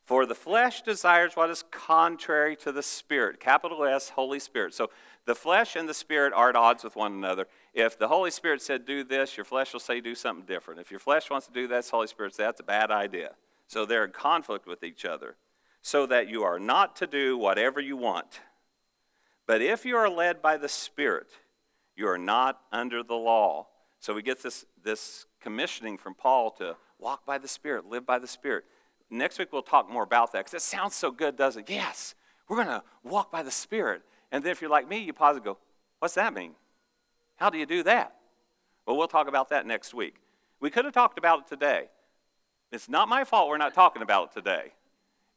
For 0.05 0.27
the 0.27 0.35
flesh 0.35 0.83
desires 0.83 1.33
what 1.35 1.49
is 1.49 1.64
contrary 1.71 2.57
to 2.57 2.73
the 2.73 2.83
Spirit, 2.83 3.40
capital 3.40 3.85
S, 3.85 4.11
Holy 4.11 4.38
Spirit. 4.38 4.75
So 4.75 4.90
the 5.25 5.35
flesh 5.35 5.77
and 5.77 5.88
the 5.88 5.95
Spirit 5.95 6.35
are 6.35 6.51
at 6.51 6.57
odds 6.57 6.85
with 6.85 6.95
one 6.95 7.12
another. 7.12 7.47
If 7.73 7.99
the 7.99 8.09
Holy 8.09 8.31
Spirit 8.31 8.61
said, 8.61 8.85
do 8.85 9.03
this, 9.03 9.38
your 9.38 9.45
flesh 9.45 9.73
will 9.73 9.81
say, 9.81 10.03
do 10.03 10.14
something 10.14 10.45
different. 10.45 10.81
If 10.81 10.90
your 10.90 11.01
flesh 11.01 11.31
wants 11.31 11.47
to 11.47 11.53
do 11.55 11.67
that, 11.69 11.88
Holy 11.88 12.07
Spirit 12.07 12.35
says, 12.35 12.45
that's 12.45 12.61
a 12.61 12.64
bad 12.64 12.90
idea. 12.90 13.31
So 13.67 13.87
they're 13.87 14.05
in 14.05 14.12
conflict 14.12 14.67
with 14.67 14.85
each 14.85 15.07
other. 15.07 15.37
So 15.81 16.05
that 16.07 16.29
you 16.29 16.43
are 16.43 16.59
not 16.59 16.97
to 16.97 17.07
do 17.07 17.38
whatever 17.38 17.81
you 17.81 17.97
want. 17.97 18.40
But 19.47 19.62
if 19.62 19.87
you 19.87 19.97
are 19.97 20.09
led 20.09 20.43
by 20.43 20.59
the 20.59 20.69
Spirit, 20.69 21.29
you 21.97 22.09
are 22.09 22.19
not 22.19 22.61
under 22.73 23.03
the 23.03 23.14
law. 23.14 23.69
So 24.01 24.12
we 24.12 24.23
get 24.23 24.43
this, 24.43 24.67
this 24.83 25.25
commissioning 25.40 25.97
from 25.97 26.14
Paul 26.14 26.51
to 26.53 26.77
walk 26.99 27.25
by 27.25 27.38
the 27.38 27.49
Spirit, 27.49 27.87
live 27.87 28.05
by 28.05 28.19
the 28.19 28.27
Spirit. 28.27 28.64
Next 29.14 29.38
week 29.38 29.53
we'll 29.53 29.62
talk 29.62 29.88
more 29.88 30.03
about 30.03 30.33
that 30.33 30.40
because 30.44 30.55
it 30.55 30.62
sounds 30.62 30.94
so 30.94 31.11
good, 31.11 31.37
doesn't 31.37 31.68
it? 31.68 31.72
Yes, 31.72 32.14
we're 32.48 32.57
going 32.57 32.68
to 32.68 32.83
walk 33.05 33.31
by 33.31 33.42
the 33.42 33.50
Spirit. 33.50 34.03
And 34.33 34.42
then 34.42 34.50
if 34.50 34.61
you're 34.61 34.70
like 34.70 34.88
me, 34.88 34.98
you 34.98 35.12
pause 35.12 35.37
and 35.37 35.44
go, 35.44 35.59
What's 36.00 36.14
that 36.14 36.35
mean? 36.35 36.53
How 37.37 37.48
do 37.48 37.57
you 37.57 37.66
do 37.66 37.83
that? 37.85 38.16
Well, 38.87 38.96
we'll 38.96 39.09
talk 39.09 39.29
about 39.29 39.48
that 39.50 39.66
next 39.66 39.94
week. 39.94 40.16
We 40.61 40.68
could 40.68 40.85
have 40.85 40.92
talked 40.92 41.16
about 41.16 41.40
it 41.40 41.46
today. 41.46 41.88
It's 42.72 42.88
not 42.88 43.09
my 43.09 43.24
fault 43.24 43.48
we're 43.48 43.57
not 43.57 43.72
talking 43.72 44.03
about 44.03 44.31
it 44.31 44.35
today. 44.35 44.72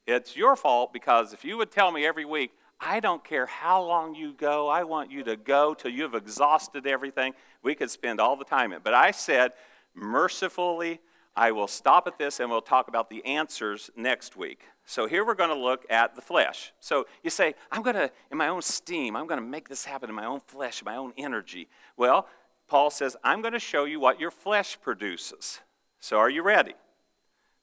It's 0.06 0.36
your 0.36 0.56
fault 0.56 0.92
because 0.92 1.32
if 1.32 1.46
you 1.46 1.58
would 1.58 1.72
tell 1.72 1.92
me 1.92 2.06
every 2.06 2.26
week, 2.26 2.52
I 2.80 3.00
don't 3.00 3.24
care 3.24 3.46
how 3.46 3.82
long 3.84 4.16
you 4.16 4.34
go, 4.34 4.68
I 4.68 4.84
want 4.84 5.12
you 5.12 5.24
to 5.24 5.36
go 5.36 5.74
till 5.74 5.92
you've 5.92 6.16
exhausted 6.16 6.88
everything, 6.88 7.34
we 7.64 7.76
could 7.76 7.92
spend 7.92 8.20
all 8.20 8.36
the 8.36 8.46
time 8.46 8.72
in 8.72 8.78
it. 8.78 8.84
But 8.84 8.94
I 8.94 9.12
said, 9.12 9.54
mercifully, 9.96 11.00
I 11.38 11.52
will 11.52 11.68
stop 11.68 12.08
at 12.08 12.18
this 12.18 12.40
and 12.40 12.50
we'll 12.50 12.62
talk 12.62 12.88
about 12.88 13.12
the 13.12 13.24
answers 13.24 13.92
next 13.96 14.36
week. 14.36 14.62
So 14.88 15.08
here 15.08 15.24
we're 15.24 15.36
going 15.36 15.52
to 15.52 15.56
look 15.56 15.86
at 15.88 16.16
the 16.16 16.22
flesh. 16.22 16.74
So 16.80 17.06
you 17.24 17.30
say, 17.30 17.54
I'm 17.72 17.84
going 17.84 17.96
to, 17.96 18.10
in 18.32 18.40
my 18.40 18.48
own 18.48 18.64
steam, 18.64 19.16
I'm 19.16 19.28
going 19.28 19.40
to 19.40 19.46
make 19.46 19.70
this 19.70 19.86
happen 19.86 20.10
in 20.10 20.16
my 20.16 20.26
own 20.26 20.40
flesh, 20.40 20.84
my 20.84 20.96
own 20.96 21.14
energy. 21.16 21.70
Well, 21.96 22.28
Paul 22.68 22.90
says, 22.90 23.16
I'm 23.24 23.42
going 23.42 23.54
to 23.54 23.60
show 23.60 23.86
you 23.86 24.00
what 24.00 24.20
your 24.20 24.32
flesh 24.32 24.80
produces. 24.82 25.60
So 26.00 26.18
are 26.18 26.30
you 26.30 26.42
ready? 26.42 26.74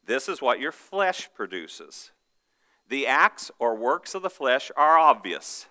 This 0.07 0.29
is 0.29 0.41
what 0.41 0.61
your 0.61 0.73
flesh 0.73 1.29
produces. 1.35 2.13
The 2.89 3.09
acts 3.09 3.51
or 3.59 3.75
works 3.75 4.15
of 4.15 4.23
the 4.23 4.31
flesh 4.31 4.71
are 4.77 4.97
obvious 4.97 5.67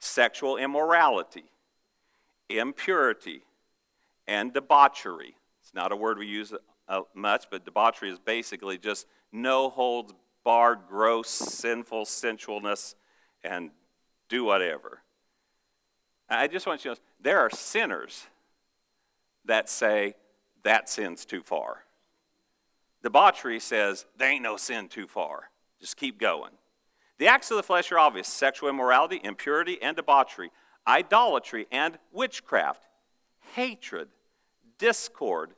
sexual 0.00 0.58
immorality, 0.58 1.44
impurity, 2.50 3.44
and 4.28 4.52
debauchery. 4.52 5.36
It's 5.62 5.72
not 5.72 5.92
a 5.92 5.96
word 5.96 6.18
we 6.18 6.26
use 6.26 6.52
uh, 6.92 7.00
much, 7.14 7.46
but 7.50 7.64
debauchery 7.64 8.10
is 8.10 8.18
basically 8.18 8.76
just 8.76 9.06
no 9.32 9.70
holds 9.70 10.12
barred, 10.44 10.80
gross, 10.86 11.30
sinful 11.30 12.04
sensualness, 12.04 12.94
and 13.42 13.70
do 14.28 14.44
whatever. 14.44 15.00
I 16.28 16.48
just 16.48 16.66
want 16.66 16.84
you 16.84 16.94
to 16.94 17.00
know 17.00 17.02
there 17.20 17.38
are 17.38 17.50
sinners 17.50 18.26
that 19.46 19.70
say 19.70 20.14
that 20.64 20.88
sin's 20.88 21.24
too 21.24 21.42
far. 21.42 21.84
Debauchery 23.02 23.58
says 23.58 24.04
there 24.18 24.30
ain't 24.30 24.42
no 24.42 24.58
sin 24.58 24.88
too 24.88 25.06
far. 25.06 25.50
Just 25.80 25.96
keep 25.96 26.20
going. 26.20 26.52
The 27.18 27.26
acts 27.26 27.50
of 27.50 27.56
the 27.56 27.62
flesh 27.62 27.90
are 27.90 27.98
obvious 27.98 28.28
sexual 28.28 28.68
immorality, 28.68 29.20
impurity, 29.24 29.80
and 29.80 29.96
debauchery, 29.96 30.50
idolatry, 30.86 31.66
and 31.72 31.98
witchcraft, 32.12 32.86
hatred, 33.54 34.08
discord, 34.78 35.54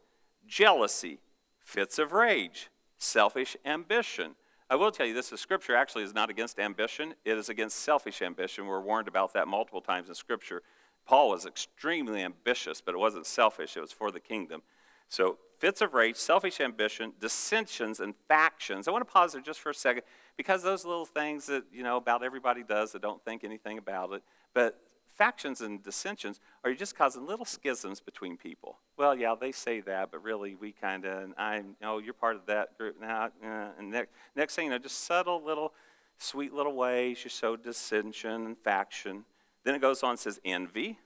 jealousy, 0.46 1.18
fits 1.64 1.98
of 1.98 2.12
rage, 2.12 2.70
selfish 2.98 3.56
ambition. 3.64 4.36
I 4.70 4.76
will 4.76 4.90
tell 4.90 5.06
you 5.06 5.14
this 5.14 5.30
the 5.30 5.38
scripture 5.38 5.74
actually 5.74 6.04
is 6.04 6.14
not 6.14 6.30
against 6.30 6.58
ambition, 6.58 7.14
it 7.24 7.36
is 7.36 7.48
against 7.48 7.76
selfish 7.78 8.22
ambition. 8.22 8.66
We're 8.66 8.80
warned 8.80 9.08
about 9.08 9.32
that 9.34 9.48
multiple 9.48 9.80
times 9.80 10.08
in 10.08 10.14
scripture. 10.14 10.62
Paul 11.06 11.30
was 11.30 11.44
extremely 11.44 12.22
ambitious, 12.22 12.80
but 12.80 12.94
it 12.94 12.98
wasn't 12.98 13.26
selfish, 13.26 13.76
it 13.76 13.80
was 13.80 13.92
for 13.92 14.10
the 14.10 14.20
kingdom. 14.20 14.62
So, 15.08 15.38
fits 15.58 15.80
of 15.80 15.94
rage, 15.94 16.16
selfish 16.16 16.60
ambition, 16.60 17.12
dissensions, 17.20 18.00
and 18.00 18.14
factions. 18.26 18.88
I 18.88 18.90
want 18.90 19.06
to 19.06 19.12
pause 19.12 19.32
there 19.32 19.42
just 19.42 19.60
for 19.60 19.70
a 19.70 19.74
second 19.74 20.02
because 20.36 20.62
those 20.62 20.84
little 20.84 21.04
things 21.04 21.46
that, 21.46 21.64
you 21.72 21.82
know, 21.82 21.96
about 21.96 22.22
everybody 22.24 22.62
does 22.62 22.92
that 22.92 23.02
don't 23.02 23.22
think 23.24 23.44
anything 23.44 23.78
about 23.78 24.12
it. 24.12 24.22
But 24.54 24.80
factions 25.14 25.60
and 25.60 25.82
dissensions 25.82 26.40
are 26.62 26.70
you 26.70 26.76
just 26.76 26.96
causing 26.96 27.26
little 27.26 27.44
schisms 27.44 28.00
between 28.00 28.36
people. 28.36 28.78
Well, 28.96 29.16
yeah, 29.16 29.34
they 29.38 29.52
say 29.52 29.80
that, 29.82 30.10
but 30.10 30.22
really 30.22 30.54
we 30.54 30.72
kind 30.72 31.04
of, 31.04 31.22
and 31.22 31.34
I 31.38 31.62
know 31.80 31.98
you're 31.98 32.14
part 32.14 32.36
of 32.36 32.46
that 32.46 32.76
group 32.76 33.00
now. 33.00 33.30
And 33.42 33.90
next, 33.90 34.10
next 34.34 34.56
thing 34.56 34.66
you 34.66 34.70
know, 34.70 34.78
just 34.78 35.04
subtle 35.04 35.42
little, 35.42 35.72
sweet 36.18 36.52
little 36.52 36.74
ways 36.74 37.22
you 37.24 37.30
sow 37.30 37.56
dissension 37.56 38.46
and 38.46 38.58
faction. 38.58 39.24
Then 39.64 39.74
it 39.74 39.80
goes 39.80 40.02
on 40.02 40.10
and 40.10 40.18
says 40.18 40.40
envy, 40.44 40.98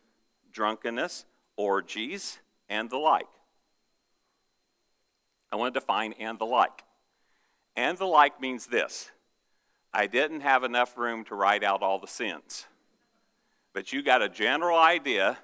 drunkenness, 0.53 1.27
orgies, 1.57 2.39
and 2.69 2.91
the 2.91 2.99
like. 2.99 3.27
I 5.51 5.57
want 5.57 5.73
to 5.73 5.81
define 5.81 6.13
and 6.15 6.39
the 6.39 6.47
like. 6.47 6.85
And 7.77 7.97
the 7.97 8.07
like 8.07 8.41
means 8.41 8.67
this 8.67 9.11
I 9.93 10.07
didn't 10.07 10.41
have 10.41 10.65
enough 10.65 10.99
room 10.99 11.25
to 11.27 11.35
write 11.35 11.65
out 11.65 11.83
all 11.83 11.99
the 11.99 12.07
sins, 12.07 12.67
but 13.79 13.93
you 13.93 14.03
got 14.03 14.23
a 14.23 14.29
general 14.29 14.77
idea, 14.77 15.39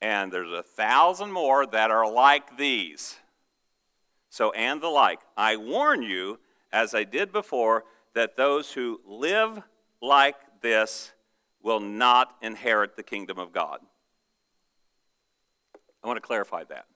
and 0.00 0.32
there's 0.32 0.50
a 0.50 0.62
thousand 0.62 1.30
more 1.30 1.66
that 1.66 1.90
are 1.90 2.10
like 2.10 2.56
these. 2.56 3.16
So, 4.30 4.50
and 4.52 4.80
the 4.80 4.88
like. 4.88 5.20
I 5.36 5.56
warn 5.56 6.00
you, 6.00 6.38
as 6.72 6.94
I 6.94 7.04
did 7.04 7.32
before, 7.32 7.84
that 8.14 8.38
those 8.38 8.72
who 8.72 8.98
live 9.06 9.62
like 10.00 10.36
this 10.62 11.12
will 11.62 11.80
not 11.80 12.34
inherit 12.40 12.96
the 12.96 13.02
kingdom 13.02 13.38
of 13.38 13.52
God. 13.52 13.80
I 16.02 16.06
want 16.06 16.16
to 16.16 16.26
clarify 16.26 16.64
that. 16.70 16.86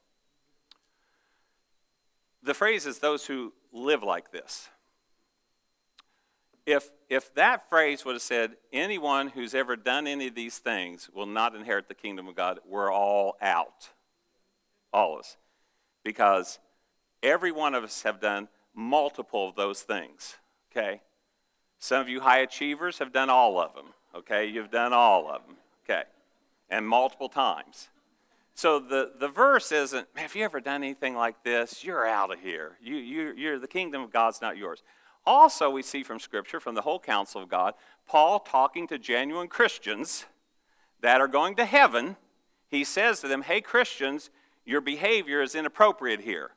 The 2.43 2.55
phrase 2.55 2.87
is 2.87 3.01
those 3.01 3.27
who 3.27 3.53
live 3.71 4.03
like 4.03 4.33
this. 4.33 4.71
If, 6.69 6.91
if 7.09 7.35
that 7.35 7.67
phrase 7.71 8.05
would 8.05 8.17
have 8.17 8.21
said, 8.21 8.59
anyone 8.75 9.29
who's 9.29 9.55
ever 9.55 9.75
done 9.75 10.07
any 10.07 10.27
of 10.27 10.35
these 10.35 10.59
things 10.59 11.09
will 11.15 11.25
not 11.25 11.55
inherit 11.55 11.89
the 11.89 11.95
kingdom 11.95 12.29
of 12.29 12.37
God, 12.37 12.59
we're 12.69 12.93
all 12.93 13.39
out. 13.41 13.89
All 14.93 15.15
of 15.15 15.21
us. 15.21 15.39
Because 16.05 16.59
every 17.23 17.53
one 17.53 17.75
of 17.75 17.85
us 17.85 18.03
have 18.03 18.21
done 18.21 18.49
multiple 18.75 19.49
of 19.49 19.57
those 19.57 19.81
things. 19.81 20.37
Okay? 20.71 21.01
Some 21.79 22.03
of 22.03 22.11
you 22.11 22.21
high 22.21 22.41
achievers 22.41 22.99
have 22.99 23.15
done 23.15 23.31
all 23.31 23.59
of 23.59 23.75
them. 23.75 23.95
Okay? 24.15 24.45
You've 24.45 24.71
done 24.71 24.93
all 24.93 25.27
of 25.27 25.47
them. 25.47 25.57
Okay? 25.89 26.03
And 26.69 26.87
multiple 26.87 27.31
times. 27.31 27.89
So 28.53 28.79
the, 28.79 29.13
the 29.19 29.29
verse 29.29 29.73
isn't, 29.73 30.07
have 30.17 30.37
you 30.37 30.45
ever 30.45 30.61
done 30.61 30.83
anything 30.83 31.17
like 31.17 31.45
this? 31.45 31.83
You're 31.83 32.07
out 32.07 32.31
of 32.31 32.41
here. 32.41 32.73
You, 32.83 32.97
you, 32.97 33.33
you're, 33.35 33.59
the 33.59 33.69
kingdom 33.69 34.03
of 34.03 34.13
God's 34.13 34.43
not 34.43 34.59
yours. 34.59 34.83
Also, 35.29 35.69
we 35.69 35.83
see 35.83 36.03
from 36.03 36.19
Scripture, 36.19 36.59
from 36.59 36.75
the 36.75 36.81
whole 36.81 36.99
counsel 36.99 37.43
of 37.43 37.51
God, 37.51 37.75
Paul 38.07 38.41
talking 38.41 38.88
to 38.88 38.99
genuine 38.99 39.49
Christians 39.49 40.25
that 41.03 41.21
are 41.21 41.29
going 41.29 41.55
to 41.57 41.67
heaven. 41.67 42.17
He 42.67 42.83
says 42.83 43.21
to 43.21 43.29
them, 43.29 43.43
hey, 43.43 43.61
Christians, 43.61 44.31
your 44.64 44.81
behavior 44.81 45.43
is 45.43 45.55
inappropriate 45.55 46.23
here. 46.23 46.53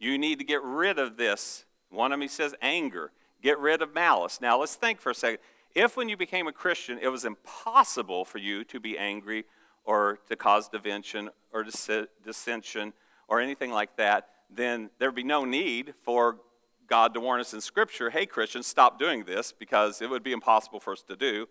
You 0.00 0.18
need 0.18 0.40
to 0.40 0.44
get 0.44 0.60
rid 0.60 0.98
of 0.98 1.18
this. 1.18 1.66
One 1.88 2.10
of 2.10 2.16
them, 2.16 2.22
he 2.22 2.26
says, 2.26 2.52
anger. 2.60 3.12
Get 3.40 3.60
rid 3.60 3.80
of 3.80 3.94
malice. 3.94 4.40
Now, 4.40 4.58
let's 4.58 4.74
think 4.74 5.00
for 5.00 5.10
a 5.10 5.14
second. 5.14 5.38
If 5.76 5.96
when 5.96 6.08
you 6.08 6.16
became 6.16 6.48
a 6.48 6.52
Christian, 6.52 6.98
it 7.00 7.08
was 7.10 7.24
impossible 7.24 8.24
for 8.24 8.38
you 8.38 8.64
to 8.64 8.80
be 8.80 8.98
angry 8.98 9.44
or 9.84 10.18
to 10.28 10.34
cause 10.34 10.68
division 10.68 11.30
or 11.52 11.64
dissension 12.24 12.92
or 13.28 13.40
anything 13.40 13.70
like 13.70 13.96
that, 13.98 14.30
then 14.52 14.90
there'd 14.98 15.14
be 15.14 15.22
no 15.22 15.44
need 15.44 15.94
for 16.02 16.38
God 16.90 17.14
to 17.14 17.20
warn 17.20 17.40
us 17.40 17.54
in 17.54 17.60
Scripture 17.60 18.10
hey, 18.10 18.26
Christians, 18.26 18.66
stop 18.66 18.98
doing 18.98 19.24
this 19.24 19.52
because 19.52 20.02
it 20.02 20.10
would 20.10 20.24
be 20.24 20.32
impossible 20.32 20.80
for 20.80 20.92
us 20.92 21.02
to 21.04 21.14
do. 21.14 21.46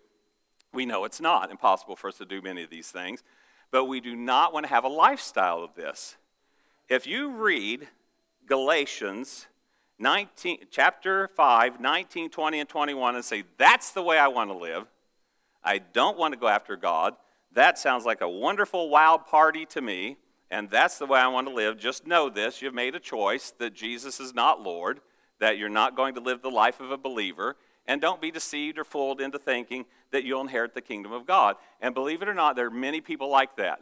We 0.72 0.84
know 0.86 1.04
it's 1.04 1.20
not 1.20 1.50
impossible 1.50 1.96
for 1.96 2.08
us 2.08 2.18
to 2.18 2.26
do 2.26 2.42
many 2.42 2.62
of 2.62 2.70
these 2.70 2.90
things, 2.90 3.24
but 3.70 3.86
we 3.86 4.00
do 4.00 4.14
not 4.14 4.52
want 4.52 4.66
to 4.66 4.70
have 4.70 4.84
a 4.84 4.88
lifestyle 4.88 5.64
of 5.64 5.74
this. 5.74 6.16
If 6.88 7.06
you 7.06 7.30
read 7.30 7.88
Galatians 8.46 9.46
19, 9.98 10.66
chapter 10.70 11.26
5, 11.28 11.80
19, 11.80 12.30
20, 12.30 12.60
and 12.60 12.68
21 12.68 13.14
and 13.14 13.24
say, 13.24 13.44
that's 13.56 13.92
the 13.92 14.02
way 14.02 14.18
I 14.18 14.28
want 14.28 14.50
to 14.50 14.56
live, 14.56 14.86
I 15.64 15.78
don't 15.78 16.18
want 16.18 16.34
to 16.34 16.40
go 16.40 16.48
after 16.48 16.76
God, 16.76 17.14
that 17.52 17.78
sounds 17.78 18.04
like 18.04 18.20
a 18.20 18.28
wonderful, 18.28 18.90
wild 18.90 19.26
party 19.26 19.64
to 19.66 19.80
me, 19.80 20.18
and 20.50 20.68
that's 20.68 20.98
the 20.98 21.06
way 21.06 21.18
I 21.18 21.28
want 21.28 21.48
to 21.48 21.54
live. 21.54 21.78
Just 21.78 22.06
know 22.06 22.28
this 22.28 22.60
you've 22.60 22.74
made 22.74 22.94
a 22.94 23.00
choice 23.00 23.52
that 23.58 23.74
Jesus 23.74 24.20
is 24.20 24.34
not 24.34 24.62
Lord, 24.62 25.00
that 25.40 25.58
you're 25.58 25.68
not 25.68 25.96
going 25.96 26.14
to 26.14 26.20
live 26.20 26.42
the 26.42 26.50
life 26.50 26.80
of 26.80 26.90
a 26.90 26.96
believer, 26.96 27.56
and 27.86 28.00
don't 28.00 28.20
be 28.20 28.30
deceived 28.30 28.78
or 28.78 28.84
fooled 28.84 29.20
into 29.20 29.38
thinking 29.38 29.84
that 30.12 30.24
you'll 30.24 30.40
inherit 30.40 30.74
the 30.74 30.80
kingdom 30.80 31.12
of 31.12 31.26
God. 31.26 31.56
And 31.80 31.94
believe 31.94 32.22
it 32.22 32.28
or 32.28 32.34
not, 32.34 32.54
there 32.56 32.66
are 32.66 32.70
many 32.70 33.00
people 33.00 33.28
like 33.28 33.56
that. 33.56 33.80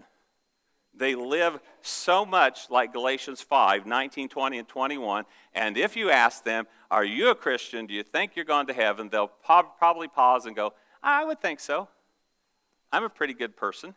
They 0.94 1.14
live 1.14 1.60
so 1.82 2.24
much 2.24 2.70
like 2.70 2.92
Galatians 2.92 3.40
5 3.40 3.86
19, 3.86 4.28
20, 4.28 4.58
and 4.58 4.68
21. 4.68 5.24
And 5.54 5.76
if 5.76 5.96
you 5.96 6.10
ask 6.10 6.42
them, 6.44 6.66
Are 6.90 7.04
you 7.04 7.30
a 7.30 7.34
Christian? 7.34 7.86
Do 7.86 7.94
you 7.94 8.02
think 8.02 8.34
you're 8.34 8.44
going 8.44 8.66
to 8.66 8.72
heaven? 8.72 9.08
They'll 9.08 9.28
probably 9.28 10.08
pause 10.08 10.46
and 10.46 10.56
go, 10.56 10.72
I 11.02 11.24
would 11.24 11.40
think 11.40 11.60
so. 11.60 11.88
I'm 12.90 13.04
a 13.04 13.10
pretty 13.10 13.34
good 13.34 13.56
person. 13.56 13.94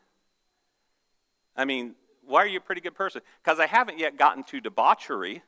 I 1.55 1.65
mean, 1.65 1.95
why 2.25 2.43
are 2.43 2.47
you 2.47 2.57
a 2.57 2.61
pretty 2.61 2.81
good 2.81 2.95
person? 2.95 3.21
Because 3.43 3.59
I 3.59 3.65
haven't 3.65 3.97
yet 3.97 4.17
gotten 4.17 4.43
to 4.45 4.61
debauchery, 4.61 5.41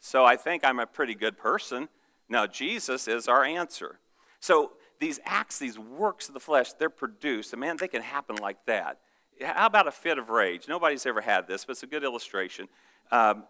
so 0.00 0.24
I 0.24 0.36
think 0.36 0.64
I'm 0.64 0.78
a 0.78 0.86
pretty 0.86 1.14
good 1.14 1.38
person. 1.38 1.88
Now, 2.28 2.46
Jesus 2.46 3.06
is 3.06 3.28
our 3.28 3.44
answer. 3.44 3.98
So 4.40 4.72
these 4.98 5.20
acts, 5.24 5.58
these 5.58 5.78
works 5.78 6.28
of 6.28 6.34
the 6.34 6.40
flesh, 6.40 6.72
they're 6.72 6.90
produced. 6.90 7.52
And 7.52 7.60
man, 7.60 7.76
they 7.78 7.88
can 7.88 8.02
happen 8.02 8.36
like 8.36 8.64
that. 8.66 8.98
How 9.42 9.66
about 9.66 9.86
a 9.86 9.92
fit 9.92 10.18
of 10.18 10.28
rage? 10.28 10.66
Nobody's 10.68 11.06
ever 11.06 11.20
had 11.20 11.46
this, 11.46 11.64
but 11.64 11.72
it's 11.72 11.82
a 11.82 11.86
good 11.86 12.04
illustration. 12.04 12.68
Um, 13.10 13.44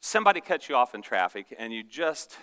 somebody 0.00 0.40
cuts 0.40 0.68
you 0.68 0.74
off 0.74 0.94
in 0.94 1.02
traffic, 1.02 1.54
and 1.58 1.72
you 1.72 1.82
just 1.82 2.36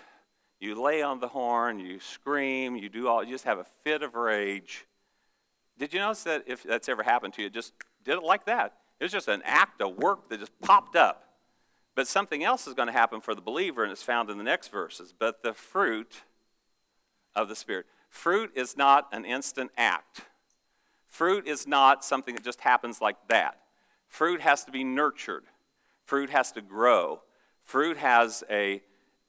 you 0.60 0.82
lay 0.82 1.02
on 1.02 1.20
the 1.20 1.28
horn, 1.28 1.80
you 1.80 2.00
scream, 2.00 2.76
you 2.76 2.90
do 2.90 3.08
all, 3.08 3.24
you 3.24 3.32
just 3.32 3.46
have 3.46 3.60
a 3.60 3.66
fit 3.84 4.02
of 4.04 4.16
rage 4.16 4.86
did 5.80 5.94
you 5.94 6.00
notice 6.02 6.24
that 6.24 6.44
if 6.46 6.62
that's 6.62 6.90
ever 6.90 7.02
happened 7.02 7.34
to 7.36 7.42
you, 7.42 7.50
just 7.50 7.74
did 8.04 8.18
it 8.18 8.24
like 8.24 8.46
that? 8.46 8.74
It 9.00 9.06
was 9.06 9.14
just 9.14 9.30
an 9.30 9.42
act 9.46 9.82
of 9.82 9.98
work 9.98 10.30
that 10.30 10.42
just 10.42 10.52
popped 10.60 10.98
up. 10.98 11.24
But 12.00 12.08
something 12.08 12.46
else 12.46 12.66
is 12.66 12.74
going 12.76 12.88
to 12.88 12.94
happen 12.94 13.20
for 13.20 13.36
the 13.36 13.42
believer, 13.42 13.84
and 13.84 13.92
it's 13.92 14.02
found 14.02 14.30
in 14.30 14.38
the 14.38 14.44
next 14.46 14.70
verses. 14.70 15.14
But 15.20 15.44
the 15.44 15.52
fruit 15.52 16.22
of 17.36 17.50
the 17.50 17.58
Spirit. 17.58 17.88
Fruit 18.08 18.54
is 18.56 18.78
not 18.78 19.10
an 19.12 19.26
instant 19.26 19.70
act. 19.78 20.22
Fruit 21.10 21.46
is 21.46 21.68
not 21.68 22.06
something 22.06 22.36
that 22.36 22.44
just 22.46 22.62
happens 22.62 23.02
like 23.02 23.18
that. 23.28 23.60
Fruit 24.08 24.40
has 24.40 24.64
to 24.64 24.72
be 24.72 24.86
nurtured. 24.86 25.44
Fruit 26.06 26.30
has 26.30 26.54
to 26.54 26.62
grow. 26.62 27.20
Fruit 27.66 27.98
has 27.98 28.46
a, 28.50 28.82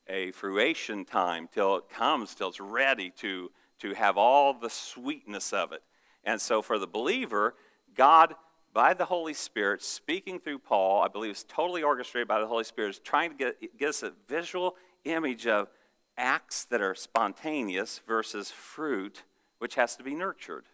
a 0.08 0.30
fruition 0.30 1.04
time 1.04 1.48
till 1.52 1.74
it 1.74 1.88
comes, 1.88 2.36
till 2.36 2.50
it's 2.50 2.60
ready 2.60 3.10
to, 3.16 3.50
to 3.80 3.94
have 3.94 4.16
all 4.16 4.54
the 4.54 4.70
sweetness 4.70 5.52
of 5.52 5.72
it. 5.72 5.82
And 6.22 6.40
so 6.40 6.62
for 6.62 6.78
the 6.78 6.86
believer, 6.86 7.56
God, 7.96 8.36
by 8.72 8.94
the 8.94 9.06
Holy 9.06 9.34
Spirit, 9.34 9.82
speaking 9.82 10.38
through 10.38 10.60
Paul, 10.60 11.02
I 11.02 11.08
believe 11.08 11.32
is 11.32 11.44
totally 11.44 11.82
orchestrated 11.82 12.28
by 12.28 12.40
the 12.40 12.46
Holy 12.46 12.64
Spirit, 12.64 12.90
is 12.90 12.98
trying 12.98 13.30
to 13.30 13.36
get, 13.36 13.78
get 13.78 13.88
us 13.88 14.02
a 14.02 14.12
visual 14.28 14.76
image 15.04 15.46
of 15.46 15.68
acts 16.16 16.64
that 16.64 16.80
are 16.80 16.94
spontaneous 16.94 18.00
versus 18.06 18.50
fruit, 18.50 19.24
which 19.58 19.74
has 19.74 19.96
to 19.96 20.02
be 20.02 20.14
nurtured. 20.14 20.66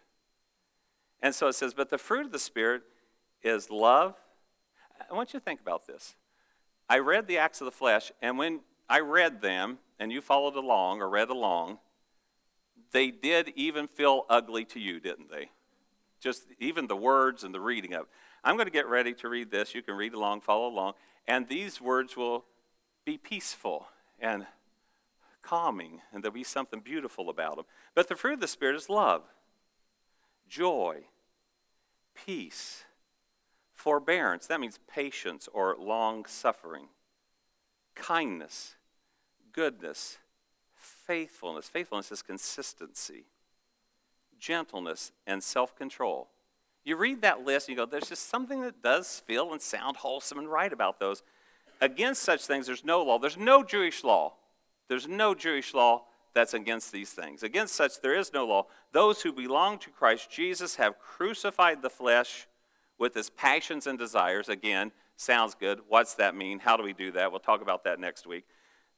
And 1.21 1.33
so 1.33 1.47
it 1.47 1.53
says, 1.53 1.73
but 1.73 1.89
the 1.89 1.97
fruit 1.97 2.25
of 2.25 2.31
the 2.31 2.39
Spirit 2.39 2.83
is 3.41 3.69
love. 3.69 4.15
I 5.09 5.13
want 5.13 5.33
you 5.33 5.39
to 5.39 5.43
think 5.43 5.61
about 5.61 5.87
this. 5.87 6.15
I 6.89 6.99
read 6.99 7.27
the 7.27 7.37
acts 7.37 7.61
of 7.61 7.65
the 7.65 7.71
flesh, 7.71 8.11
and 8.21 8.37
when 8.37 8.61
I 8.89 8.99
read 8.99 9.41
them, 9.41 9.79
and 9.99 10.11
you 10.11 10.21
followed 10.21 10.55
along 10.55 11.01
or 11.01 11.09
read 11.09 11.29
along, 11.29 11.79
they 12.91 13.09
did 13.11 13.51
even 13.55 13.87
feel 13.87 14.25
ugly 14.29 14.63
to 14.65 14.79
you, 14.79 14.99
didn't 14.99 15.31
they? 15.31 15.49
Just 16.19 16.45
even 16.59 16.87
the 16.87 16.95
words 16.95 17.43
and 17.43 17.53
the 17.53 17.59
reading 17.59 17.93
of 17.93 18.01
it. 18.01 18.07
I'm 18.43 18.55
going 18.55 18.67
to 18.67 18.71
get 18.71 18.87
ready 18.87 19.13
to 19.15 19.29
read 19.29 19.51
this. 19.51 19.75
You 19.75 19.81
can 19.81 19.95
read 19.95 20.13
along, 20.13 20.41
follow 20.41 20.67
along, 20.67 20.93
and 21.27 21.47
these 21.47 21.81
words 21.81 22.15
will 22.15 22.45
be 23.05 23.17
peaceful 23.17 23.87
and 24.19 24.45
calming, 25.41 26.01
and 26.11 26.23
there'll 26.23 26.33
be 26.33 26.43
something 26.43 26.79
beautiful 26.79 27.29
about 27.29 27.55
them. 27.55 27.65
But 27.95 28.07
the 28.07 28.15
fruit 28.15 28.33
of 28.33 28.39
the 28.41 28.47
Spirit 28.47 28.75
is 28.75 28.89
love, 28.89 29.23
joy, 30.49 31.05
peace, 32.13 32.83
forbearance. 33.73 34.47
That 34.47 34.59
means 34.59 34.79
patience 34.87 35.47
or 35.53 35.75
long 35.79 36.25
suffering, 36.25 36.87
kindness, 37.95 38.75
goodness, 39.53 40.17
faithfulness. 40.75 41.67
Faithfulness 41.67 42.11
is 42.11 42.21
consistency, 42.21 43.25
gentleness, 44.47 45.11
and 45.27 45.43
self 45.43 45.75
control. 45.75 46.29
You 46.85 46.95
read 46.95 47.21
that 47.21 47.43
list 47.43 47.67
and 47.67 47.77
you 47.77 47.83
go, 47.83 47.89
there's 47.89 48.07
just 48.07 48.29
something 48.29 48.61
that 48.61 48.81
does 48.81 49.21
feel 49.27 49.51
and 49.51 49.61
sound 49.61 49.97
wholesome 49.97 50.39
and 50.39 50.49
right 50.49 50.71
about 50.71 51.01
those. 51.01 51.21
Against 51.81 52.23
such 52.23 52.45
things, 52.45 52.65
there's 52.65 52.85
no 52.85 53.03
law. 53.03 53.19
There's 53.19 53.35
no 53.35 53.61
Jewish 53.61 54.05
law. 54.05 54.35
There's 54.87 55.05
no 55.05 55.35
Jewish 55.35 55.73
law 55.73 56.05
that's 56.33 56.53
against 56.53 56.93
these 56.93 57.11
things. 57.11 57.43
Against 57.43 57.75
such, 57.75 57.99
there 57.99 58.15
is 58.15 58.31
no 58.31 58.45
law. 58.45 58.67
Those 58.93 59.21
who 59.21 59.33
belong 59.33 59.79
to 59.79 59.89
Christ 59.89 60.31
Jesus 60.31 60.77
have 60.77 60.97
crucified 60.97 61.81
the 61.81 61.89
flesh 61.89 62.47
with 62.97 63.17
its 63.17 63.29
passions 63.29 63.85
and 63.85 63.99
desires. 63.99 64.47
Again, 64.47 64.93
sounds 65.17 65.55
good. 65.55 65.81
What's 65.89 66.13
that 66.15 66.35
mean? 66.35 66.59
How 66.59 66.77
do 66.77 66.83
we 66.83 66.93
do 66.93 67.11
that? 67.11 67.31
We'll 67.31 67.41
talk 67.41 67.61
about 67.61 67.83
that 67.83 67.99
next 67.99 68.25
week. 68.25 68.45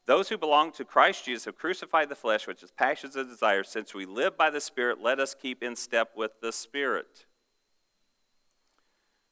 Those 0.10 0.30
who 0.30 0.40
belong 0.40 0.72
to 0.72 0.84
Christ 0.84 1.26
Jesus 1.26 1.46
have 1.46 1.56
crucified 1.56 2.10
the 2.10 2.16
flesh, 2.16 2.48
which 2.48 2.64
is 2.64 2.72
passions 2.72 3.16
and 3.16 3.30
desires. 3.30 3.70
Since 3.70 3.94
we 3.94 4.08
live 4.08 4.36
by 4.36 4.50
the 4.50 4.60
Spirit, 4.60 5.00
let 5.00 5.20
us 5.20 5.36
keep 5.40 5.62
in 5.62 5.76
step 5.76 6.14
with 6.16 6.32
the 6.42 6.52
Spirit. 6.52 7.28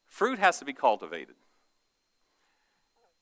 Fruit 0.06 0.38
has 0.38 0.60
to 0.60 0.66
be 0.66 0.74
cultivated. 0.74 1.34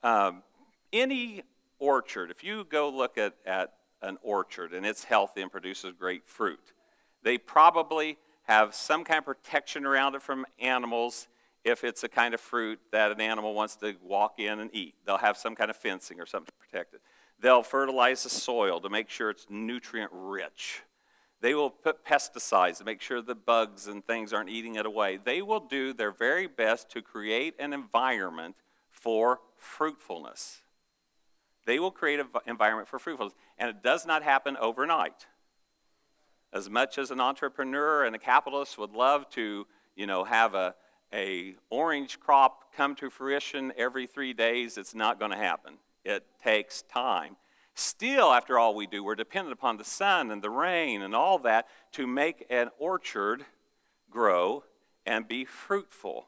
Um, 0.04 0.44
any 0.92 1.44
orchard, 1.80 2.30
if 2.30 2.44
you 2.44 2.66
go 2.66 2.90
look 2.90 3.18
at, 3.18 3.36
at 3.46 3.72
an 4.02 4.18
orchard 4.22 4.74
and 4.74 4.86
it's 4.86 5.06
healthy 5.06 5.42
and 5.42 5.50
produces 5.50 5.94
great 5.98 6.28
fruit, 6.28 6.74
they 7.24 7.38
probably 7.38 8.18
have 8.48 8.76
some 8.76 9.06
kind 9.06 9.20
of 9.20 9.26
protection 9.26 9.86
around 9.86 10.14
it 10.14 10.22
from 10.22 10.46
animals 10.60 11.30
if 11.64 11.86
it's 11.86 12.04
a 12.04 12.10
kind 12.10 12.34
of 12.34 12.42
fruit 12.42 12.82
that 12.92 13.14
an 13.14 13.22
animal 13.22 13.54
wants 13.54 13.78
to 13.78 13.96
walk 14.04 14.40
in 14.40 14.60
and 14.60 14.70
eat. 14.74 14.96
They'll 15.06 15.20
have 15.20 15.38
some 15.38 15.56
kind 15.56 15.70
of 15.70 15.78
fencing 15.78 16.20
or 16.20 16.26
something 16.26 16.48
to 16.48 16.68
protect 16.68 16.94
it. 16.96 17.02
They'll 17.40 17.64
fertilize 17.64 18.24
the 18.24 18.30
soil 18.30 18.80
to 18.80 18.90
make 18.90 19.10
sure 19.10 19.30
it's 19.30 19.48
nutrient 19.50 20.12
rich. 20.14 20.84
They 21.42 21.54
will 21.54 21.70
put 21.70 22.06
pesticides 22.06 22.78
to 22.78 22.86
make 22.86 23.02
sure 23.02 23.22
the 23.22 23.36
bugs 23.36 23.88
and 23.88 24.06
things 24.06 24.34
aren't 24.34 24.50
eating 24.50 24.76
it 24.76 24.86
away. 24.86 25.20
They 25.24 25.42
will 25.42 25.60
do 25.60 25.94
their 25.94 26.12
very 26.12 26.48
best 26.48 26.90
to 26.92 27.02
create 27.02 27.54
an 27.60 27.74
environment 27.74 28.56
for 28.90 29.42
fruitfulness. 29.58 30.62
They 31.66 31.78
will 31.80 31.92
create 31.92 32.20
an 32.20 32.28
environment 32.48 32.88
for 32.88 33.00
fruitfulness. 33.00 33.36
And 33.58 33.70
it 33.70 33.84
does 33.84 34.06
not 34.06 34.24
happen 34.24 34.56
overnight. 34.58 35.28
As 36.54 36.70
much 36.70 36.98
as 36.98 37.12
an 37.12 37.20
entrepreneur 37.20 38.06
and 38.06 38.16
a 38.16 38.20
capitalist 38.20 38.78
would 38.78 38.94
love 38.94 39.30
to, 39.32 39.68
you 39.96 40.08
know, 40.08 40.24
have 40.24 40.54
a, 40.54 40.74
a 41.14 41.56
orange 41.70 42.20
crop 42.20 42.74
come 42.74 42.96
to 42.96 43.10
fruition 43.10 43.74
every 43.78 44.08
three 44.08 44.34
days, 44.34 44.78
it's 44.78 44.96
not 44.96 45.20
going 45.20 45.32
to 45.32 45.38
happen. 45.38 45.80
It 46.06 46.24
takes 46.42 46.84
time. 46.84 47.36
Still, 47.74 48.32
after 48.32 48.58
all 48.58 48.74
we 48.74 48.88
do, 48.88 49.04
we're 49.04 49.16
dependent 49.16 49.52
upon 49.52 49.76
the 49.76 49.84
sun 49.84 50.32
and 50.32 50.42
the 50.42 50.50
rain 50.50 51.02
and 51.02 51.14
all 51.14 51.40
that 51.40 51.68
to 51.94 52.08
make 52.08 52.46
an 52.50 52.70
orchard 52.80 53.46
grow 54.10 54.64
and 55.06 55.28
be 55.28 55.44
fruitful. 55.44 56.28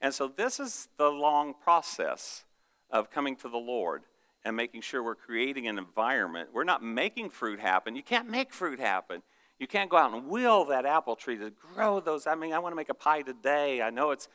And 0.00 0.12
so, 0.12 0.26
this 0.26 0.58
is 0.58 0.88
the 0.96 1.10
long 1.10 1.54
process 1.54 2.44
of 2.90 3.10
coming 3.10 3.36
to 3.36 3.48
the 3.48 3.58
Lord 3.58 4.02
and 4.44 4.56
making 4.56 4.80
sure 4.80 5.02
we're 5.02 5.14
creating 5.14 5.68
an 5.68 5.78
environment. 5.78 6.50
We're 6.52 6.64
not 6.64 6.82
making 6.82 7.30
fruit 7.30 7.60
happen. 7.60 7.94
You 7.94 8.02
can't 8.02 8.28
make 8.28 8.52
fruit 8.52 8.80
happen. 8.80 9.22
You 9.58 9.66
can't 9.66 9.88
go 9.88 9.96
out 9.96 10.12
and 10.12 10.26
will 10.28 10.64
that 10.66 10.84
apple 10.84 11.14
tree 11.14 11.38
to 11.38 11.50
grow 11.50 12.00
those. 12.00 12.26
I 12.26 12.34
mean, 12.34 12.52
I 12.52 12.58
want 12.58 12.72
to 12.72 12.76
make 12.76 12.88
a 12.88 12.94
pie 12.94 13.22
today. 13.22 13.80
I 13.80 13.90
know 13.90 14.10
it's, 14.10 14.28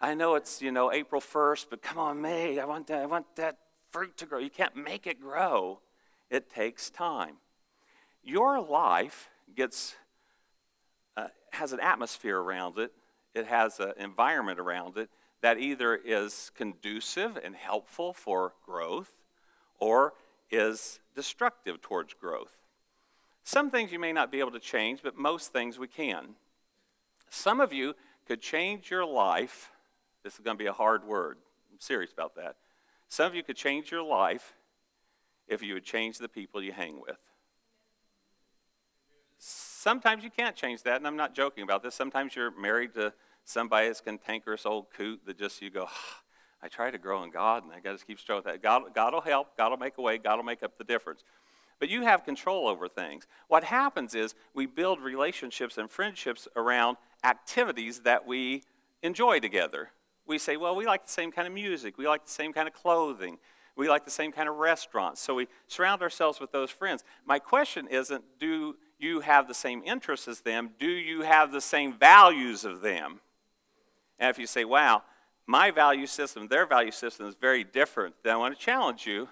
I 0.00 0.14
know 0.14 0.34
it's 0.34 0.60
you 0.60 0.72
know 0.72 0.92
April 0.92 1.20
first, 1.20 1.70
but 1.70 1.82
come 1.82 1.98
on, 1.98 2.20
May. 2.20 2.58
I 2.58 2.64
want 2.64 2.88
that. 2.88 3.02
I 3.02 3.06
want 3.06 3.26
that 3.36 3.58
fruit 3.94 4.16
to 4.16 4.26
grow. 4.26 4.40
You 4.40 4.50
can't 4.50 4.74
make 4.74 5.06
it 5.06 5.20
grow. 5.20 5.78
It 6.28 6.50
takes 6.50 6.90
time. 6.90 7.36
Your 8.24 8.60
life 8.60 9.30
gets 9.54 9.94
uh, 11.16 11.28
has 11.52 11.72
an 11.72 11.78
atmosphere 11.78 12.40
around 12.40 12.76
it. 12.76 12.90
It 13.36 13.46
has 13.46 13.78
an 13.78 13.92
environment 13.96 14.58
around 14.58 14.98
it 14.98 15.10
that 15.42 15.58
either 15.58 15.94
is 15.94 16.50
conducive 16.56 17.38
and 17.44 17.54
helpful 17.54 18.12
for 18.12 18.54
growth 18.66 19.22
or 19.78 20.14
is 20.50 20.98
destructive 21.14 21.80
towards 21.80 22.14
growth. 22.14 22.58
Some 23.44 23.70
things 23.70 23.92
you 23.92 24.00
may 24.00 24.12
not 24.12 24.32
be 24.32 24.40
able 24.40 24.50
to 24.52 24.58
change, 24.58 25.04
but 25.04 25.16
most 25.16 25.52
things 25.52 25.78
we 25.78 25.86
can. 25.86 26.34
Some 27.30 27.60
of 27.60 27.72
you 27.72 27.94
could 28.26 28.40
change 28.40 28.90
your 28.90 29.06
life. 29.06 29.70
This 30.24 30.34
is 30.34 30.40
going 30.40 30.56
to 30.56 30.62
be 30.62 30.66
a 30.66 30.72
hard 30.72 31.04
word. 31.04 31.36
I'm 31.70 31.78
serious 31.78 32.12
about 32.12 32.34
that. 32.34 32.56
Some 33.14 33.26
of 33.26 33.36
you 33.36 33.44
could 33.44 33.54
change 33.54 33.92
your 33.92 34.02
life 34.02 34.54
if 35.46 35.62
you 35.62 35.74
would 35.74 35.84
change 35.84 36.18
the 36.18 36.28
people 36.28 36.60
you 36.60 36.72
hang 36.72 37.00
with. 37.00 37.18
Sometimes 39.38 40.24
you 40.24 40.30
can't 40.30 40.56
change 40.56 40.82
that, 40.82 40.96
and 40.96 41.06
I'm 41.06 41.14
not 41.16 41.32
joking 41.32 41.62
about 41.62 41.84
this. 41.84 41.94
Sometimes 41.94 42.34
you're 42.34 42.50
married 42.60 42.92
to 42.94 43.12
somebody 43.44 43.86
that's 43.86 44.00
cantankerous 44.00 44.66
old 44.66 44.86
coot 44.90 45.20
that 45.26 45.38
just 45.38 45.62
you 45.62 45.70
go, 45.70 45.84
ah, 45.88 46.22
I 46.60 46.66
try 46.66 46.90
to 46.90 46.98
grow 46.98 47.22
in 47.22 47.30
God, 47.30 47.62
and 47.62 47.72
I 47.72 47.78
got 47.78 47.96
to 47.96 48.04
keep 48.04 48.18
struggling 48.18 48.52
with 48.52 48.60
that. 48.60 48.68
God, 48.68 48.92
God 48.92 49.14
will 49.14 49.20
help. 49.20 49.56
God 49.56 49.70
will 49.70 49.76
make 49.76 49.96
a 49.96 50.02
way. 50.02 50.18
God 50.18 50.34
will 50.34 50.42
make 50.42 50.64
up 50.64 50.76
the 50.76 50.82
difference. 50.82 51.22
But 51.78 51.90
you 51.90 52.02
have 52.02 52.24
control 52.24 52.66
over 52.66 52.88
things. 52.88 53.28
What 53.46 53.62
happens 53.62 54.16
is 54.16 54.34
we 54.54 54.66
build 54.66 55.00
relationships 55.00 55.78
and 55.78 55.88
friendships 55.88 56.48
around 56.56 56.96
activities 57.22 58.00
that 58.00 58.26
we 58.26 58.64
enjoy 59.04 59.38
together. 59.38 59.90
We 60.26 60.38
say, 60.38 60.56
well, 60.56 60.74
we 60.74 60.86
like 60.86 61.04
the 61.04 61.12
same 61.12 61.30
kind 61.30 61.46
of 61.46 61.52
music. 61.52 61.98
We 61.98 62.06
like 62.06 62.24
the 62.24 62.30
same 62.30 62.52
kind 62.52 62.66
of 62.66 62.74
clothing. 62.74 63.38
We 63.76 63.88
like 63.88 64.04
the 64.04 64.10
same 64.10 64.32
kind 64.32 64.48
of 64.48 64.56
restaurants. 64.56 65.20
So 65.20 65.34
we 65.34 65.48
surround 65.66 66.00
ourselves 66.00 66.40
with 66.40 66.52
those 66.52 66.70
friends. 66.70 67.04
My 67.26 67.38
question 67.38 67.88
isn't, 67.88 68.24
do 68.38 68.76
you 68.98 69.20
have 69.20 69.48
the 69.48 69.54
same 69.54 69.82
interests 69.84 70.28
as 70.28 70.40
them? 70.40 70.70
Do 70.78 70.86
you 70.86 71.22
have 71.22 71.52
the 71.52 71.60
same 71.60 71.92
values 71.92 72.64
of 72.64 72.80
them? 72.80 73.20
And 74.18 74.30
if 74.30 74.38
you 74.38 74.46
say, 74.46 74.64
wow, 74.64 75.02
my 75.46 75.70
value 75.70 76.06
system, 76.06 76.48
their 76.48 76.66
value 76.66 76.92
system 76.92 77.26
is 77.26 77.34
very 77.34 77.64
different, 77.64 78.14
then 78.22 78.34
I 78.34 78.36
want 78.36 78.58
to 78.58 78.64
challenge 78.64 79.06
you 79.06 79.28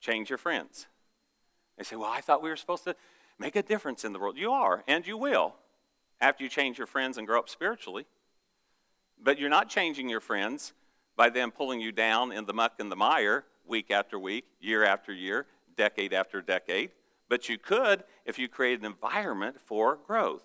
change 0.00 0.30
your 0.30 0.38
friends. 0.38 0.86
They 1.76 1.84
say, 1.84 1.96
well, 1.96 2.10
I 2.10 2.20
thought 2.20 2.42
we 2.42 2.48
were 2.48 2.56
supposed 2.56 2.84
to 2.84 2.96
make 3.38 3.56
a 3.56 3.62
difference 3.62 4.04
in 4.04 4.12
the 4.12 4.18
world. 4.18 4.36
You 4.38 4.50
are, 4.50 4.82
and 4.88 5.06
you 5.06 5.16
will, 5.16 5.54
after 6.20 6.42
you 6.42 6.50
change 6.50 6.78
your 6.78 6.86
friends 6.86 7.18
and 7.18 7.26
grow 7.26 7.38
up 7.38 7.48
spiritually. 7.48 8.06
But 9.22 9.38
you're 9.38 9.50
not 9.50 9.68
changing 9.68 10.08
your 10.08 10.20
friends 10.20 10.72
by 11.16 11.28
them 11.28 11.50
pulling 11.50 11.80
you 11.80 11.92
down 11.92 12.32
in 12.32 12.46
the 12.46 12.54
muck 12.54 12.74
and 12.78 12.90
the 12.90 12.96
mire 12.96 13.44
week 13.66 13.90
after 13.90 14.18
week, 14.18 14.44
year 14.60 14.84
after 14.84 15.12
year, 15.12 15.46
decade 15.76 16.12
after 16.12 16.40
decade. 16.40 16.90
But 17.28 17.48
you 17.48 17.58
could 17.58 18.04
if 18.24 18.38
you 18.38 18.48
create 18.48 18.80
an 18.80 18.86
environment 18.86 19.60
for 19.60 19.98
growth. 20.06 20.44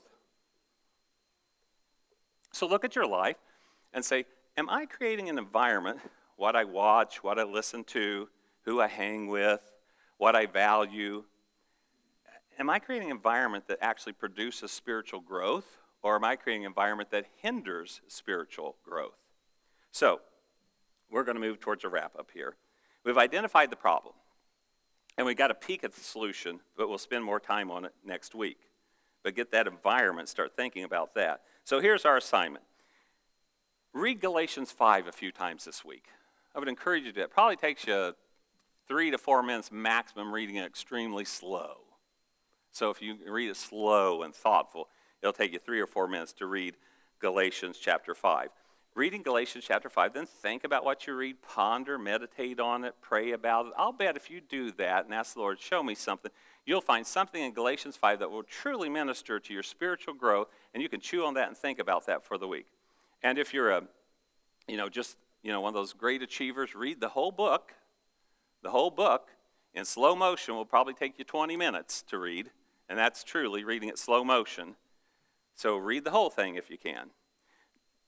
So 2.52 2.68
look 2.68 2.86
at 2.86 2.96
your 2.96 3.08
life 3.08 3.38
and 3.94 4.04
say, 4.04 4.26
Am 4.58 4.70
I 4.70 4.86
creating 4.86 5.28
an 5.28 5.38
environment 5.38 6.00
what 6.36 6.56
I 6.56 6.64
watch, 6.64 7.24
what 7.24 7.40
I 7.40 7.44
listen 7.44 7.84
to, 7.86 8.28
who 8.64 8.82
I 8.82 8.88
hang 8.88 9.28
with, 9.28 9.62
what 10.18 10.36
I 10.36 10.46
value. 10.46 11.24
Am 12.60 12.70
I 12.70 12.80
creating 12.80 13.12
an 13.12 13.18
environment 13.18 13.68
that 13.68 13.80
actually 13.82 14.14
produces 14.14 14.72
spiritual 14.72 15.20
growth, 15.20 15.78
or 16.06 16.16
am 16.16 16.24
I 16.24 16.36
creating 16.36 16.66
an 16.66 16.70
environment 16.70 17.10
that 17.10 17.26
hinders 17.42 18.00
spiritual 18.08 18.76
growth? 18.86 19.18
So, 19.90 20.22
we're 21.10 21.24
going 21.24 21.34
to 21.34 21.42
move 21.42 21.60
towards 21.60 21.84
a 21.84 21.90
wrap 21.90 22.14
up 22.16 22.30
here. 22.32 22.58
We've 23.04 23.18
identified 23.18 23.72
the 23.72 23.76
problem, 23.76 24.14
and 25.18 25.26
we've 25.26 25.36
got 25.36 25.50
a 25.50 25.56
peek 25.56 25.84
at 25.84 25.94
the 25.94 26.02
solution, 26.02 26.60
but 26.78 26.90
we'll 26.90 27.00
spend 27.00 27.24
more 27.24 27.40
time 27.40 27.72
on 27.72 27.86
it 27.86 27.94
next 28.06 28.36
week. 28.36 28.70
But 29.24 29.36
get 29.36 29.50
that 29.50 29.66
environment, 29.66 30.30
start 30.30 30.56
thinking 30.56 30.84
about 30.84 31.16
that. 31.16 31.42
So, 31.64 31.80
here's 31.80 32.06
our 32.06 32.18
assignment 32.18 32.64
read 33.92 34.22
Galatians 34.22 34.72
5 34.72 35.08
a 35.08 35.12
few 35.12 35.32
times 35.32 35.66
this 35.66 35.84
week. 35.84 36.06
I 36.54 36.60
would 36.60 36.68
encourage 36.68 37.06
you 37.06 37.14
to 37.14 37.22
it. 37.24 37.32
Probably 37.32 37.56
takes 37.56 37.88
you 37.88 38.14
three 38.88 39.10
to 39.10 39.18
four 39.18 39.42
minutes 39.42 39.72
maximum 39.72 40.32
reading 40.32 40.58
it 40.58 40.66
extremely 40.66 41.26
slow. 41.26 41.78
So 42.72 42.92
if 42.92 43.02
you 43.02 43.18
read 43.28 43.50
it 43.50 43.58
slow 43.58 44.22
and 44.22 44.36
thoughtful, 44.36 44.90
it'll 45.26 45.34
take 45.34 45.54
you 45.54 45.60
three 45.60 45.82
or 45.82 45.88
four 45.88 46.08
minutes 46.08 46.34
to 46.34 46.46
read 46.46 46.76
Galatians 47.20 47.80
chapter 47.82 48.14
5. 48.14 48.50
Reading 48.94 49.24
Galatians 49.24 49.66
chapter 49.68 49.90
5, 49.90 50.14
then 50.14 50.28
think 50.28 50.64
about 50.64 50.86
what 50.86 51.08
you 51.08 51.16
read, 51.16 51.42
ponder, 51.42 51.98
meditate 51.98 52.60
on 52.60 52.84
it, 52.84 52.94
pray 53.02 53.32
about 53.32 53.66
it. 53.66 53.74
I'll 53.76 53.92
bet 53.92 54.16
if 54.16 54.30
you 54.30 54.40
do 54.40 54.72
that 54.74 55.06
and 55.06 55.14
ask 55.16 55.34
the 55.34 55.40
Lord, 55.40 55.60
show 55.60 55.82
me 55.82 55.96
something, 55.96 56.30
you'll 56.64 56.80
find 56.80 57.08
something 57.08 57.44
in 57.44 57.54
Galatians 57.54 57.98
5 57.98 58.20
that 58.20 58.30
will 58.30 58.44
truly 58.44 58.88
minister 58.88 59.40
to 59.40 59.52
your 59.52 59.64
spiritual 59.64 60.14
growth, 60.14 60.48
and 60.76 60.84
you 60.84 60.90
can 60.90 61.02
chew 61.02 61.26
on 61.26 61.34
that 61.34 61.48
and 61.48 61.58
think 61.58 61.80
about 61.80 62.06
that 62.06 62.24
for 62.24 62.38
the 62.38 62.48
week. 62.48 62.68
And 63.24 63.40
if 63.40 63.52
you're 63.52 63.72
a, 63.72 63.82
you 64.68 64.78
know, 64.78 64.90
just, 64.90 65.18
you 65.42 65.52
know, 65.52 65.60
one 65.60 65.70
of 65.70 65.76
those 65.76 65.92
great 65.92 66.22
achievers, 66.22 66.76
read 66.76 67.02
the 67.02 67.10
whole 67.10 67.32
book. 67.32 67.74
The 68.62 68.70
whole 68.70 68.92
book 68.92 69.30
in 69.74 69.86
slow 69.86 70.16
motion 70.16 70.56
will 70.56 70.66
probably 70.66 70.94
take 70.94 71.18
you 71.18 71.26
20 71.26 71.58
minutes 71.58 72.04
to 72.10 72.20
read, 72.20 72.52
and 72.88 72.98
that's 72.98 73.24
truly 73.24 73.64
reading 73.64 73.90
it 73.90 73.98
slow 73.98 74.24
motion. 74.24 74.76
So 75.56 75.78
read 75.78 76.04
the 76.04 76.12
whole 76.12 76.30
thing 76.30 76.56
if 76.56 76.70
you 76.70 76.78
can. 76.78 77.10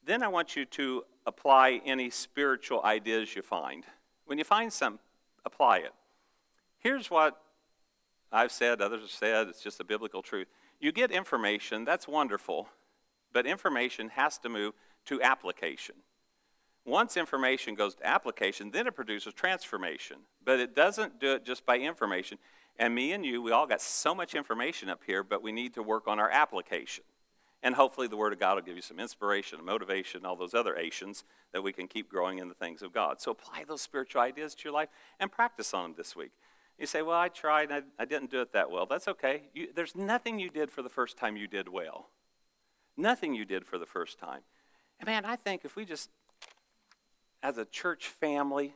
Then 0.05 0.21
I 0.21 0.27
want 0.27 0.55
you 0.55 0.65
to 0.65 1.03
apply 1.25 1.81
any 1.85 2.09
spiritual 2.09 2.81
ideas 2.83 3.35
you 3.35 3.41
find. 3.41 3.85
When 4.25 4.37
you 4.37 4.43
find 4.43 4.71
some, 4.71 4.99
apply 5.45 5.79
it. 5.79 5.93
Here's 6.79 7.09
what 7.09 7.41
I've 8.31 8.51
said, 8.51 8.81
others 8.81 9.01
have 9.01 9.09
said, 9.09 9.47
it's 9.47 9.61
just 9.61 9.79
a 9.79 9.83
biblical 9.83 10.21
truth. 10.21 10.47
You 10.79 10.91
get 10.91 11.11
information, 11.11 11.85
that's 11.85 12.07
wonderful, 12.07 12.67
but 13.33 13.45
information 13.45 14.09
has 14.09 14.37
to 14.39 14.49
move 14.49 14.73
to 15.05 15.21
application. 15.21 15.95
Once 16.85 17.17
information 17.17 17.75
goes 17.75 17.95
to 17.95 18.07
application, 18.07 18.71
then 18.71 18.87
it 18.87 18.95
produces 18.95 19.33
transformation. 19.33 20.17
But 20.43 20.59
it 20.59 20.75
doesn't 20.75 21.19
do 21.19 21.33
it 21.33 21.45
just 21.45 21.65
by 21.65 21.79
information. 21.79 22.37
And 22.79 22.93
me 22.93 23.11
and 23.11 23.25
you, 23.25 23.41
we 23.41 23.51
all 23.51 23.67
got 23.67 23.81
so 23.81 24.13
much 24.13 24.35
information 24.35 24.87
up 24.87 25.01
here, 25.05 25.23
but 25.23 25.41
we 25.41 25.51
need 25.51 25.73
to 25.73 25.83
work 25.83 26.07
on 26.07 26.19
our 26.19 26.29
application. 26.29 27.03
And 27.63 27.75
hopefully, 27.75 28.07
the 28.07 28.17
Word 28.17 28.33
of 28.33 28.39
God 28.39 28.55
will 28.55 28.61
give 28.61 28.75
you 28.75 28.81
some 28.81 28.99
inspiration, 28.99 29.57
and 29.57 29.65
motivation, 29.65 30.25
all 30.25 30.35
those 30.35 30.53
other 30.53 30.77
Asians 30.77 31.23
that 31.53 31.63
we 31.63 31.73
can 31.73 31.87
keep 31.87 32.09
growing 32.09 32.37
in 32.37 32.49
the 32.49 32.53
things 32.53 32.81
of 32.81 32.93
God. 32.93 33.19
So 33.19 33.31
apply 33.31 33.63
those 33.67 33.81
spiritual 33.81 34.21
ideas 34.21 34.53
to 34.55 34.63
your 34.65 34.73
life 34.73 34.89
and 35.19 35.31
practice 35.31 35.73
on 35.73 35.83
them 35.83 35.93
this 35.97 36.15
week. 36.15 36.31
You 36.77 36.85
say, 36.85 37.01
Well, 37.01 37.17
I 37.17 37.29
tried, 37.29 37.71
I, 37.71 37.81
I 37.97 38.05
didn't 38.05 38.29
do 38.29 38.41
it 38.41 38.53
that 38.53 38.69
well. 38.69 38.85
That's 38.85 39.07
okay. 39.07 39.43
You, 39.53 39.69
there's 39.75 39.95
nothing 39.95 40.39
you 40.39 40.49
did 40.49 40.71
for 40.71 40.83
the 40.83 40.89
first 40.89 41.17
time 41.17 41.35
you 41.35 41.47
did 41.47 41.67
well. 41.67 42.09
Nothing 42.95 43.33
you 43.33 43.45
did 43.45 43.65
for 43.65 43.77
the 43.77 43.85
first 43.85 44.19
time. 44.19 44.41
And 44.99 45.07
man, 45.07 45.25
I 45.25 45.35
think 45.35 45.65
if 45.65 45.75
we 45.75 45.85
just, 45.85 46.09
as 47.41 47.57
a 47.57 47.65
church 47.65 48.07
family, 48.07 48.75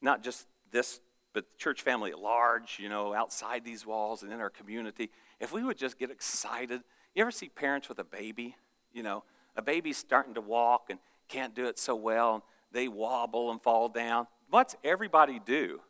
not 0.00 0.22
just 0.22 0.46
this, 0.70 1.00
but 1.32 1.56
church 1.58 1.82
family 1.82 2.10
at 2.10 2.18
large, 2.18 2.78
you 2.78 2.88
know, 2.88 3.14
outside 3.14 3.64
these 3.64 3.86
walls 3.86 4.22
and 4.22 4.32
in 4.32 4.40
our 4.40 4.50
community, 4.50 5.10
if 5.40 5.52
we 5.52 5.62
would 5.62 5.78
just 5.78 5.98
get 5.98 6.10
excited 6.10 6.82
you 7.18 7.22
ever 7.22 7.32
see 7.32 7.48
parents 7.48 7.88
with 7.88 7.98
a 7.98 8.04
baby? 8.04 8.56
You 8.92 9.02
know, 9.02 9.24
a 9.56 9.62
baby's 9.62 9.96
starting 9.96 10.34
to 10.34 10.40
walk 10.40 10.86
and 10.88 11.00
can't 11.28 11.52
do 11.52 11.66
it 11.66 11.78
so 11.78 11.96
well, 11.96 12.34
and 12.34 12.42
they 12.70 12.86
wobble 12.86 13.50
and 13.50 13.60
fall 13.60 13.88
down. 13.88 14.28
What's 14.50 14.76
everybody 14.84 15.40
do? 15.44 15.80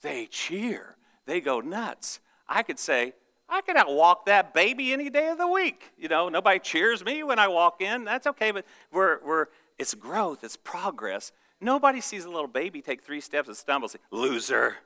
They 0.00 0.26
cheer. 0.26 0.96
They 1.26 1.42
go 1.42 1.60
nuts. 1.60 2.20
I 2.48 2.62
could 2.62 2.78
say, 2.78 3.12
I 3.50 3.60
could 3.60 3.76
outwalk 3.76 4.24
that 4.26 4.54
baby 4.54 4.94
any 4.94 5.10
day 5.10 5.28
of 5.28 5.36
the 5.36 5.46
week. 5.46 5.92
You 5.98 6.08
know, 6.08 6.30
nobody 6.30 6.58
cheers 6.58 7.04
me 7.04 7.22
when 7.22 7.38
I 7.38 7.48
walk 7.48 7.82
in. 7.82 8.04
That's 8.04 8.26
okay, 8.28 8.50
but 8.50 8.64
we're, 8.90 9.18
we're, 9.24 9.46
it's 9.78 9.92
growth, 9.92 10.42
it's 10.42 10.56
progress. 10.56 11.32
Nobody 11.60 12.00
sees 12.00 12.24
a 12.24 12.30
little 12.30 12.48
baby 12.48 12.80
take 12.80 13.04
three 13.04 13.20
steps 13.20 13.46
and 13.46 13.56
stumble 13.56 13.88
say, 13.88 13.98
Loser, 14.10 14.76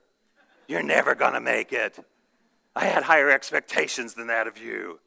you're 0.67 0.83
never 0.83 1.15
going 1.15 1.35
to 1.35 1.41
make 1.41 1.73
it. 1.73 2.05
I 2.75 2.87
had 2.87 3.05
higher 3.05 3.31
expectations 3.31 4.15
than 4.15 4.27
that 4.27 4.49
of 4.49 4.59
you. 4.59 4.99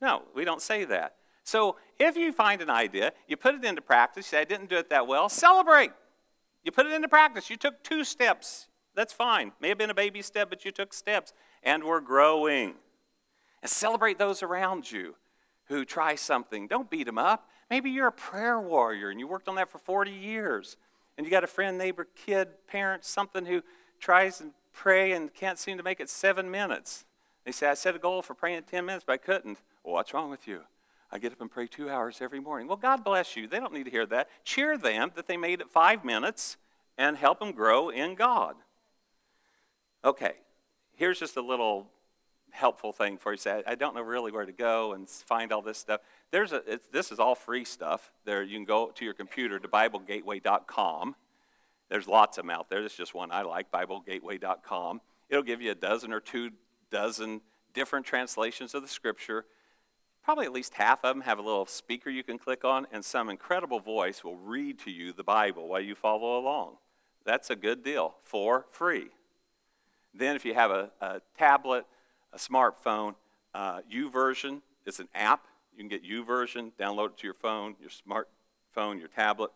No, 0.00 0.22
we 0.34 0.44
don't 0.44 0.62
say 0.62 0.84
that. 0.86 1.16
So 1.44 1.76
if 1.98 2.16
you 2.16 2.32
find 2.32 2.62
an 2.62 2.70
idea, 2.70 3.12
you 3.26 3.36
put 3.36 3.54
it 3.54 3.64
into 3.64 3.82
practice, 3.82 4.26
you 4.26 4.36
say, 4.36 4.40
I 4.40 4.44
didn't 4.44 4.70
do 4.70 4.76
it 4.76 4.90
that 4.90 5.06
well, 5.06 5.28
celebrate. 5.28 5.92
You 6.64 6.72
put 6.72 6.86
it 6.86 6.92
into 6.92 7.08
practice. 7.08 7.50
You 7.50 7.56
took 7.56 7.82
two 7.82 8.04
steps. 8.04 8.68
That's 8.94 9.12
fine. 9.12 9.52
May 9.60 9.68
have 9.68 9.78
been 9.78 9.90
a 9.90 9.94
baby 9.94 10.22
step, 10.22 10.50
but 10.50 10.64
you 10.64 10.70
took 10.70 10.92
steps, 10.92 11.32
and 11.62 11.84
we're 11.84 12.00
growing. 12.00 12.74
And 13.62 13.70
celebrate 13.70 14.18
those 14.18 14.42
around 14.42 14.90
you 14.90 15.16
who 15.66 15.84
try 15.84 16.14
something. 16.14 16.66
Don't 16.66 16.90
beat 16.90 17.06
them 17.06 17.18
up. 17.18 17.48
Maybe 17.70 17.90
you're 17.90 18.08
a 18.08 18.12
prayer 18.12 18.60
warrior 18.60 19.10
and 19.10 19.20
you 19.20 19.28
worked 19.28 19.48
on 19.48 19.54
that 19.54 19.70
for 19.70 19.78
40 19.78 20.10
years, 20.10 20.76
and 21.16 21.24
you 21.24 21.30
got 21.30 21.44
a 21.44 21.46
friend, 21.46 21.78
neighbor, 21.78 22.06
kid, 22.16 22.48
parent, 22.66 23.04
something 23.04 23.46
who 23.46 23.62
tries 24.00 24.40
and 24.40 24.52
pray 24.72 25.12
and 25.12 25.32
can't 25.32 25.58
seem 25.58 25.76
to 25.76 25.82
make 25.82 26.00
it 26.00 26.08
seven 26.08 26.50
minutes. 26.50 27.04
They 27.44 27.52
say, 27.52 27.68
I 27.68 27.74
set 27.74 27.94
a 27.94 27.98
goal 27.98 28.22
for 28.22 28.34
praying 28.34 28.64
10 28.64 28.84
minutes, 28.84 29.04
but 29.06 29.12
I 29.12 29.16
couldn't. 29.18 29.58
What's 29.82 30.14
wrong 30.14 30.30
with 30.30 30.46
you? 30.46 30.60
I 31.12 31.18
get 31.18 31.32
up 31.32 31.40
and 31.40 31.50
pray 31.50 31.66
two 31.66 31.90
hours 31.90 32.18
every 32.20 32.40
morning. 32.40 32.68
Well, 32.68 32.76
God 32.76 33.02
bless 33.02 33.36
you. 33.36 33.48
They 33.48 33.58
don't 33.58 33.72
need 33.72 33.84
to 33.84 33.90
hear 33.90 34.06
that. 34.06 34.28
Cheer 34.44 34.78
them 34.78 35.10
that 35.16 35.26
they 35.26 35.36
made 35.36 35.60
it 35.60 35.68
five 35.68 36.04
minutes 36.04 36.56
and 36.96 37.16
help 37.16 37.40
them 37.40 37.52
grow 37.52 37.88
in 37.88 38.14
God. 38.14 38.54
Okay, 40.04 40.34
here's 40.94 41.18
just 41.18 41.36
a 41.36 41.42
little 41.42 41.88
helpful 42.50 42.92
thing 42.92 43.16
for 43.16 43.32
you. 43.32 43.62
I 43.66 43.74
don't 43.74 43.94
know 43.94 44.02
really 44.02 44.32
where 44.32 44.46
to 44.46 44.52
go 44.52 44.92
and 44.92 45.08
find 45.08 45.52
all 45.52 45.62
this 45.62 45.78
stuff. 45.78 46.00
There's 46.30 46.52
a, 46.52 46.62
this 46.92 47.10
is 47.10 47.18
all 47.18 47.34
free 47.34 47.64
stuff. 47.64 48.12
There, 48.24 48.42
you 48.42 48.56
can 48.56 48.64
go 48.64 48.90
to 48.94 49.04
your 49.04 49.14
computer 49.14 49.58
to 49.58 49.68
BibleGateway.com. 49.68 51.16
There's 51.88 52.06
lots 52.06 52.38
of 52.38 52.44
them 52.44 52.50
out 52.50 52.70
there. 52.70 52.80
There's 52.80 52.94
just 52.94 53.14
one 53.14 53.32
I 53.32 53.42
like, 53.42 53.70
BibleGateway.com. 53.70 55.00
It'll 55.28 55.42
give 55.42 55.60
you 55.60 55.72
a 55.72 55.76
dozen 55.76 56.12
or 56.12 56.20
two 56.20 56.50
dozen 56.90 57.40
different 57.74 58.06
translations 58.06 58.74
of 58.74 58.82
the 58.82 58.88
Scripture 58.88 59.44
Probably 60.22 60.46
at 60.46 60.52
least 60.52 60.74
half 60.74 61.04
of 61.04 61.14
them 61.14 61.22
have 61.22 61.38
a 61.38 61.42
little 61.42 61.66
speaker 61.66 62.10
you 62.10 62.22
can 62.22 62.38
click 62.38 62.64
on, 62.64 62.86
and 62.92 63.04
some 63.04 63.28
incredible 63.28 63.80
voice 63.80 64.22
will 64.22 64.36
read 64.36 64.78
to 64.80 64.90
you 64.90 65.12
the 65.12 65.24
Bible 65.24 65.68
while 65.68 65.80
you 65.80 65.94
follow 65.94 66.38
along. 66.38 66.76
That's 67.24 67.50
a 67.50 67.56
good 67.56 67.82
deal 67.82 68.16
for 68.22 68.66
free. 68.70 69.08
Then, 70.12 70.36
if 70.36 70.44
you 70.44 70.54
have 70.54 70.70
a, 70.70 70.90
a 71.00 71.20
tablet, 71.38 71.86
a 72.32 72.38
smartphone, 72.38 73.14
uh, 73.54 73.80
YouVersion 73.92 74.60
is 74.86 75.00
an 75.00 75.08
app. 75.14 75.46
You 75.72 75.78
can 75.78 75.88
get 75.88 76.04
YouVersion, 76.04 76.72
download 76.78 77.10
it 77.10 77.18
to 77.18 77.26
your 77.26 77.34
phone, 77.34 77.76
your 77.80 77.90
smartphone, 77.90 78.98
your 78.98 79.08
tablet. 79.08 79.50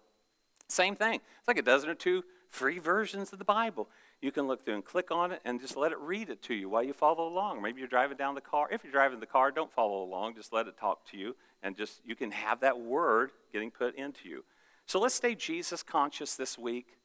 Same 0.69 0.97
thing. 0.97 1.21
It's 1.39 1.49
like 1.49 1.59
a 1.59 1.63
dozen 1.63 1.91
or 1.91 1.95
two 1.95 2.25
free 2.49 2.79
versions 2.79 3.33
of 3.33 3.39
the 3.39 3.45
Bible 3.45 3.89
you 4.25 4.33
can 4.33 4.47
look 4.47 4.65
through 4.65 4.77
and 4.77 4.85
click 4.85 5.11
on 5.11 5.33
it 5.33 5.43
and 5.45 5.61
just 5.61 5.77
let 5.77 5.93
it 5.93 5.99
read 5.99 6.31
it 6.31 6.41
to 6.41 6.55
you 6.55 6.71
while 6.71 6.83
you 6.83 6.95
follow 6.95 7.29
along. 7.29 7.61
Maybe 7.61 7.81
you're 7.81 7.89
driving 7.89 8.17
down 8.17 8.35
the 8.35 8.41
car. 8.41 8.69
If 8.73 8.83
you're 8.83 8.91
driving 8.91 9.21
the 9.21 9.27
car, 9.27 9.51
don't 9.51 9.71
follow 9.71 10.03
along. 10.03 10.37
Just 10.37 10.51
let 10.51 10.67
it 10.67 10.79
talk 10.79 11.05
to 11.11 11.19
you 11.19 11.37
and 11.63 11.77
just 11.77 12.01
you 12.07 12.17
can 12.17 12.31
have 12.31 12.61
that 12.61 12.81
word 12.81 13.33
getting 13.53 13.71
put 13.71 13.95
into 13.97 14.27
you. 14.31 14.43
So 14.87 14.99
let's 14.99 15.15
stay 15.15 15.35
Jesus 15.35 15.83
conscious 15.83 16.37
this 16.37 16.57
week. 16.57 16.97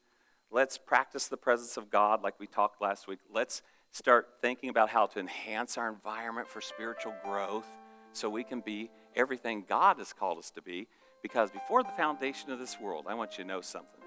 Let's 0.49 0.77
practice 0.77 1.27
the 1.27 1.35
presence 1.35 1.75
of 1.75 1.91
God 1.91 2.23
like 2.23 2.39
we 2.39 2.47
talked 2.47 2.81
last 2.81 3.05
week. 3.05 3.19
Let's 3.29 3.63
start 3.91 4.29
thinking 4.41 4.69
about 4.69 4.89
how 4.89 5.05
to 5.07 5.19
enhance 5.19 5.77
our 5.77 5.89
environment 5.89 6.47
for 6.47 6.61
spiritual 6.61 7.13
growth 7.25 7.67
so 8.13 8.29
we 8.29 8.45
can 8.45 8.61
be 8.61 8.91
everything 9.13 9.65
God 9.67 9.97
has 9.97 10.13
called 10.13 10.37
us 10.37 10.51
to 10.51 10.61
be. 10.61 10.87
Because 11.21 11.51
before 11.51 11.83
the 11.83 11.89
foundation 11.89 12.49
of 12.49 12.59
this 12.59 12.79
world, 12.79 13.07
I 13.09 13.13
want 13.13 13.37
you 13.37 13.43
to 13.43 13.47
know 13.49 13.59
something. 13.59 13.99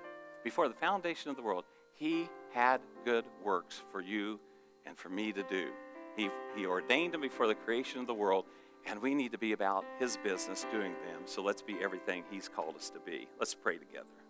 Before 0.43 0.67
the 0.67 0.75
foundation 0.75 1.29
of 1.29 1.37
the 1.37 1.43
world, 1.43 1.65
He 1.95 2.29
had 2.53 2.81
good 3.05 3.25
works 3.45 3.81
for 3.91 4.01
you 4.01 4.41
and 4.87 4.97
for 4.97 5.09
me 5.09 5.33
to 5.33 5.43
do. 5.45 5.71
He, 6.17 6.29
he 6.57 6.67
ordained 6.67 7.15
them 7.15 7.21
before 7.21 7.47
the 7.47 7.55
creation 7.55 8.01
of 8.01 8.07
the 8.07 8.15
world, 8.15 8.45
and 8.87 9.01
we 9.01 9.15
need 9.15 9.33
to 9.33 9.39
be 9.39 9.53
about 9.53 9.85
His 9.99 10.17
business 10.19 10.67
doing 10.71 10.93
them. 11.07 11.23
So 11.25 11.43
let's 11.43 11.63
be 11.63 11.77
everything 11.83 12.25
He's 12.31 12.49
called 12.49 12.77
us 12.77 12.91
to 12.91 13.01
be. 13.01 13.29
Let's 13.39 13.55
pray 13.55 13.79
together. 13.79 14.22